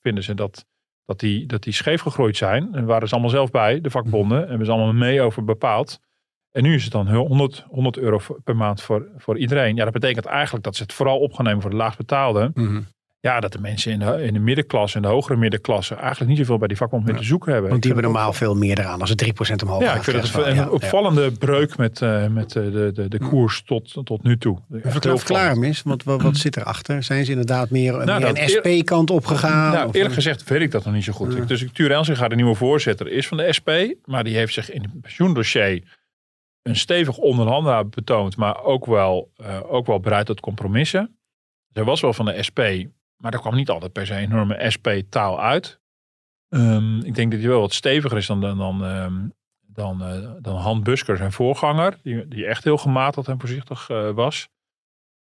vinden 0.00 0.24
ze 0.24 0.34
dat 0.34 0.64
dat 1.06 1.20
die, 1.20 1.46
dat 1.46 1.62
die 1.62 1.72
scheef 1.72 2.00
gegroeid 2.00 2.36
zijn. 2.36 2.68
En 2.74 2.84
waren 2.84 3.08
ze 3.08 3.14
allemaal 3.14 3.32
zelf 3.32 3.50
bij, 3.50 3.80
de 3.80 3.90
vakbonden. 3.90 4.48
Hebben 4.48 4.66
ze 4.66 4.72
allemaal 4.72 4.92
mee 4.92 5.22
over 5.22 5.44
bepaald. 5.44 5.98
En 6.50 6.62
nu 6.62 6.74
is 6.74 6.82
het 6.84 6.92
dan 6.92 7.14
100, 7.14 7.64
100 7.68 7.98
euro 7.98 8.20
per 8.44 8.56
maand 8.56 8.82
voor, 8.82 9.08
voor 9.16 9.38
iedereen. 9.38 9.76
Ja, 9.76 9.84
dat 9.84 9.92
betekent 9.92 10.24
eigenlijk 10.26 10.64
dat 10.64 10.76
ze 10.76 10.82
het 10.82 10.92
vooral 10.92 11.18
op 11.18 11.32
gaan 11.32 11.44
nemen 11.44 11.60
voor 11.62 11.70
de 11.70 11.76
laagbetaalden. 11.76 12.50
Mhm. 12.54 12.80
Ja, 13.24 13.40
dat 13.40 13.52
de 13.52 13.58
mensen 13.60 13.92
in 13.92 13.98
de, 13.98 14.22
in 14.22 14.32
de 14.32 14.38
middenklasse 14.38 14.96
en 14.96 15.02
de 15.02 15.08
hogere 15.08 15.36
middenklasse 15.38 15.94
eigenlijk 15.94 16.28
niet 16.30 16.38
zoveel 16.38 16.58
bij 16.58 16.68
die 16.68 16.76
vakbond 16.76 17.04
meer 17.04 17.16
te 17.16 17.22
zoeken 17.24 17.52
hebben. 17.52 17.70
Want 17.70 17.82
die 17.82 17.92
hebben 17.92 18.10
normaal 18.12 18.32
veel 18.32 18.54
meer 18.54 18.78
eraan 18.78 19.00
als 19.00 19.10
het 19.10 19.24
3% 19.24 19.28
omhoog 19.64 19.80
Ja, 19.82 19.88
gaat. 19.88 19.96
ik 19.96 20.02
vind 20.02 20.16
het 20.22 20.34
een, 20.34 20.40
ja, 20.42 20.48
een 20.48 20.54
ja. 20.56 20.68
opvallende 20.68 21.30
breuk 21.32 21.76
met, 21.76 22.02
eh, 22.02 22.26
met 22.26 22.56
eh, 22.56 22.62
de, 22.62 22.90
de, 22.94 23.08
de 23.08 23.18
koers 23.18 23.62
tot, 23.62 23.96
tot 24.04 24.22
nu 24.22 24.38
toe. 24.38 24.58
Verklaar, 24.70 24.92
verklaar 24.92 25.14
opvallend. 25.14 25.54
hem 25.54 25.64
eens, 25.64 25.82
want 25.82 26.04
wat, 26.04 26.22
wat 26.22 26.36
zit 26.36 26.56
erachter? 26.56 27.02
Zijn 27.02 27.24
ze 27.24 27.30
inderdaad 27.30 27.70
meer, 27.70 28.04
Nou, 28.04 28.24
een 28.24 28.48
SP-kant 28.48 29.10
opgegaan? 29.10 29.72
Nou, 29.72 29.88
Of- 29.88 29.94
eerlijk 29.94 30.14
gezegd 30.14 30.44
weet 30.48 30.60
ik 30.60 30.70
dat 30.70 30.84
nog 30.84 30.94
niet 30.94 31.04
zo 31.04 31.12
goed. 31.12 31.32
Ja. 31.32 31.38
Ik- 31.42 31.48
Dus 31.48 31.64
Tuur 31.72 31.90
Elsinga, 31.90 32.28
de 32.28 32.34
nieuwe 32.34 32.54
voorzitter, 32.54 33.08
is 33.08 33.28
van 33.28 33.36
de 33.36 33.52
SP. 33.58 33.70
Maar 34.04 34.24
die 34.24 34.36
heeft 34.36 34.52
zich 34.54 34.70
in 34.70 34.82
het 34.82 35.00
pensioendossier 35.00 35.82
een 36.62 36.76
stevig 36.76 37.16
onderhandelaar 37.16 37.88
betoond. 37.88 38.36
Maar 38.36 38.62
ook 38.64 38.86
wel, 38.86 39.30
eh, 39.36 39.60
ook 39.72 39.86
wel 39.86 40.00
bereid 40.00 40.26
tot 40.26 40.40
compromissen. 40.40 41.16
Zij 41.72 41.84
was 41.84 42.00
wel 42.00 42.12
van 42.12 42.24
de 42.24 42.42
SP. 42.48 42.60
Maar 43.24 43.32
daar 43.32 43.42
kwam 43.42 43.54
niet 43.54 43.70
altijd 43.70 43.92
per 43.92 44.06
se 44.06 44.12
een 44.12 44.18
enorme 44.18 44.70
SP-taal 44.70 45.40
uit. 45.40 45.80
Ehm, 46.48 46.98
ik 46.98 47.14
denk 47.14 47.30
dat 47.30 47.40
hij 47.40 47.48
wel 47.48 47.60
wat 47.60 47.72
steviger 47.72 48.16
is 48.16 48.26
dan, 48.26 48.40
dan, 48.40 48.58
dan, 48.58 48.84
ehm, 48.84 49.28
dan, 49.60 50.02
eh, 50.02 50.30
dan 50.40 50.56
Han 50.56 50.82
Busker, 50.82 51.16
zijn 51.16 51.32
voorganger. 51.32 51.98
Die, 52.02 52.28
die 52.28 52.46
echt 52.46 52.64
heel 52.64 52.76
gematigd 52.76 53.28
en 53.28 53.40
voorzichtig 53.40 53.88
eh, 53.90 54.10
was. 54.10 54.48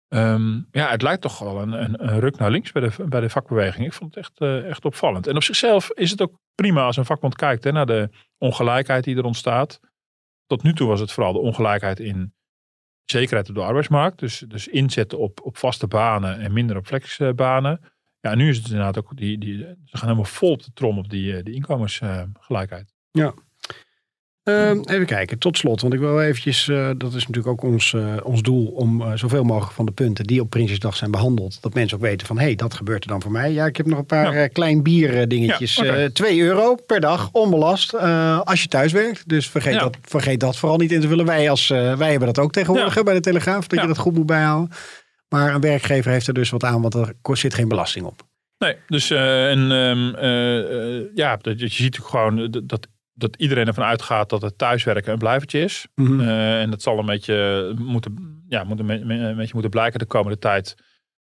Ehm, 0.09 0.61
ja, 0.71 0.91
het 0.91 1.03
lijkt 1.03 1.23
toch 1.23 1.39
wel 1.39 1.63
een, 1.63 1.73
een, 1.73 2.21
ruk 2.21 2.39
naar 2.39 2.51
links 2.51 2.73
bij 2.73 2.83
de, 2.83 3.05
bij 3.09 3.21
de 3.21 3.31
vakbeweging. 3.31 3.87
Ik 3.87 3.93
vond 3.93 4.15
het 4.15 4.25
echt, 4.25 4.41
eh, 4.41 4.69
echt 4.69 4.85
opvallend. 4.85 5.27
En 5.27 5.37
op 5.37 5.43
zichzelf 5.43 5.91
is 5.91 6.11
het 6.11 6.23
ook 6.23 6.39
prima 6.55 6.85
als 6.85 6.97
een 6.97 7.05
vakbond 7.05 7.37
kijkt 7.37 7.73
naar 7.73 7.87
de 7.87 8.11
ongelijkheid 8.39 9.05
die 9.05 9.17
er 9.17 9.25
ontstaat. 9.25 9.81
Tot 10.47 10.63
nu 10.63 10.75
toe 10.75 10.89
was 10.89 11.01
het 11.01 11.13
vooral 11.13 11.33
de 11.33 11.39
ongelijkheid 11.39 12.01
in 12.01 12.35
zekerheid 13.05 13.49
op 13.49 13.55
de 13.55 13.63
arbeidsmarkt. 13.63 14.19
Dus, 14.19 14.39
dus 14.39 14.69
inzetten 14.69 15.19
op, 15.19 15.41
op 15.43 15.57
vaste 15.57 15.87
banen 15.87 16.41
en 16.41 16.53
minder 16.53 16.77
op 16.77 16.87
flexbanen. 16.87 17.92
Ja, 18.23 18.35
nu 18.35 18.49
is 18.49 18.57
het 18.57 18.67
inderdaad 18.67 18.99
ook, 18.99 19.17
die, 19.17 19.39
die, 19.39 19.57
ze 19.59 19.97
gaan 19.97 20.09
helemaal 20.09 20.25
vol 20.25 20.51
op 20.51 20.63
de 20.65 20.71
trom 20.75 20.99
op 20.99 21.11
die, 21.11 21.37
eh, 21.37 21.45
die 21.45 21.55
inkomensgelijkheid. 21.55 22.93
Ehm, 24.43 24.81
even 24.85 25.07
kijken, 25.07 25.39
tot 25.39 25.57
slot. 25.59 25.81
Want 25.81 25.95
ik 25.95 26.01
wil 26.01 26.21
eventjes, 26.23 26.69
eh, 26.69 26.91
dat 26.97 27.15
is 27.15 27.27
natuurlijk 27.27 27.47
ook 27.47 27.63
ons, 27.71 27.93
eh, 27.95 28.17
ons 28.23 28.43
doel 28.43 28.67
om 28.67 29.17
zoveel 29.17 29.45
mogelijk 29.45 29.73
van 29.73 29.87
de 29.87 29.93
punten 29.93 30.25
die 30.25 30.41
op 30.41 30.51
Prinsjesdag 30.51 30.97
zijn 30.97 31.11
behandeld, 31.11 31.63
dat 31.63 31.75
mensen 31.75 31.97
ook 31.97 32.03
weten 32.03 32.27
van, 32.27 32.39
hé, 32.39 32.45
hey, 32.45 32.55
dat 32.55 32.75
gebeurt 32.75 33.05
er 33.05 33.11
dan 33.11 33.23
voor 33.23 33.31
mij. 33.31 33.53
Ja, 33.53 33.67
ik 33.67 33.77
heb 33.77 33.87
nog 33.87 33.99
een 33.99 34.07
paar 34.07 34.35
Ja. 34.39 34.47
klein 34.47 34.83
bier 34.83 35.29
dingetjes. 35.29 35.75
Ja, 35.75 35.83
oké. 35.83 36.11
2 36.13 36.41
euro 36.41 36.75
per 36.75 37.01
dag, 37.01 37.29
onbelast, 37.33 37.95
als 38.45 38.63
je 38.63 38.69
thuis 38.69 38.93
werkt. 38.93 39.29
Dus 39.29 39.49
vergeet, 39.51 39.75
Ja. 39.75 39.81
dat, 39.81 39.97
vergeet 40.03 40.41
dat 40.41 40.57
vooral 40.57 40.79
niet 40.79 40.93
in 40.93 41.01
te 41.01 41.09
vullen. 41.09 41.27
Wij, 41.27 41.51
als, 41.51 41.69
wij 41.69 42.11
hebben 42.11 42.27
dat 42.35 42.39
ook 42.39 42.53
tegenwoordig 42.53 42.95
Ja. 42.95 43.03
bij 43.03 43.15
de 43.15 43.21
Telegraaf, 43.21 43.67
dat 43.67 43.79
Ja. 43.79 43.83
je 43.83 43.89
dat 43.89 43.99
goed 43.99 44.15
moet 44.15 44.27
bijhouden. 44.27 44.71
Maar 45.33 45.55
een 45.55 45.61
werkgever 45.61 46.11
heeft 46.11 46.27
er 46.27 46.35
dus 46.35 46.51
wat 46.51 46.65
aan, 46.65 46.83
want 46.83 46.95
er 46.95 47.15
kost- 47.23 47.41
zit 47.41 47.55
geen 47.55 47.69
belasting 47.69 48.07
op. 48.07 48.23
Nee, 48.59 48.77
dus 48.87 49.11
eh, 49.11 49.51
en, 49.51 49.73
ehm, 49.73 50.15
eh, 50.15 51.15
ja, 51.15 51.37
dat, 51.37 51.61
je 51.61 51.69
ziet 51.69 52.01
ook 52.01 52.07
gewoon 52.07 52.51
dat, 52.51 52.89
dat, 53.13 53.37
iedereen 53.37 53.67
ervan 53.67 53.85
uitgaat 53.85 54.31
dat 54.31 54.43
het 54.43 54.59
thuiswerken 54.59 55.13
een 55.13 55.19
blijvertje 55.19 55.61
is. 55.61 55.87
Mhm. 55.95 56.21
Eh, 56.21 56.61
en 56.61 56.71
dat 56.71 56.83
zal 56.83 56.99
een 56.99 57.07
beetje 57.07 57.73
moeten, 57.79 58.43
ja, 58.49 58.65
moet 58.65 58.79
een, 58.79 58.87
beetje 59.37 59.53
moeten 59.53 59.71
blijken 59.71 59.99
de 59.99 60.07
komende 60.07 60.39
tijd. 60.39 60.75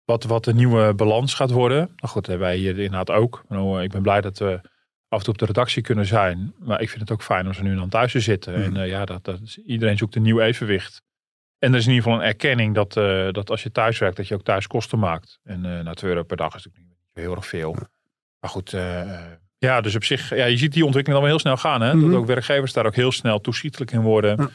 Wat, 0.04 0.24
wat 0.24 0.44
de 0.44 0.54
nieuwe 0.54 0.94
balans 0.94 1.34
gaat 1.34 1.50
worden. 1.50 1.78
Nou 1.78 2.12
goed, 2.12 2.26
hebben 2.26 2.46
wij 2.46 2.56
hier 2.56 2.78
inderdaad 2.78 3.10
ook. 3.10 3.44
Nou, 3.48 3.82
ik 3.82 3.90
ben 3.90 4.02
blij 4.02 4.20
dat 4.20 4.38
we 4.38 4.60
af 5.08 5.18
en 5.18 5.24
toe 5.24 5.32
op 5.32 5.38
de 5.38 5.46
redactie 5.46 5.82
kunnen 5.82 6.06
zijn. 6.06 6.54
Maar 6.58 6.80
ik 6.80 6.88
vind 6.88 7.00
het 7.00 7.10
ook 7.10 7.22
fijn 7.22 7.46
om 7.46 7.54
zo 7.54 7.62
nu 7.62 7.74
dan 7.74 7.88
thuis 7.88 8.12
te 8.12 8.20
zitten. 8.20 8.60
Mhm. 8.60 8.76
En 8.76 8.88
ja, 8.88 9.04
dat, 9.04 9.24
dat, 9.24 9.58
iedereen 9.66 9.96
zoekt 9.96 10.16
een 10.16 10.22
nieuw 10.22 10.40
evenwicht. 10.40 11.02
En 11.60 11.72
er 11.72 11.78
is 11.78 11.86
in 11.86 11.92
ieder 11.92 12.04
geval 12.04 12.20
een 12.20 12.26
erkenning 12.26 12.74
dat, 12.74 12.96
eh, 12.96 13.28
dat 13.30 13.50
als 13.50 13.62
je 13.62 13.72
thuis 13.72 13.98
werkt, 13.98 14.16
dat 14.16 14.28
je 14.28 14.34
ook 14.34 14.42
thuis 14.42 14.66
kosten 14.66 14.98
maakt. 14.98 15.38
En 15.42 15.64
eh 15.64 15.84
nou, 15.84 15.96
2 15.96 16.10
euro 16.10 16.22
per 16.22 16.36
dag 16.36 16.54
is 16.54 16.64
natuurlijk 16.64 16.84
niet 16.88 17.24
heel 17.24 17.34
erg 17.34 17.46
veel. 17.46 17.76
Maar 18.40 18.50
goed, 18.50 18.72
eh, 18.72 19.20
ja, 19.58 19.80
dus 19.80 19.94
op 19.94 20.04
zich, 20.04 20.34
ja, 20.34 20.44
je 20.44 20.56
ziet 20.56 20.72
die 20.72 20.84
ontwikkeling 20.84 21.20
dan 21.20 21.30
wel 21.30 21.38
heel 21.38 21.38
snel 21.38 21.56
gaan. 21.56 21.80
Hè? 21.80 21.94
Mhm. 21.94 22.10
Dat 22.10 22.18
ook 22.18 22.26
werkgevers 22.26 22.72
daar 22.72 22.86
ook 22.86 22.94
heel 22.94 23.12
snel 23.12 23.40
toeschietelijk 23.40 23.90
in 23.90 24.00
worden. 24.00 24.50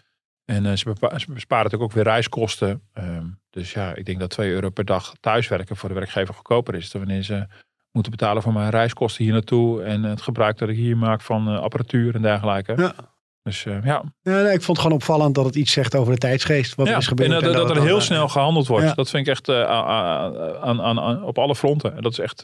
En 0.46 0.78
ze, 0.78 0.94
besparen 1.28 1.64
natuurlijk 1.64 1.82
ook 1.82 1.92
weer 1.92 2.04
reiskosten. 2.04 2.82
Ehm, 2.94 3.26
dus 3.50 3.74
ja, 3.74 3.96
ik 3.96 4.06
denk 4.06 4.20
dat 4.20 4.30
2 4.30 4.52
euro 4.52 4.70
per 4.70 4.86
dag 4.86 5.14
thuiswerken 5.20 5.76
voor 5.76 5.90
de 5.90 5.96
werkgever 5.96 6.34
goedkoper 6.34 6.76
is. 6.76 6.92
Dan 6.92 7.02
wanneer 7.02 7.24
ze 7.24 7.48
moeten 7.92 8.12
betalen 8.12 8.42
voor 8.42 8.54
mijn 8.54 8.70
reiskosten 8.70 9.24
hier 9.24 9.34
naartoe. 9.34 9.84
En 9.84 10.04
het 10.04 10.22
gebruik 10.22 10.58
dat 10.58 10.70
ik 10.70 10.76
hier 10.76 10.98
maak 10.98 11.22
van 11.22 11.48
apparatuur 11.48 12.16
en 12.16 12.22
dergelijke. 12.22 12.74
Ja. 12.78 13.15
Dus 13.46 13.66
eh, 13.66 13.84
ja, 13.84 14.04
Ja, 14.22 14.42
nee, 14.42 14.54
ik 14.54 14.62
vond 14.62 14.78
het 14.78 14.80
gewoon 14.80 14.92
opvallend 14.92 15.36
dat 15.36 15.46
het 15.46 15.56
iets 15.56 15.72
zegt 15.72 15.96
over 15.96 16.14
de 16.14 16.20
tijdsgeest. 16.20 16.76
Wat 16.76 16.88
ja. 16.88 16.92
er 16.92 16.98
is 16.98 17.08
gebeurd. 17.08 17.30
En, 17.30 17.38
eh, 17.38 17.44
dat, 17.44 17.54
dat 17.54 17.68
het 17.70 17.78
er 17.78 17.84
heel 17.84 17.96
eh, 17.96 18.02
snel 18.02 18.28
gehandeld 18.28 18.68
wordt. 18.68 18.86
Ja. 18.86 18.94
Dat 18.94 19.10
vind 19.10 19.28
ik 19.28 19.34
echt 19.34 19.50
aan, 19.50 20.82
aan, 20.82 21.24
op 21.24 21.38
alle 21.38 21.56
fronten. 21.56 21.96
En 21.96 22.02
dat 22.02 22.12
is 22.12 22.20
echt, 22.20 22.44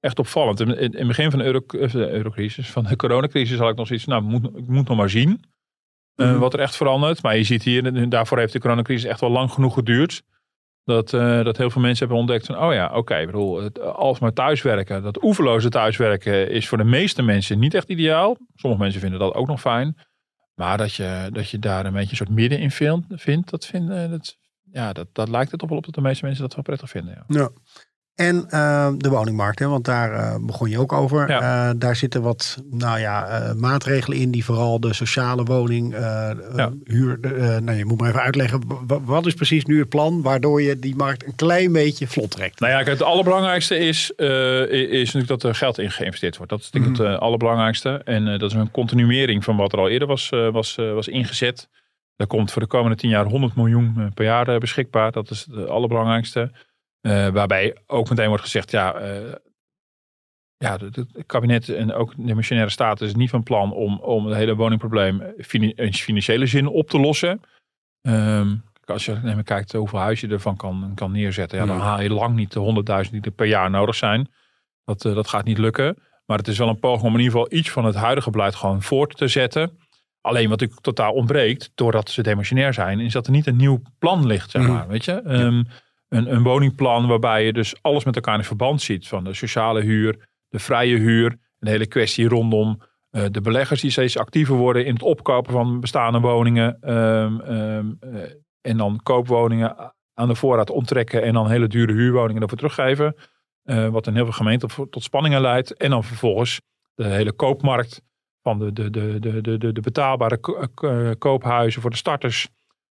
echt 0.00 0.18
opvallend. 0.18 0.60
In, 0.60 0.78
in, 0.78 0.96
het 0.96 1.06
begin 1.06 1.30
van 1.30 1.38
de, 1.38 1.44
euro, 1.44 1.60
de 1.66 2.10
eurocrisis, 2.10 2.70
van 2.70 2.84
de 2.84 2.96
coronacrisis, 3.02 3.58
had 3.58 3.70
ik 3.70 3.76
nog 3.76 3.86
zoiets. 3.86 4.04
Nou, 4.04 4.22
moet, 4.22 4.44
ik 4.44 4.66
moet 4.66 4.88
nog 4.88 4.96
maar 4.96 5.10
zien 5.10 5.44
Mhm. 6.16 6.38
wat 6.38 6.54
er 6.54 6.60
echt 6.60 6.76
verandert. 6.76 7.22
Maar 7.22 7.36
je 7.36 7.44
ziet 7.44 7.62
hier, 7.62 7.94
en 7.94 8.08
daarvoor 8.08 8.38
heeft 8.38 8.52
de 8.52 8.60
coronacrisis 8.60 9.10
echt 9.10 9.20
wel 9.20 9.30
lang 9.30 9.50
genoeg 9.52 9.74
geduurd. 9.74 10.22
Dat, 10.84 11.10
dat 11.44 11.56
heel 11.56 11.70
veel 11.70 11.82
mensen 11.82 11.98
hebben 11.98 12.18
ontdekt 12.18 12.46
van, 12.46 12.58
oh 12.58 12.72
ja, 12.72 12.90
oké, 12.94 13.16
ik 13.16 13.26
bedoel, 13.26 13.62
het 13.62 13.80
alsmaar 13.80 14.32
thuiswerken, 14.32 15.02
dat 15.02 15.22
oeverloze 15.22 15.68
thuiswerken 15.68 16.50
is 16.50 16.68
voor 16.68 16.78
de 16.78 16.84
meeste 16.84 17.22
mensen 17.22 17.58
niet 17.58 17.74
echt 17.74 17.88
ideaal. 17.88 18.36
Sommige 18.54 18.82
mensen 18.82 19.00
vinden 19.00 19.18
dat 19.18 19.34
ook 19.34 19.46
nog 19.46 19.60
fijn. 19.60 19.96
Maar 20.60 20.78
dat 20.78 20.94
je, 20.94 21.28
dat 21.32 21.50
je 21.50 21.58
daar 21.58 21.86
een 21.86 21.92
beetje 21.92 22.10
een 22.10 22.16
soort 22.16 22.28
midden 22.28 22.58
in 22.58 22.70
vindt, 23.08 23.50
dat, 23.50 23.66
vind, 23.66 23.90
eh, 23.90 24.10
dat, 24.10 24.36
ja, 24.72 24.92
dat, 24.92 25.08
dat 25.12 25.28
lijkt 25.28 25.50
het 25.50 25.60
toch 25.60 25.68
wel 25.68 25.78
op 25.78 25.84
dat 25.84 25.94
de 25.94 26.00
meeste 26.00 26.24
mensen 26.24 26.42
dat 26.42 26.54
wel 26.54 26.64
prettig 26.64 26.90
vinden. 26.90 27.24
Ja. 27.28 27.38
Ja. 27.38 27.50
En 28.20 28.44
eh, 28.50 28.88
de 28.96 29.08
woningmarkt, 29.08 29.58
hè, 29.58 29.66
want 29.68 29.84
daar 29.84 30.12
eh, 30.12 30.34
begon 30.40 30.70
je 30.70 30.78
ook 30.78 30.92
over. 30.92 31.28
Ja. 31.30 31.68
Eh, 31.68 31.74
daar 31.76 31.96
zitten 31.96 32.22
wat 32.22 32.62
nou 32.70 32.98
ja, 32.98 33.26
eh, 33.26 33.54
maatregelen 33.54 34.18
in 34.18 34.30
die 34.30 34.44
vooral 34.44 34.80
de 34.80 34.92
sociale 34.94 35.42
woning, 35.44 35.94
Ja. 36.56 36.72
huur. 36.84 37.18
nou, 37.62 37.72
je 37.72 37.84
moet 37.84 38.00
maar 38.00 38.08
even 38.08 38.20
uitleggen. 38.22 38.62
wat 39.04 39.26
is 39.26 39.34
precies 39.34 39.64
nu 39.64 39.78
het 39.78 39.88
plan 39.88 40.22
waardoor 40.22 40.62
je 40.62 40.78
die 40.78 40.96
markt 40.96 41.26
een 41.26 41.34
klein 41.34 41.72
beetje 41.72 42.06
vlot 42.06 42.30
trekt? 42.30 42.60
Nou 42.60 42.72
ja, 42.72 42.78
kijk, 42.82 42.98
het 42.98 43.02
allerbelangrijkste 43.02 43.78
is, 43.78 44.10
is 44.10 45.04
natuurlijk 45.12 45.26
dat 45.28 45.42
er 45.42 45.54
geld 45.54 45.78
in 45.78 45.90
geïnvesteerd 45.90 46.36
wordt. 46.36 46.52
Dat 46.52 46.60
is 46.60 46.70
denk 46.70 46.84
ik 46.84 46.90
Mhm. 46.90 47.02
het 47.02 47.14
eh, 47.14 47.18
allerbelangrijkste. 47.20 48.00
En 48.04 48.24
dat 48.38 48.50
is 48.50 48.56
een 48.56 48.70
continuering 48.70 49.44
van 49.44 49.56
wat 49.56 49.72
er 49.72 49.78
al 49.78 49.88
eerder 49.88 50.08
was, 50.08 50.28
was, 50.52 50.74
was 50.74 51.08
ingezet. 51.08 51.68
Er 52.16 52.26
komt 52.26 52.52
voor 52.52 52.62
de 52.62 52.68
komende 52.68 52.96
tien 52.96 53.10
jaar 53.10 53.24
100 53.26 53.54
miljoen 53.56 54.10
per 54.14 54.24
jaar 54.24 54.58
beschikbaar. 54.58 55.12
Dat 55.12 55.30
is 55.30 55.46
het 55.50 55.68
allerbelangrijkste. 55.68 56.50
Eh, 57.00 57.28
waarbij 57.28 57.76
ook 57.86 58.08
meteen 58.10 58.28
wordt 58.28 58.42
gezegd, 58.42 58.70
ja, 58.70 58.94
eh, 58.94 59.32
ja 60.56 60.76
het, 60.78 61.06
kabinet 61.26 61.68
en 61.68 61.92
ook 61.92 62.12
de 62.16 62.34
missionaire 62.34 62.72
staat 62.72 63.00
is 63.00 63.14
niet 63.14 63.30
van 63.30 63.42
plan 63.42 63.72
om, 63.72 63.98
om 64.00 64.26
het 64.26 64.36
hele 64.36 64.54
woningprobleem 64.56 65.22
fini- 65.38 65.72
in 65.76 65.94
financiële 65.94 66.46
zin 66.46 66.66
op 66.66 66.88
te 66.90 66.98
lossen. 67.00 67.40
Ehm, 68.00 68.56
als 68.84 69.04
je 69.04 69.18
neem, 69.22 69.42
kijkt 69.42 69.72
hoeveel 69.72 69.98
huis 69.98 70.20
je 70.20 70.28
ervan 70.28 70.56
kan, 70.56 70.92
kan 70.94 71.12
neerzetten, 71.12 71.58
ja, 71.58 71.66
dan 71.66 71.76
Ja. 71.76 71.82
haal 71.82 72.00
je 72.00 72.10
lang 72.10 72.34
niet 72.36 72.52
de 72.52 72.58
100.000 72.60 73.10
die 73.14 73.22
er 73.22 73.30
per 73.36 73.46
jaar 73.46 73.70
nodig 73.70 73.94
zijn. 73.94 74.28
Dat, 74.84 75.04
eh, 75.04 75.14
dat 75.14 75.28
gaat 75.28 75.44
niet 75.44 75.58
lukken. 75.58 75.96
Maar 76.26 76.38
het 76.38 76.48
is 76.48 76.58
wel 76.58 76.68
een 76.68 76.78
poging 76.78 77.02
om 77.06 77.12
in 77.14 77.20
ieder 77.20 77.32
geval 77.32 77.58
iets 77.58 77.70
van 77.70 77.84
het 77.84 77.94
huidige 77.94 78.30
beleid 78.30 78.54
gewoon 78.54 78.82
voort 78.82 79.16
te 79.16 79.28
zetten. 79.28 79.78
Alleen 80.20 80.42
wat 80.48 80.50
natuurlijk 80.50 80.80
totaal 80.80 81.12
ontbreekt, 81.12 81.70
doordat 81.74 82.10
ze 82.10 82.22
demissionair 82.22 82.74
zijn, 82.74 83.00
is 83.00 83.12
dat 83.12 83.26
er 83.26 83.32
niet 83.32 83.46
een 83.46 83.56
nieuw 83.56 83.82
plan 83.98 84.26
ligt, 84.26 84.50
zeg 84.50 84.62
Mhm. 84.62 84.72
maar. 84.72 84.88
Weet 84.88 85.04
je? 85.04 85.12
Ehm, 85.12 85.62
een, 86.10 86.34
een 86.34 86.42
woningplan 86.42 87.06
waarbij 87.06 87.44
je 87.44 87.52
dus 87.52 87.74
alles 87.82 88.04
met 88.04 88.14
elkaar 88.14 88.38
in 88.38 88.44
verband 88.44 88.82
ziet. 88.82 89.08
Van 89.08 89.24
de 89.24 89.34
sociale 89.34 89.80
huur, 89.80 90.28
de 90.48 90.58
vrije 90.58 90.96
huur, 90.96 91.38
de 91.58 91.70
hele 91.70 91.86
kwestie 91.86 92.28
rondom 92.28 92.82
eh, 93.10 93.24
de 93.30 93.40
beleggers 93.40 93.80
die 93.80 93.90
steeds 93.90 94.16
actiever 94.18 94.54
worden 94.54 94.84
in 94.86 94.92
het 94.92 95.02
opkopen 95.02 95.52
van 95.52 95.80
bestaande 95.80 96.20
woningen. 96.20 96.76
ehm, 96.80 97.40
ehm, 97.40 97.86
eh, 98.00 98.22
en 98.60 98.76
dan 98.76 99.00
koopwoningen 99.02 99.94
aan 100.14 100.28
de 100.28 100.34
voorraad 100.34 100.70
onttrekken 100.70 101.22
en 101.22 101.32
dan 101.32 101.50
hele 101.50 101.66
dure 101.66 101.92
huurwoningen 101.92 102.42
ervoor 102.42 102.58
teruggeven. 102.58 103.14
Eh, 103.62 103.88
wat 103.88 104.06
in 104.06 104.14
heel 104.14 104.24
veel 104.24 104.32
gemeenten 104.32 104.90
tot, 104.90 105.02
spanningen 105.02 105.40
leidt. 105.40 105.74
En 105.76 105.90
dan 105.90 106.04
vervolgens 106.04 106.60
de 106.94 107.06
hele 107.06 107.32
koopmarkt 107.32 108.02
van 108.42 108.58
de, 108.58 108.72
de, 108.72 108.90
de, 108.90 109.18
de, 109.18 109.58
de, 109.58 109.72
de, 109.72 109.80
betaalbare 109.80 110.38
ko- 110.38 110.66
koophuizen 111.18 111.82
voor 111.82 111.90
de 111.90 111.96
starters. 111.96 112.48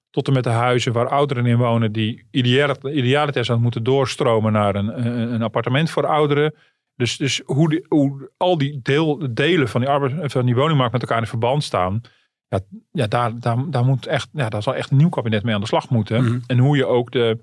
Tot 0.10 0.28
en 0.28 0.34
met 0.34 0.44
de 0.44 0.50
huizen 0.50 0.94
waar 0.94 1.08
ouderen 1.08 1.46
in 1.46 1.58
wonen 1.58 1.92
die 1.92 2.28
idealiter 2.32 3.46
zouden 3.46 3.62
moeten 3.62 3.84
doorstromen 3.84 4.52
naar 4.52 4.76
een, 4.76 5.08
een, 5.34 5.42
appartement 5.42 5.90
voor 5.90 6.06
ouderen. 6.06 6.54
Dus, 6.96 7.18
dus 7.18 7.42
hoe, 7.46 7.70
die, 7.70 7.86
hoe 7.88 8.32
al 8.38 8.58
die 8.58 8.80
deel, 8.82 9.34
delen 9.34 9.68
van 9.68 9.82
die, 9.82 9.90
arbeid, 9.90 10.32
van 10.32 10.46
die 10.46 10.56
woningmarkt 10.56 10.92
met 10.94 11.02
elkaar 11.02 11.20
in 11.22 11.28
verband 11.28 11.64
staan. 11.64 12.02
Ja, 12.48 12.60
ja 12.92 13.08
daar, 13.08 13.40
daar, 13.40 13.70
daar, 13.70 13.86
moet 13.86 14.06
echt, 14.06 14.30
ja, 14.34 14.50
daar 14.50 14.64
zal 14.64 14.76
echt 14.76 14.92
een 14.92 14.98
nieuw 14.98 15.10
kabinet 15.10 15.44
mee 15.44 15.54
aan 15.56 15.62
de 15.62 15.68
slag 15.68 15.90
moeten. 15.90 16.24
Mhm. 16.24 16.40
En 16.48 16.58
hoe 16.58 16.78
je 16.78 16.86
ook 16.86 17.12
de, 17.12 17.38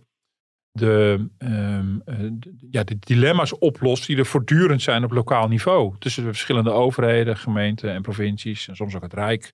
de, 0.72 1.26
ehm, 1.38 1.98
eh, 2.04 2.16
de- 2.32 2.66
ja, 2.70 2.84
de 2.84 2.98
dilemma's 2.98 3.58
oplost 3.58 4.06
die 4.06 4.16
er 4.16 4.26
voortdurend 4.26 4.82
zijn 4.82 5.04
op 5.04 5.10
lokaal 5.12 5.48
niveau. 5.48 5.94
Tussen 5.98 6.22
de 6.22 6.28
verschillende 6.28 6.70
overheden, 6.70 7.36
gemeenten 7.36 7.90
en 7.92 8.02
provincies. 8.02 8.68
En 8.68 8.76
soms 8.76 8.94
ook 8.96 9.02
het 9.02 9.14
Rijk. 9.14 9.52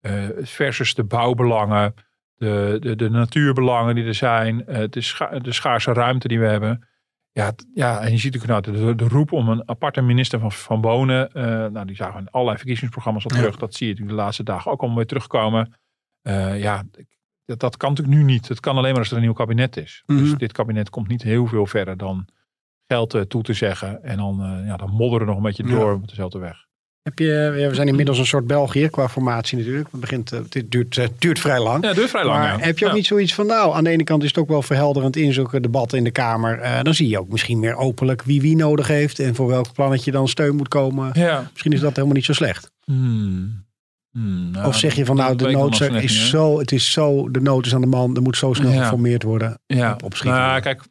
eh, 0.00 0.28
versus 0.38 0.94
de 0.94 1.04
bouwbelangen. 1.04 1.94
De, 2.36 2.76
de, 2.80 2.96
de 2.96 3.10
natuurbelangen 3.10 3.94
die 3.94 4.04
er 4.04 4.14
zijn. 4.14 4.66
eh, 4.66 4.88
de, 4.90 5.00
scha 5.00 5.38
de 5.38 5.52
schaarse 5.52 5.92
ruimte 5.92 6.28
die 6.28 6.38
we 6.40 6.46
hebben. 6.46 6.88
Ja, 7.32 7.52
ja, 7.74 8.00
en 8.00 8.10
je 8.10 8.18
ziet 8.18 8.36
ook 8.36 8.46
nou 8.46 8.60
de, 8.62 8.94
de 8.94 9.08
roep 9.08 9.32
om 9.32 9.48
een 9.48 9.68
aparte 9.68 10.00
minister 10.00 10.38
van, 10.40 10.52
van 10.52 10.80
Wonen. 10.80 11.32
eh, 11.32 11.44
nou, 11.66 11.86
die 11.86 11.96
zagen 11.96 12.14
we 12.14 12.20
in 12.20 12.30
allerlei 12.30 12.56
verkiezingsprogramma's 12.58 13.24
al 13.26 13.30
Ja. 13.36 13.42
terug. 13.42 13.56
Dat 13.56 13.74
zie 13.74 13.86
je 13.86 13.92
natuurlijk 13.92 14.18
de 14.18 14.22
laatste 14.24 14.42
dagen 14.42 14.70
ook 14.70 14.78
allemaal 14.78 14.96
weer 14.98 15.06
terugkomen. 15.06 15.72
Eh, 16.22 16.60
ja, 16.60 16.82
dat, 17.44 17.58
dat 17.60 17.76
kan 17.76 17.90
natuurlijk 17.90 18.16
nu 18.18 18.24
niet. 18.24 18.48
Het 18.48 18.60
kan 18.60 18.76
alleen 18.76 18.90
maar 18.90 19.00
als 19.00 19.10
er 19.10 19.16
een 19.16 19.22
nieuw 19.22 19.32
kabinet 19.32 19.76
is. 19.76 20.02
Mhm. 20.06 20.18
Dus 20.18 20.34
dit 20.34 20.52
kabinet 20.52 20.90
komt 20.90 21.08
niet 21.08 21.22
heel 21.22 21.46
veel 21.46 21.66
verder 21.66 21.96
dan 21.96 22.28
geld 22.86 23.24
toe 23.30 23.42
te 23.42 23.52
zeggen. 23.52 24.02
En 24.02 24.16
dan, 24.16 24.42
eh, 24.42 24.66
ja, 24.66 24.76
dan 24.76 24.90
modderen 24.90 25.26
nog 25.26 25.36
een 25.36 25.42
beetje 25.42 25.66
Ja. 25.66 25.70
door 25.70 25.92
op 25.92 26.08
dezelfde 26.08 26.38
weg. 26.38 26.65
Heb 27.06 27.18
je, 27.18 27.54
ja, 27.56 27.68
we 27.68 27.74
zijn 27.74 27.88
inmiddels 27.88 28.18
een 28.18 28.26
soort 28.26 28.46
België 28.46 28.88
qua 28.88 29.08
formatie 29.08 29.58
natuurlijk. 29.58 29.88
Het, 29.90 30.00
begint, 30.00 30.32
eh, 30.32 30.40
dit 30.48 30.70
duurt, 30.70 30.96
eh, 30.98 31.06
duurt 31.18 31.38
vrij 31.40 31.60
lang. 31.60 31.82
Ja, 31.82 31.88
het 31.88 31.96
duurt 31.96 32.10
vrij 32.10 32.24
lang. 32.24 32.38
maar 32.38 32.58
ja. 32.58 32.64
heb 32.64 32.78
je 32.78 32.84
ook 32.84 32.90
Ja. 32.90 32.96
niet 32.96 33.06
zoiets 33.06 33.34
van, 33.34 33.46
nou, 33.46 33.74
aan 33.74 33.84
de 33.84 33.90
ene 33.90 34.04
kant 34.04 34.22
is 34.22 34.28
het 34.28 34.38
ook 34.38 34.48
wel 34.48 34.62
verhelderend 34.62 35.16
in 35.16 35.32
zulke 35.32 35.60
debatten 35.60 35.98
in 35.98 36.04
de 36.04 36.10
Kamer. 36.10 36.58
Eh, 36.58 36.82
dan 36.82 36.94
zie 36.94 37.08
je 37.08 37.18
ook 37.18 37.28
misschien 37.28 37.58
meer 37.60 37.76
openlijk 37.76 38.22
wie 38.22 38.40
wie 38.40 38.56
nodig 38.56 38.86
heeft 38.86 39.18
en 39.18 39.34
voor 39.34 39.46
welk 39.46 39.72
plannetje 39.72 40.10
dan 40.10 40.28
steun 40.28 40.56
moet 40.56 40.68
komen. 40.68 41.10
Misschien 41.52 41.72
is 41.72 41.80
dat 41.80 41.94
helemaal 41.94 42.16
niet 42.16 42.24
zo 42.24 42.32
slecht. 42.32 42.70
Hmm. 42.84 43.64
Hmm, 44.10 44.50
nou, 44.50 44.66
of 44.66 44.76
zeg 44.78 44.94
je 44.94 45.04
van, 45.04 45.16
nou, 45.16 45.36
de 45.36 45.50
nood 45.50 45.80
is 45.80 46.28
zo, 46.28 46.58
het 46.58 46.72
is 46.72 46.90
zo, 46.90 47.30
de 47.30 47.40
nood 47.40 47.66
is 47.66 47.74
aan 47.74 47.80
de 47.80 47.86
man, 47.86 48.16
er 48.16 48.22
moet 48.22 48.36
zo 48.36 48.52
snel 48.52 48.72
geformeerd 48.82 49.22
worden. 49.22 49.58
ja. 49.66 49.92
op- 49.92 50.02
opschieten. 50.02 50.38
Nou, 50.40 50.60
kijk, 50.60 50.82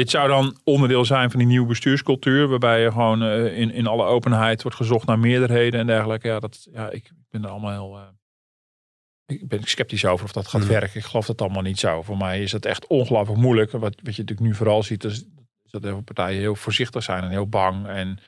dit 0.00 0.10
zou 0.10 0.28
dan 0.28 0.58
onderdeel 0.64 1.04
zijn 1.04 1.30
van 1.30 1.38
die 1.38 1.48
nieuwe 1.48 1.66
bestuurscultuur. 1.68 2.48
Waarbij 2.48 2.80
je 2.82 2.90
gewoon 2.92 3.22
eh, 3.22 3.58
in, 3.58 3.72
in 3.72 3.86
alle 3.86 4.04
openheid 4.04 4.62
wordt 4.62 4.76
gezocht 4.76 5.06
naar 5.06 5.18
meerderheden 5.18 5.80
en 5.80 5.86
dergelijke. 5.86 6.28
Ja, 6.28 6.40
dat, 6.40 6.68
ja 6.72 6.90
ik 6.90 7.10
ben 7.30 7.44
er 7.44 7.50
allemaal 7.50 7.70
heel... 7.70 7.96
eh, 7.98 9.36
ik 9.36 9.48
ben 9.48 9.62
sceptisch 9.62 10.04
over 10.04 10.24
of 10.24 10.32
dat 10.32 10.46
gaat 10.46 10.60
Hmm. 10.60 10.70
werken. 10.70 11.00
Ik 11.00 11.04
geloof 11.04 11.26
dat 11.26 11.40
allemaal 11.40 11.62
niet 11.62 11.78
zo. 11.78 12.02
Voor 12.02 12.16
mij 12.16 12.42
is 12.42 12.52
het 12.52 12.64
echt 12.66 12.86
ongelooflijk 12.86 13.40
moeilijk. 13.40 13.70
Wat, 13.70 13.80
wat 13.80 14.16
je 14.16 14.22
natuurlijk 14.22 14.40
nu 14.40 14.54
vooral 14.54 14.82
ziet, 14.82 15.04
is, 15.04 15.24
is 15.64 15.70
dat 15.70 15.82
heel 15.82 15.92
veel 15.92 16.02
partijen 16.02 16.40
heel 16.40 16.54
voorzichtig 16.56 17.02
zijn 17.02 17.22
en 17.22 17.30
heel 17.30 17.48
bang. 17.48 17.86
En, 17.86 18.18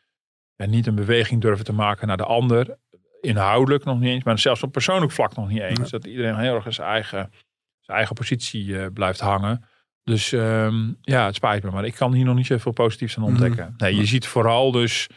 en 0.57 0.71
niet 0.71 0.87
een 0.87 0.95
beweging 0.95 1.41
durven 1.41 1.65
te 1.65 1.73
maken 1.73 2.07
naar 2.07 2.17
de 2.17 2.25
ander. 2.25 2.77
inhoudelijk 3.21 3.85
nog 3.85 3.99
niet 3.99 4.11
eens, 4.11 4.25
maar 4.25 4.39
zelfs 4.39 4.63
op 4.63 4.73
persoonlijk 4.73 5.13
vlak 5.13 5.37
nog 5.37 5.49
niet 5.49 5.63
eens. 5.63 5.91
Dat 5.91 6.05
iedereen 6.05 6.37
heel 6.37 6.55
erg 6.55 6.67
in 6.67 6.73
zijn 6.73 6.89
eigen, 6.89 7.33
zijn 7.81 7.97
eigen 7.97 8.15
positie 8.15 8.79
eh, 8.79 8.87
blijft 8.93 9.21
hangen. 9.21 9.65
Dus 10.05 10.33
ehm, 10.33 10.93
ja, 11.01 11.27
het 11.27 11.35
spijt 11.35 11.63
me, 11.63 11.71
maar 11.71 11.85
ik 11.85 11.95
kan 11.95 12.13
hier 12.13 12.25
nog 12.25 12.37
niet 12.37 12.47
zoveel 12.47 12.73
positiefs 12.73 13.17
aan 13.17 13.25
ontdekken. 13.25 13.75
Nee, 13.77 13.97
je 13.97 14.07
ziet 14.07 14.27
vooral 14.27 14.73
dus 14.73 15.09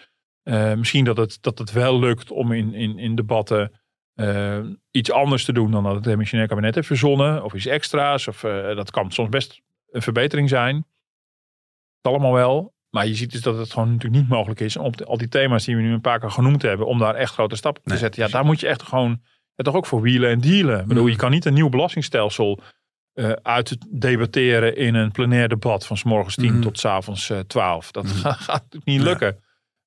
eh, 0.43 0.73
misschien 0.73 1.05
dat 1.05 1.17
het, 1.17 1.37
dat 1.41 1.57
het 1.57 1.71
wel 1.71 1.99
lukt 1.99 2.31
om 2.31 2.51
in, 2.51 2.73
in, 2.73 2.97
in 2.97 3.15
debatten 3.15 3.71
eh, 4.13 4.59
iets 4.91 5.11
anders 5.11 5.45
te 5.45 5.53
doen 5.53 5.71
dan 5.71 5.83
dat 5.83 5.95
het 5.95 6.03
demissionair 6.03 6.47
kabinet 6.47 6.75
heeft 6.75 6.87
verzonnen. 6.87 7.43
Of 7.43 7.53
iets 7.53 7.65
extra's. 7.65 8.27
Of, 8.27 8.43
eh, 8.43 8.75
dat 8.75 8.91
kan 8.91 9.11
soms 9.11 9.29
best 9.29 9.61
een 9.89 10.01
verbetering 10.01 10.49
zijn. 10.49 10.75
Het 10.75 12.13
allemaal 12.13 12.33
wel. 12.33 12.73
Maar 12.89 13.07
je 13.07 13.15
ziet 13.15 13.31
dus 13.31 13.41
dat 13.41 13.57
het 13.57 13.71
gewoon 13.73 13.91
natuurlijk 13.91 14.21
niet 14.21 14.29
mogelijk 14.29 14.59
is 14.59 14.77
om 14.77 14.93
al 15.05 15.17
die 15.17 15.27
thema's 15.27 15.65
die 15.65 15.75
we 15.75 15.81
nu 15.81 15.93
een 15.93 16.01
paar 16.01 16.19
keer 16.19 16.31
genoemd 16.31 16.61
hebben, 16.61 16.87
om 16.87 16.99
daar 16.99 17.15
echt 17.15 17.33
grote 17.33 17.55
stappen 17.55 17.83
te 17.83 17.97
zetten. 17.97 18.23
Ja, 18.23 18.29
daar 18.29 18.45
moet 18.45 18.59
je 18.59 18.67
echt 18.67 18.83
gewoon, 18.83 19.21
ja, 19.55 19.63
toch 19.63 19.75
ook 19.75 19.85
voor 19.85 20.01
wielen 20.01 20.29
en 20.29 20.41
dealen. 20.41 20.79
Ik 20.79 20.85
bedoel, 20.85 21.03
Mm. 21.03 21.09
je 21.09 21.15
kan 21.15 21.31
niet 21.31 21.45
een 21.45 21.53
nieuw 21.53 21.69
belastingstelsel 21.69 22.59
eh 23.15 23.31
uit 23.31 23.77
debatteren 23.89 24.75
in 24.77 24.95
een 24.95 25.11
plenair 25.11 25.47
debat 25.47 25.85
van 25.85 25.97
s 25.97 26.03
morgens 26.03 26.35
10 26.35 26.51
Mhm. 26.53 26.61
tot 26.61 26.79
s 26.79 26.85
avonds 26.85 27.29
eh, 27.29 27.39
12. 27.39 27.91
Dat 27.91 28.03
Mhm. 28.03 28.13
gaat, 28.15 28.37
gaat 28.47 28.47
natuurlijk 28.63 28.85
niet 28.85 29.01
Ja. 29.01 29.07
lukken. 29.07 29.39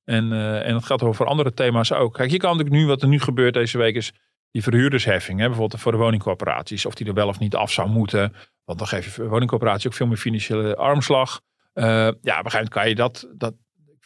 En, 0.05 0.33
eh, 0.33 0.66
en 0.66 0.72
dat 0.72 0.85
gaat 0.85 1.03
over 1.03 1.26
andere 1.26 1.55
thema's 1.55 1.93
ook. 1.93 2.14
Kijk, 2.14 2.31
je 2.31 2.37
kan 2.37 2.51
natuurlijk 2.57 2.83
nu, 2.83 2.87
wat 2.87 3.03
er 3.03 3.09
nu 3.09 3.20
gebeurt 3.20 3.55
deze 3.55 3.79
week, 3.79 3.95
is 3.95 4.12
die 4.51 4.62
verhuurdersheffing. 4.62 5.41
Hè, 5.41 5.47
bijvoorbeeld 5.47 5.81
voor 5.81 5.93
de 5.93 5.99
woningcorporaties. 5.99 6.87
Of 6.87 6.95
die 6.95 7.07
er 7.07 7.14
wel 7.14 7.29
of 7.29 7.39
niet 7.39 7.55
af 7.55 7.72
zou 7.72 7.89
moeten. 7.89 8.33
Want 8.64 8.79
dan 8.79 8.89
geef 8.89 9.16
je 9.16 9.29
woningcorporaties 9.29 9.87
ook 9.87 9.95
veel 9.95 10.07
meer 10.07 10.16
financiële 10.16 10.76
armslag. 10.76 11.41
Eh, 11.72 12.09
ja, 12.20 12.43
begrijp 12.43 12.68
kan 12.68 12.89
je 12.89 12.95
dat, 12.95 13.29
dat. 13.35 13.55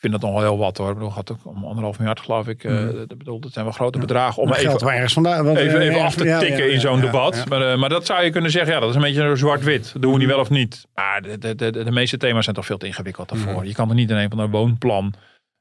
Ik 0.02 0.10
vind 0.10 0.20
dat 0.20 0.30
nog 0.30 0.40
wel 0.40 0.50
heel 0.50 0.58
wat 0.58 0.76
hoor. 0.76 0.88
Ik 0.88 0.94
bedoel, 0.94 1.10
gaat 1.10 1.32
ook 1.32 1.38
om 1.44 1.64
anderhalf 1.64 1.98
miljard 1.98 2.20
geloof 2.20 2.48
ik. 2.48 2.62
dat, 3.08 3.18
bedoel, 3.18 3.40
dat 3.40 3.52
zijn 3.52 3.64
wel 3.64 3.74
grote 3.74 3.98
bedragen. 3.98 4.42
Om 4.42 4.52
even, 4.52 4.84
waar 4.84 4.94
ergens 4.94 5.12
vandaan. 5.12 5.44
want, 5.44 5.58
even, 5.58 5.80
eh, 5.80 5.88
even 5.88 6.00
af 6.00 6.14
te 6.14 6.36
tikken 6.38 6.66
ja, 6.66 6.72
in 6.72 6.80
zo'n 6.80 6.96
ja, 6.96 7.02
debat. 7.02 7.44
Maar, 7.48 7.72
eh, 7.72 7.78
maar 7.78 7.88
dat 7.88 8.06
zou 8.06 8.24
je 8.24 8.30
kunnen 8.30 8.50
zeggen, 8.50 8.72
ja, 8.72 8.80
dat 8.80 8.88
is 8.88 8.94
een 8.94 9.02
beetje 9.02 9.36
zwart-wit. 9.36 9.94
Doen 10.00 10.12
we 10.12 10.18
die 10.18 10.28
wel 10.28 10.38
of 10.38 10.50
niet? 10.50 10.86
Maar 10.94 11.22
de, 11.22 11.38
de, 11.38 11.54
de, 11.54 11.84
de 11.84 11.90
meeste 11.90 12.16
thema's 12.16 12.44
zijn 12.44 12.56
toch 12.56 12.66
veel 12.66 12.78
te 12.78 12.86
ingewikkeld 12.86 13.28
daarvoor. 13.28 13.52
Mhm. 13.52 13.64
Je 13.64 13.74
kan 13.74 13.88
er 13.88 13.94
niet 13.94 14.10
in 14.10 14.16
een 14.16 14.30
van 14.30 14.38
een 14.38 14.50
woonplan 14.50 15.14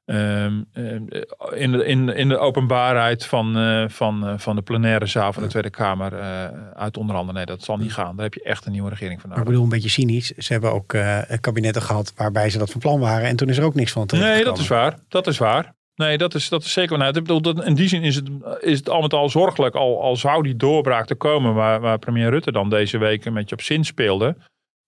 ehm, 0.06 0.62
ehm, 0.74 1.06
in, 1.54 1.72
de, 1.72 1.86
in, 1.86 2.10
in 2.10 2.30
de 2.30 2.38
openbaarheid 2.38 3.26
van, 3.26 3.58
eh, 3.58 3.84
van, 3.88 4.28
eh, 4.28 4.34
van 4.38 4.56
de 4.56 4.62
plenaire 4.62 5.06
zaal 5.06 5.34
van 5.34 5.44
de 5.44 5.50
Tweede 5.50 5.70
Kamer 5.70 6.14
eh, 6.14 6.46
uit 6.74 6.98
onder 6.98 7.16
andere. 7.16 7.38
Nee, 7.38 7.46
dat 7.46 7.64
zal 7.64 7.78
niet 7.78 7.94
gaan. 7.94 8.16
Daar 8.16 8.26
heb 8.26 8.34
je 8.34 8.44
echt 8.44 8.66
een 8.66 8.72
nieuwe 8.72 8.90
regering 8.90 9.22
voor 9.22 9.30
Maar 9.30 9.38
ik 9.38 9.44
nodig. 9.44 9.60
bedoel, 9.60 9.78
een 9.78 9.82
beetje 9.82 10.02
cynisch. 10.02 10.32
Ze 10.32 10.52
hebben 10.52 10.72
ook 10.72 10.94
eh, 10.94 11.20
kabinetten 11.42 11.82
gehad 11.82 12.14
waarbij 12.16 12.50
ze 12.50 12.58
dat 12.58 12.72
van 12.72 12.80
plan 12.80 13.00
waren. 13.00 13.28
En 13.28 13.36
toen 13.36 13.50
is 13.50 13.58
er 13.58 13.64
ook 13.64 13.76
niks 13.76 13.92
van 13.92 14.06
terecht 14.06 14.28
Nee, 14.28 14.44
dat 14.44 14.58
is 14.58 14.68
waar. 14.68 15.00
Dat 15.08 15.28
is 15.28 15.38
waar. 15.38 15.74
Nee, 15.96 16.18
dat 16.18 16.34
is, 16.36 16.50
dat 16.50 16.64
is 16.64 16.72
zeker. 16.72 16.98
Nou, 16.98 17.10
ik 17.10 17.22
bedoel, 17.22 17.42
dat, 17.42 17.66
in 17.66 17.74
die 17.74 17.88
zin 17.88 18.04
is 18.04 18.16
het, 18.16 18.30
is 18.60 18.78
het 18.78 18.90
al 18.90 19.02
met 19.02 19.14
al 19.14 19.30
zorgelijk. 19.30 19.76
Al, 19.76 20.02
al 20.02 20.16
zou 20.16 20.44
die 20.44 20.56
doorbraak 20.56 21.06
te 21.06 21.16
komen 21.16 21.54
waar, 21.54 21.80
waar 21.80 22.00
premier 22.00 22.30
Rutte 22.30 22.52
dan 22.52 22.70
deze 22.70 22.98
week 22.98 23.26
een 23.26 23.34
beetje 23.34 23.56
op 23.56 23.62
zin 23.62 23.86
speelde. 23.86 24.36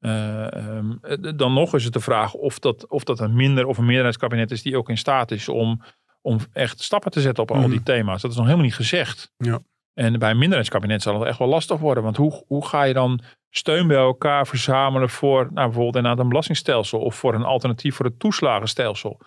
Eh, 0.04 0.54
ehm, 0.54 0.92
eh, 1.02 1.32
dan 1.36 1.54
nog 1.54 1.76
is 1.76 1.84
het 1.84 1.94
de 1.94 2.00
vraag 2.00 2.34
of 2.34 2.60
dat, 2.60 2.88
of 2.88 3.04
dat 3.04 3.20
een 3.20 3.36
minder 3.36 3.66
of 3.66 3.78
een 3.78 3.86
meerderheidskabinet 3.86 4.52
is 4.52 4.62
die 4.62 4.78
ook 4.78 4.90
in 4.90 4.98
staat 4.98 5.32
is 5.32 5.50
om, 5.50 5.82
om 6.22 6.40
echt 6.54 6.82
stappen 6.82 7.12
te 7.12 7.22
zetten 7.22 7.44
op 7.44 7.52
al 7.52 7.58
Mhm. 7.58 7.70
die 7.70 7.84
thema's. 7.84 8.22
Dat 8.22 8.32
is 8.32 8.38
nog 8.38 8.46
helemaal 8.46 8.66
niet 8.66 8.76
gezegd. 8.76 9.32
Ja. 9.38 9.60
En 9.94 10.20
bij 10.20 10.30
een 10.30 10.38
minderheidskabinet 10.38 11.02
zal 11.02 11.20
het 11.20 11.28
echt 11.28 11.38
wel 11.40 11.48
lastig 11.48 11.80
worden. 11.80 12.04
Want 12.04 12.18
hoe, 12.18 12.44
hoe 12.48 12.66
ga 12.66 12.84
je 12.84 12.94
dan 12.94 13.20
steun 13.50 13.88
bij 13.88 13.98
elkaar 13.98 14.48
verzamelen 14.48 15.10
voor 15.10 15.40
nou, 15.42 15.54
bijvoorbeeld 15.54 15.96
inderdaad 15.96 16.20
een 16.20 16.30
belastingstelsel 16.30 17.00
of 17.00 17.16
voor 17.16 17.34
een 17.34 17.44
alternatief 17.44 17.96
voor 17.96 18.06
het 18.06 18.20
toeslagenstelsel? 18.20 19.20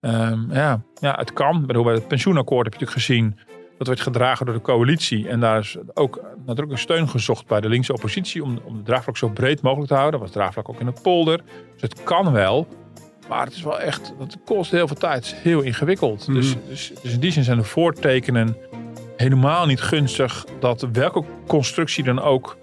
Ehm, 0.00 0.52
ja, 0.52 0.82
ja, 1.00 1.14
het 1.18 1.32
kan. 1.32 1.66
Bij 1.66 1.92
het 1.92 2.08
pensioenakkoord 2.08 2.64
heb 2.64 2.74
je 2.74 2.84
natuurlijk 2.84 3.06
gezien 3.06 3.38
dat 3.78 3.86
werd 3.86 4.00
gedragen 4.00 4.46
door 4.46 4.54
de 4.54 4.60
coalitie. 4.60 5.28
En 5.28 5.40
daar 5.40 5.58
is 5.58 5.76
ook 5.94 6.20
nadrukkelijk 6.46 6.82
steun 6.82 7.08
gezocht 7.08 7.46
bij 7.46 7.60
de 7.60 7.68
linkse 7.68 7.92
oppositie 7.92 8.42
om, 8.42 8.58
om 8.64 8.76
de 8.76 8.82
draagvlak 8.82 9.16
zo 9.16 9.28
breed 9.28 9.62
mogelijk 9.62 9.88
te 9.88 9.94
houden. 9.94 10.20
Dat 10.20 10.28
was 10.28 10.36
draagvlak 10.36 10.68
ook 10.68 10.80
in 10.80 10.86
de 10.86 11.00
polder. 11.02 11.40
Dus 11.72 11.82
het 11.82 12.02
kan 12.02 12.32
wel. 12.32 12.68
Maar 13.28 13.44
het 13.44 13.54
is 13.54 13.62
wel 13.62 13.80
echt, 13.80 14.14
het 14.18 14.38
kost 14.44 14.70
heel 14.70 14.86
veel 14.86 14.96
tijd. 14.96 15.14
Het 15.14 15.24
is 15.24 15.42
heel 15.42 15.60
ingewikkeld. 15.60 16.26
Mhm. 16.28 16.36
dus, 16.36 16.54
dus, 16.68 16.92
dus 17.02 17.12
in 17.12 17.20
die 17.20 17.30
zin 17.30 17.44
zijn 17.44 17.58
de 17.58 17.64
voortekenen 17.64 18.56
helemaal 19.16 19.66
niet 19.66 19.80
gunstig 19.80 20.46
dat 20.60 20.86
welke 20.92 21.24
constructie 21.46 22.04
dan 22.04 22.20
ook 22.20 22.56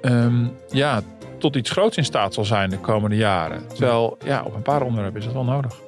ehm, 0.00 0.46
ja, 0.70 1.02
tot 1.38 1.56
iets 1.56 1.70
groots 1.70 1.96
in 1.96 2.04
staat 2.04 2.34
zal 2.34 2.44
zijn 2.44 2.70
de 2.70 2.78
komende 2.78 3.16
jaren. 3.16 3.68
Terwijl 3.68 4.18
ja, 4.24 4.42
op 4.42 4.54
een 4.54 4.62
paar 4.62 4.82
onderwerpen 4.82 5.18
is 5.18 5.24
het 5.24 5.34
wel 5.34 5.44
nodig. 5.44 5.80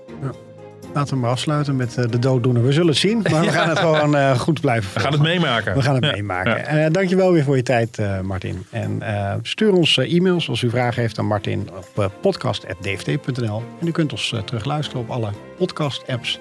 Laten 0.95 1.14
we 1.14 1.20
maar 1.20 1.30
afsluiten 1.30 1.76
met 1.76 1.97
eh, 1.97 2.05
de 2.11 2.18
dooddoener. 2.18 2.64
We 2.64 2.72
zullen 2.72 2.88
het 2.88 2.97
zien, 2.97 3.22
maar 3.30 3.40
we 3.45 3.53
gaan 3.59 3.68
het 3.68 3.78
gewoon 3.78 4.16
eh, 4.16 4.38
goed 4.38 4.61
blijven 4.61 4.95
We 4.95 5.01
gaan 5.01 5.12
het 5.12 5.22
meemaken. 5.22 5.74
We 5.74 5.82
gaan 5.82 5.95
het 5.95 6.05
Ja, 6.05 6.11
meemaken. 6.11 6.57
ja. 6.57 6.64
Eh, 6.64 6.92
dankjewel 6.92 7.32
weer 7.32 7.45
voor 7.45 7.57
je 7.57 7.62
tijd, 7.62 7.99
Martin. 8.22 8.64
En 8.70 9.03
stuur 9.42 9.72
ons 9.72 9.97
e-mails 9.97 10.49
als 10.49 10.62
u 10.62 10.70
vragen 10.70 11.01
heeft 11.01 11.18
aan 11.18 11.26
Martin 11.26 11.68
op 11.97 12.12
podcast.dft.nl. 12.20 13.62
En 13.80 13.86
u 13.86 13.90
kunt 13.90 14.12
ons 14.12 14.34
terugluisteren 14.45 15.01
op 15.03 15.11
alle 15.11 15.30
podcast-apps. 15.57 16.38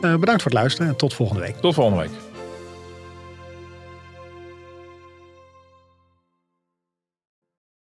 Bedankt 0.00 0.42
voor 0.42 0.50
het 0.50 0.60
luisteren 0.60 0.88
en 0.88 0.96
tot 0.96 1.14
volgende 1.14 1.42
week. 1.42 1.56
Tot 1.56 1.74
volgende 1.74 2.00
week. 2.02 2.31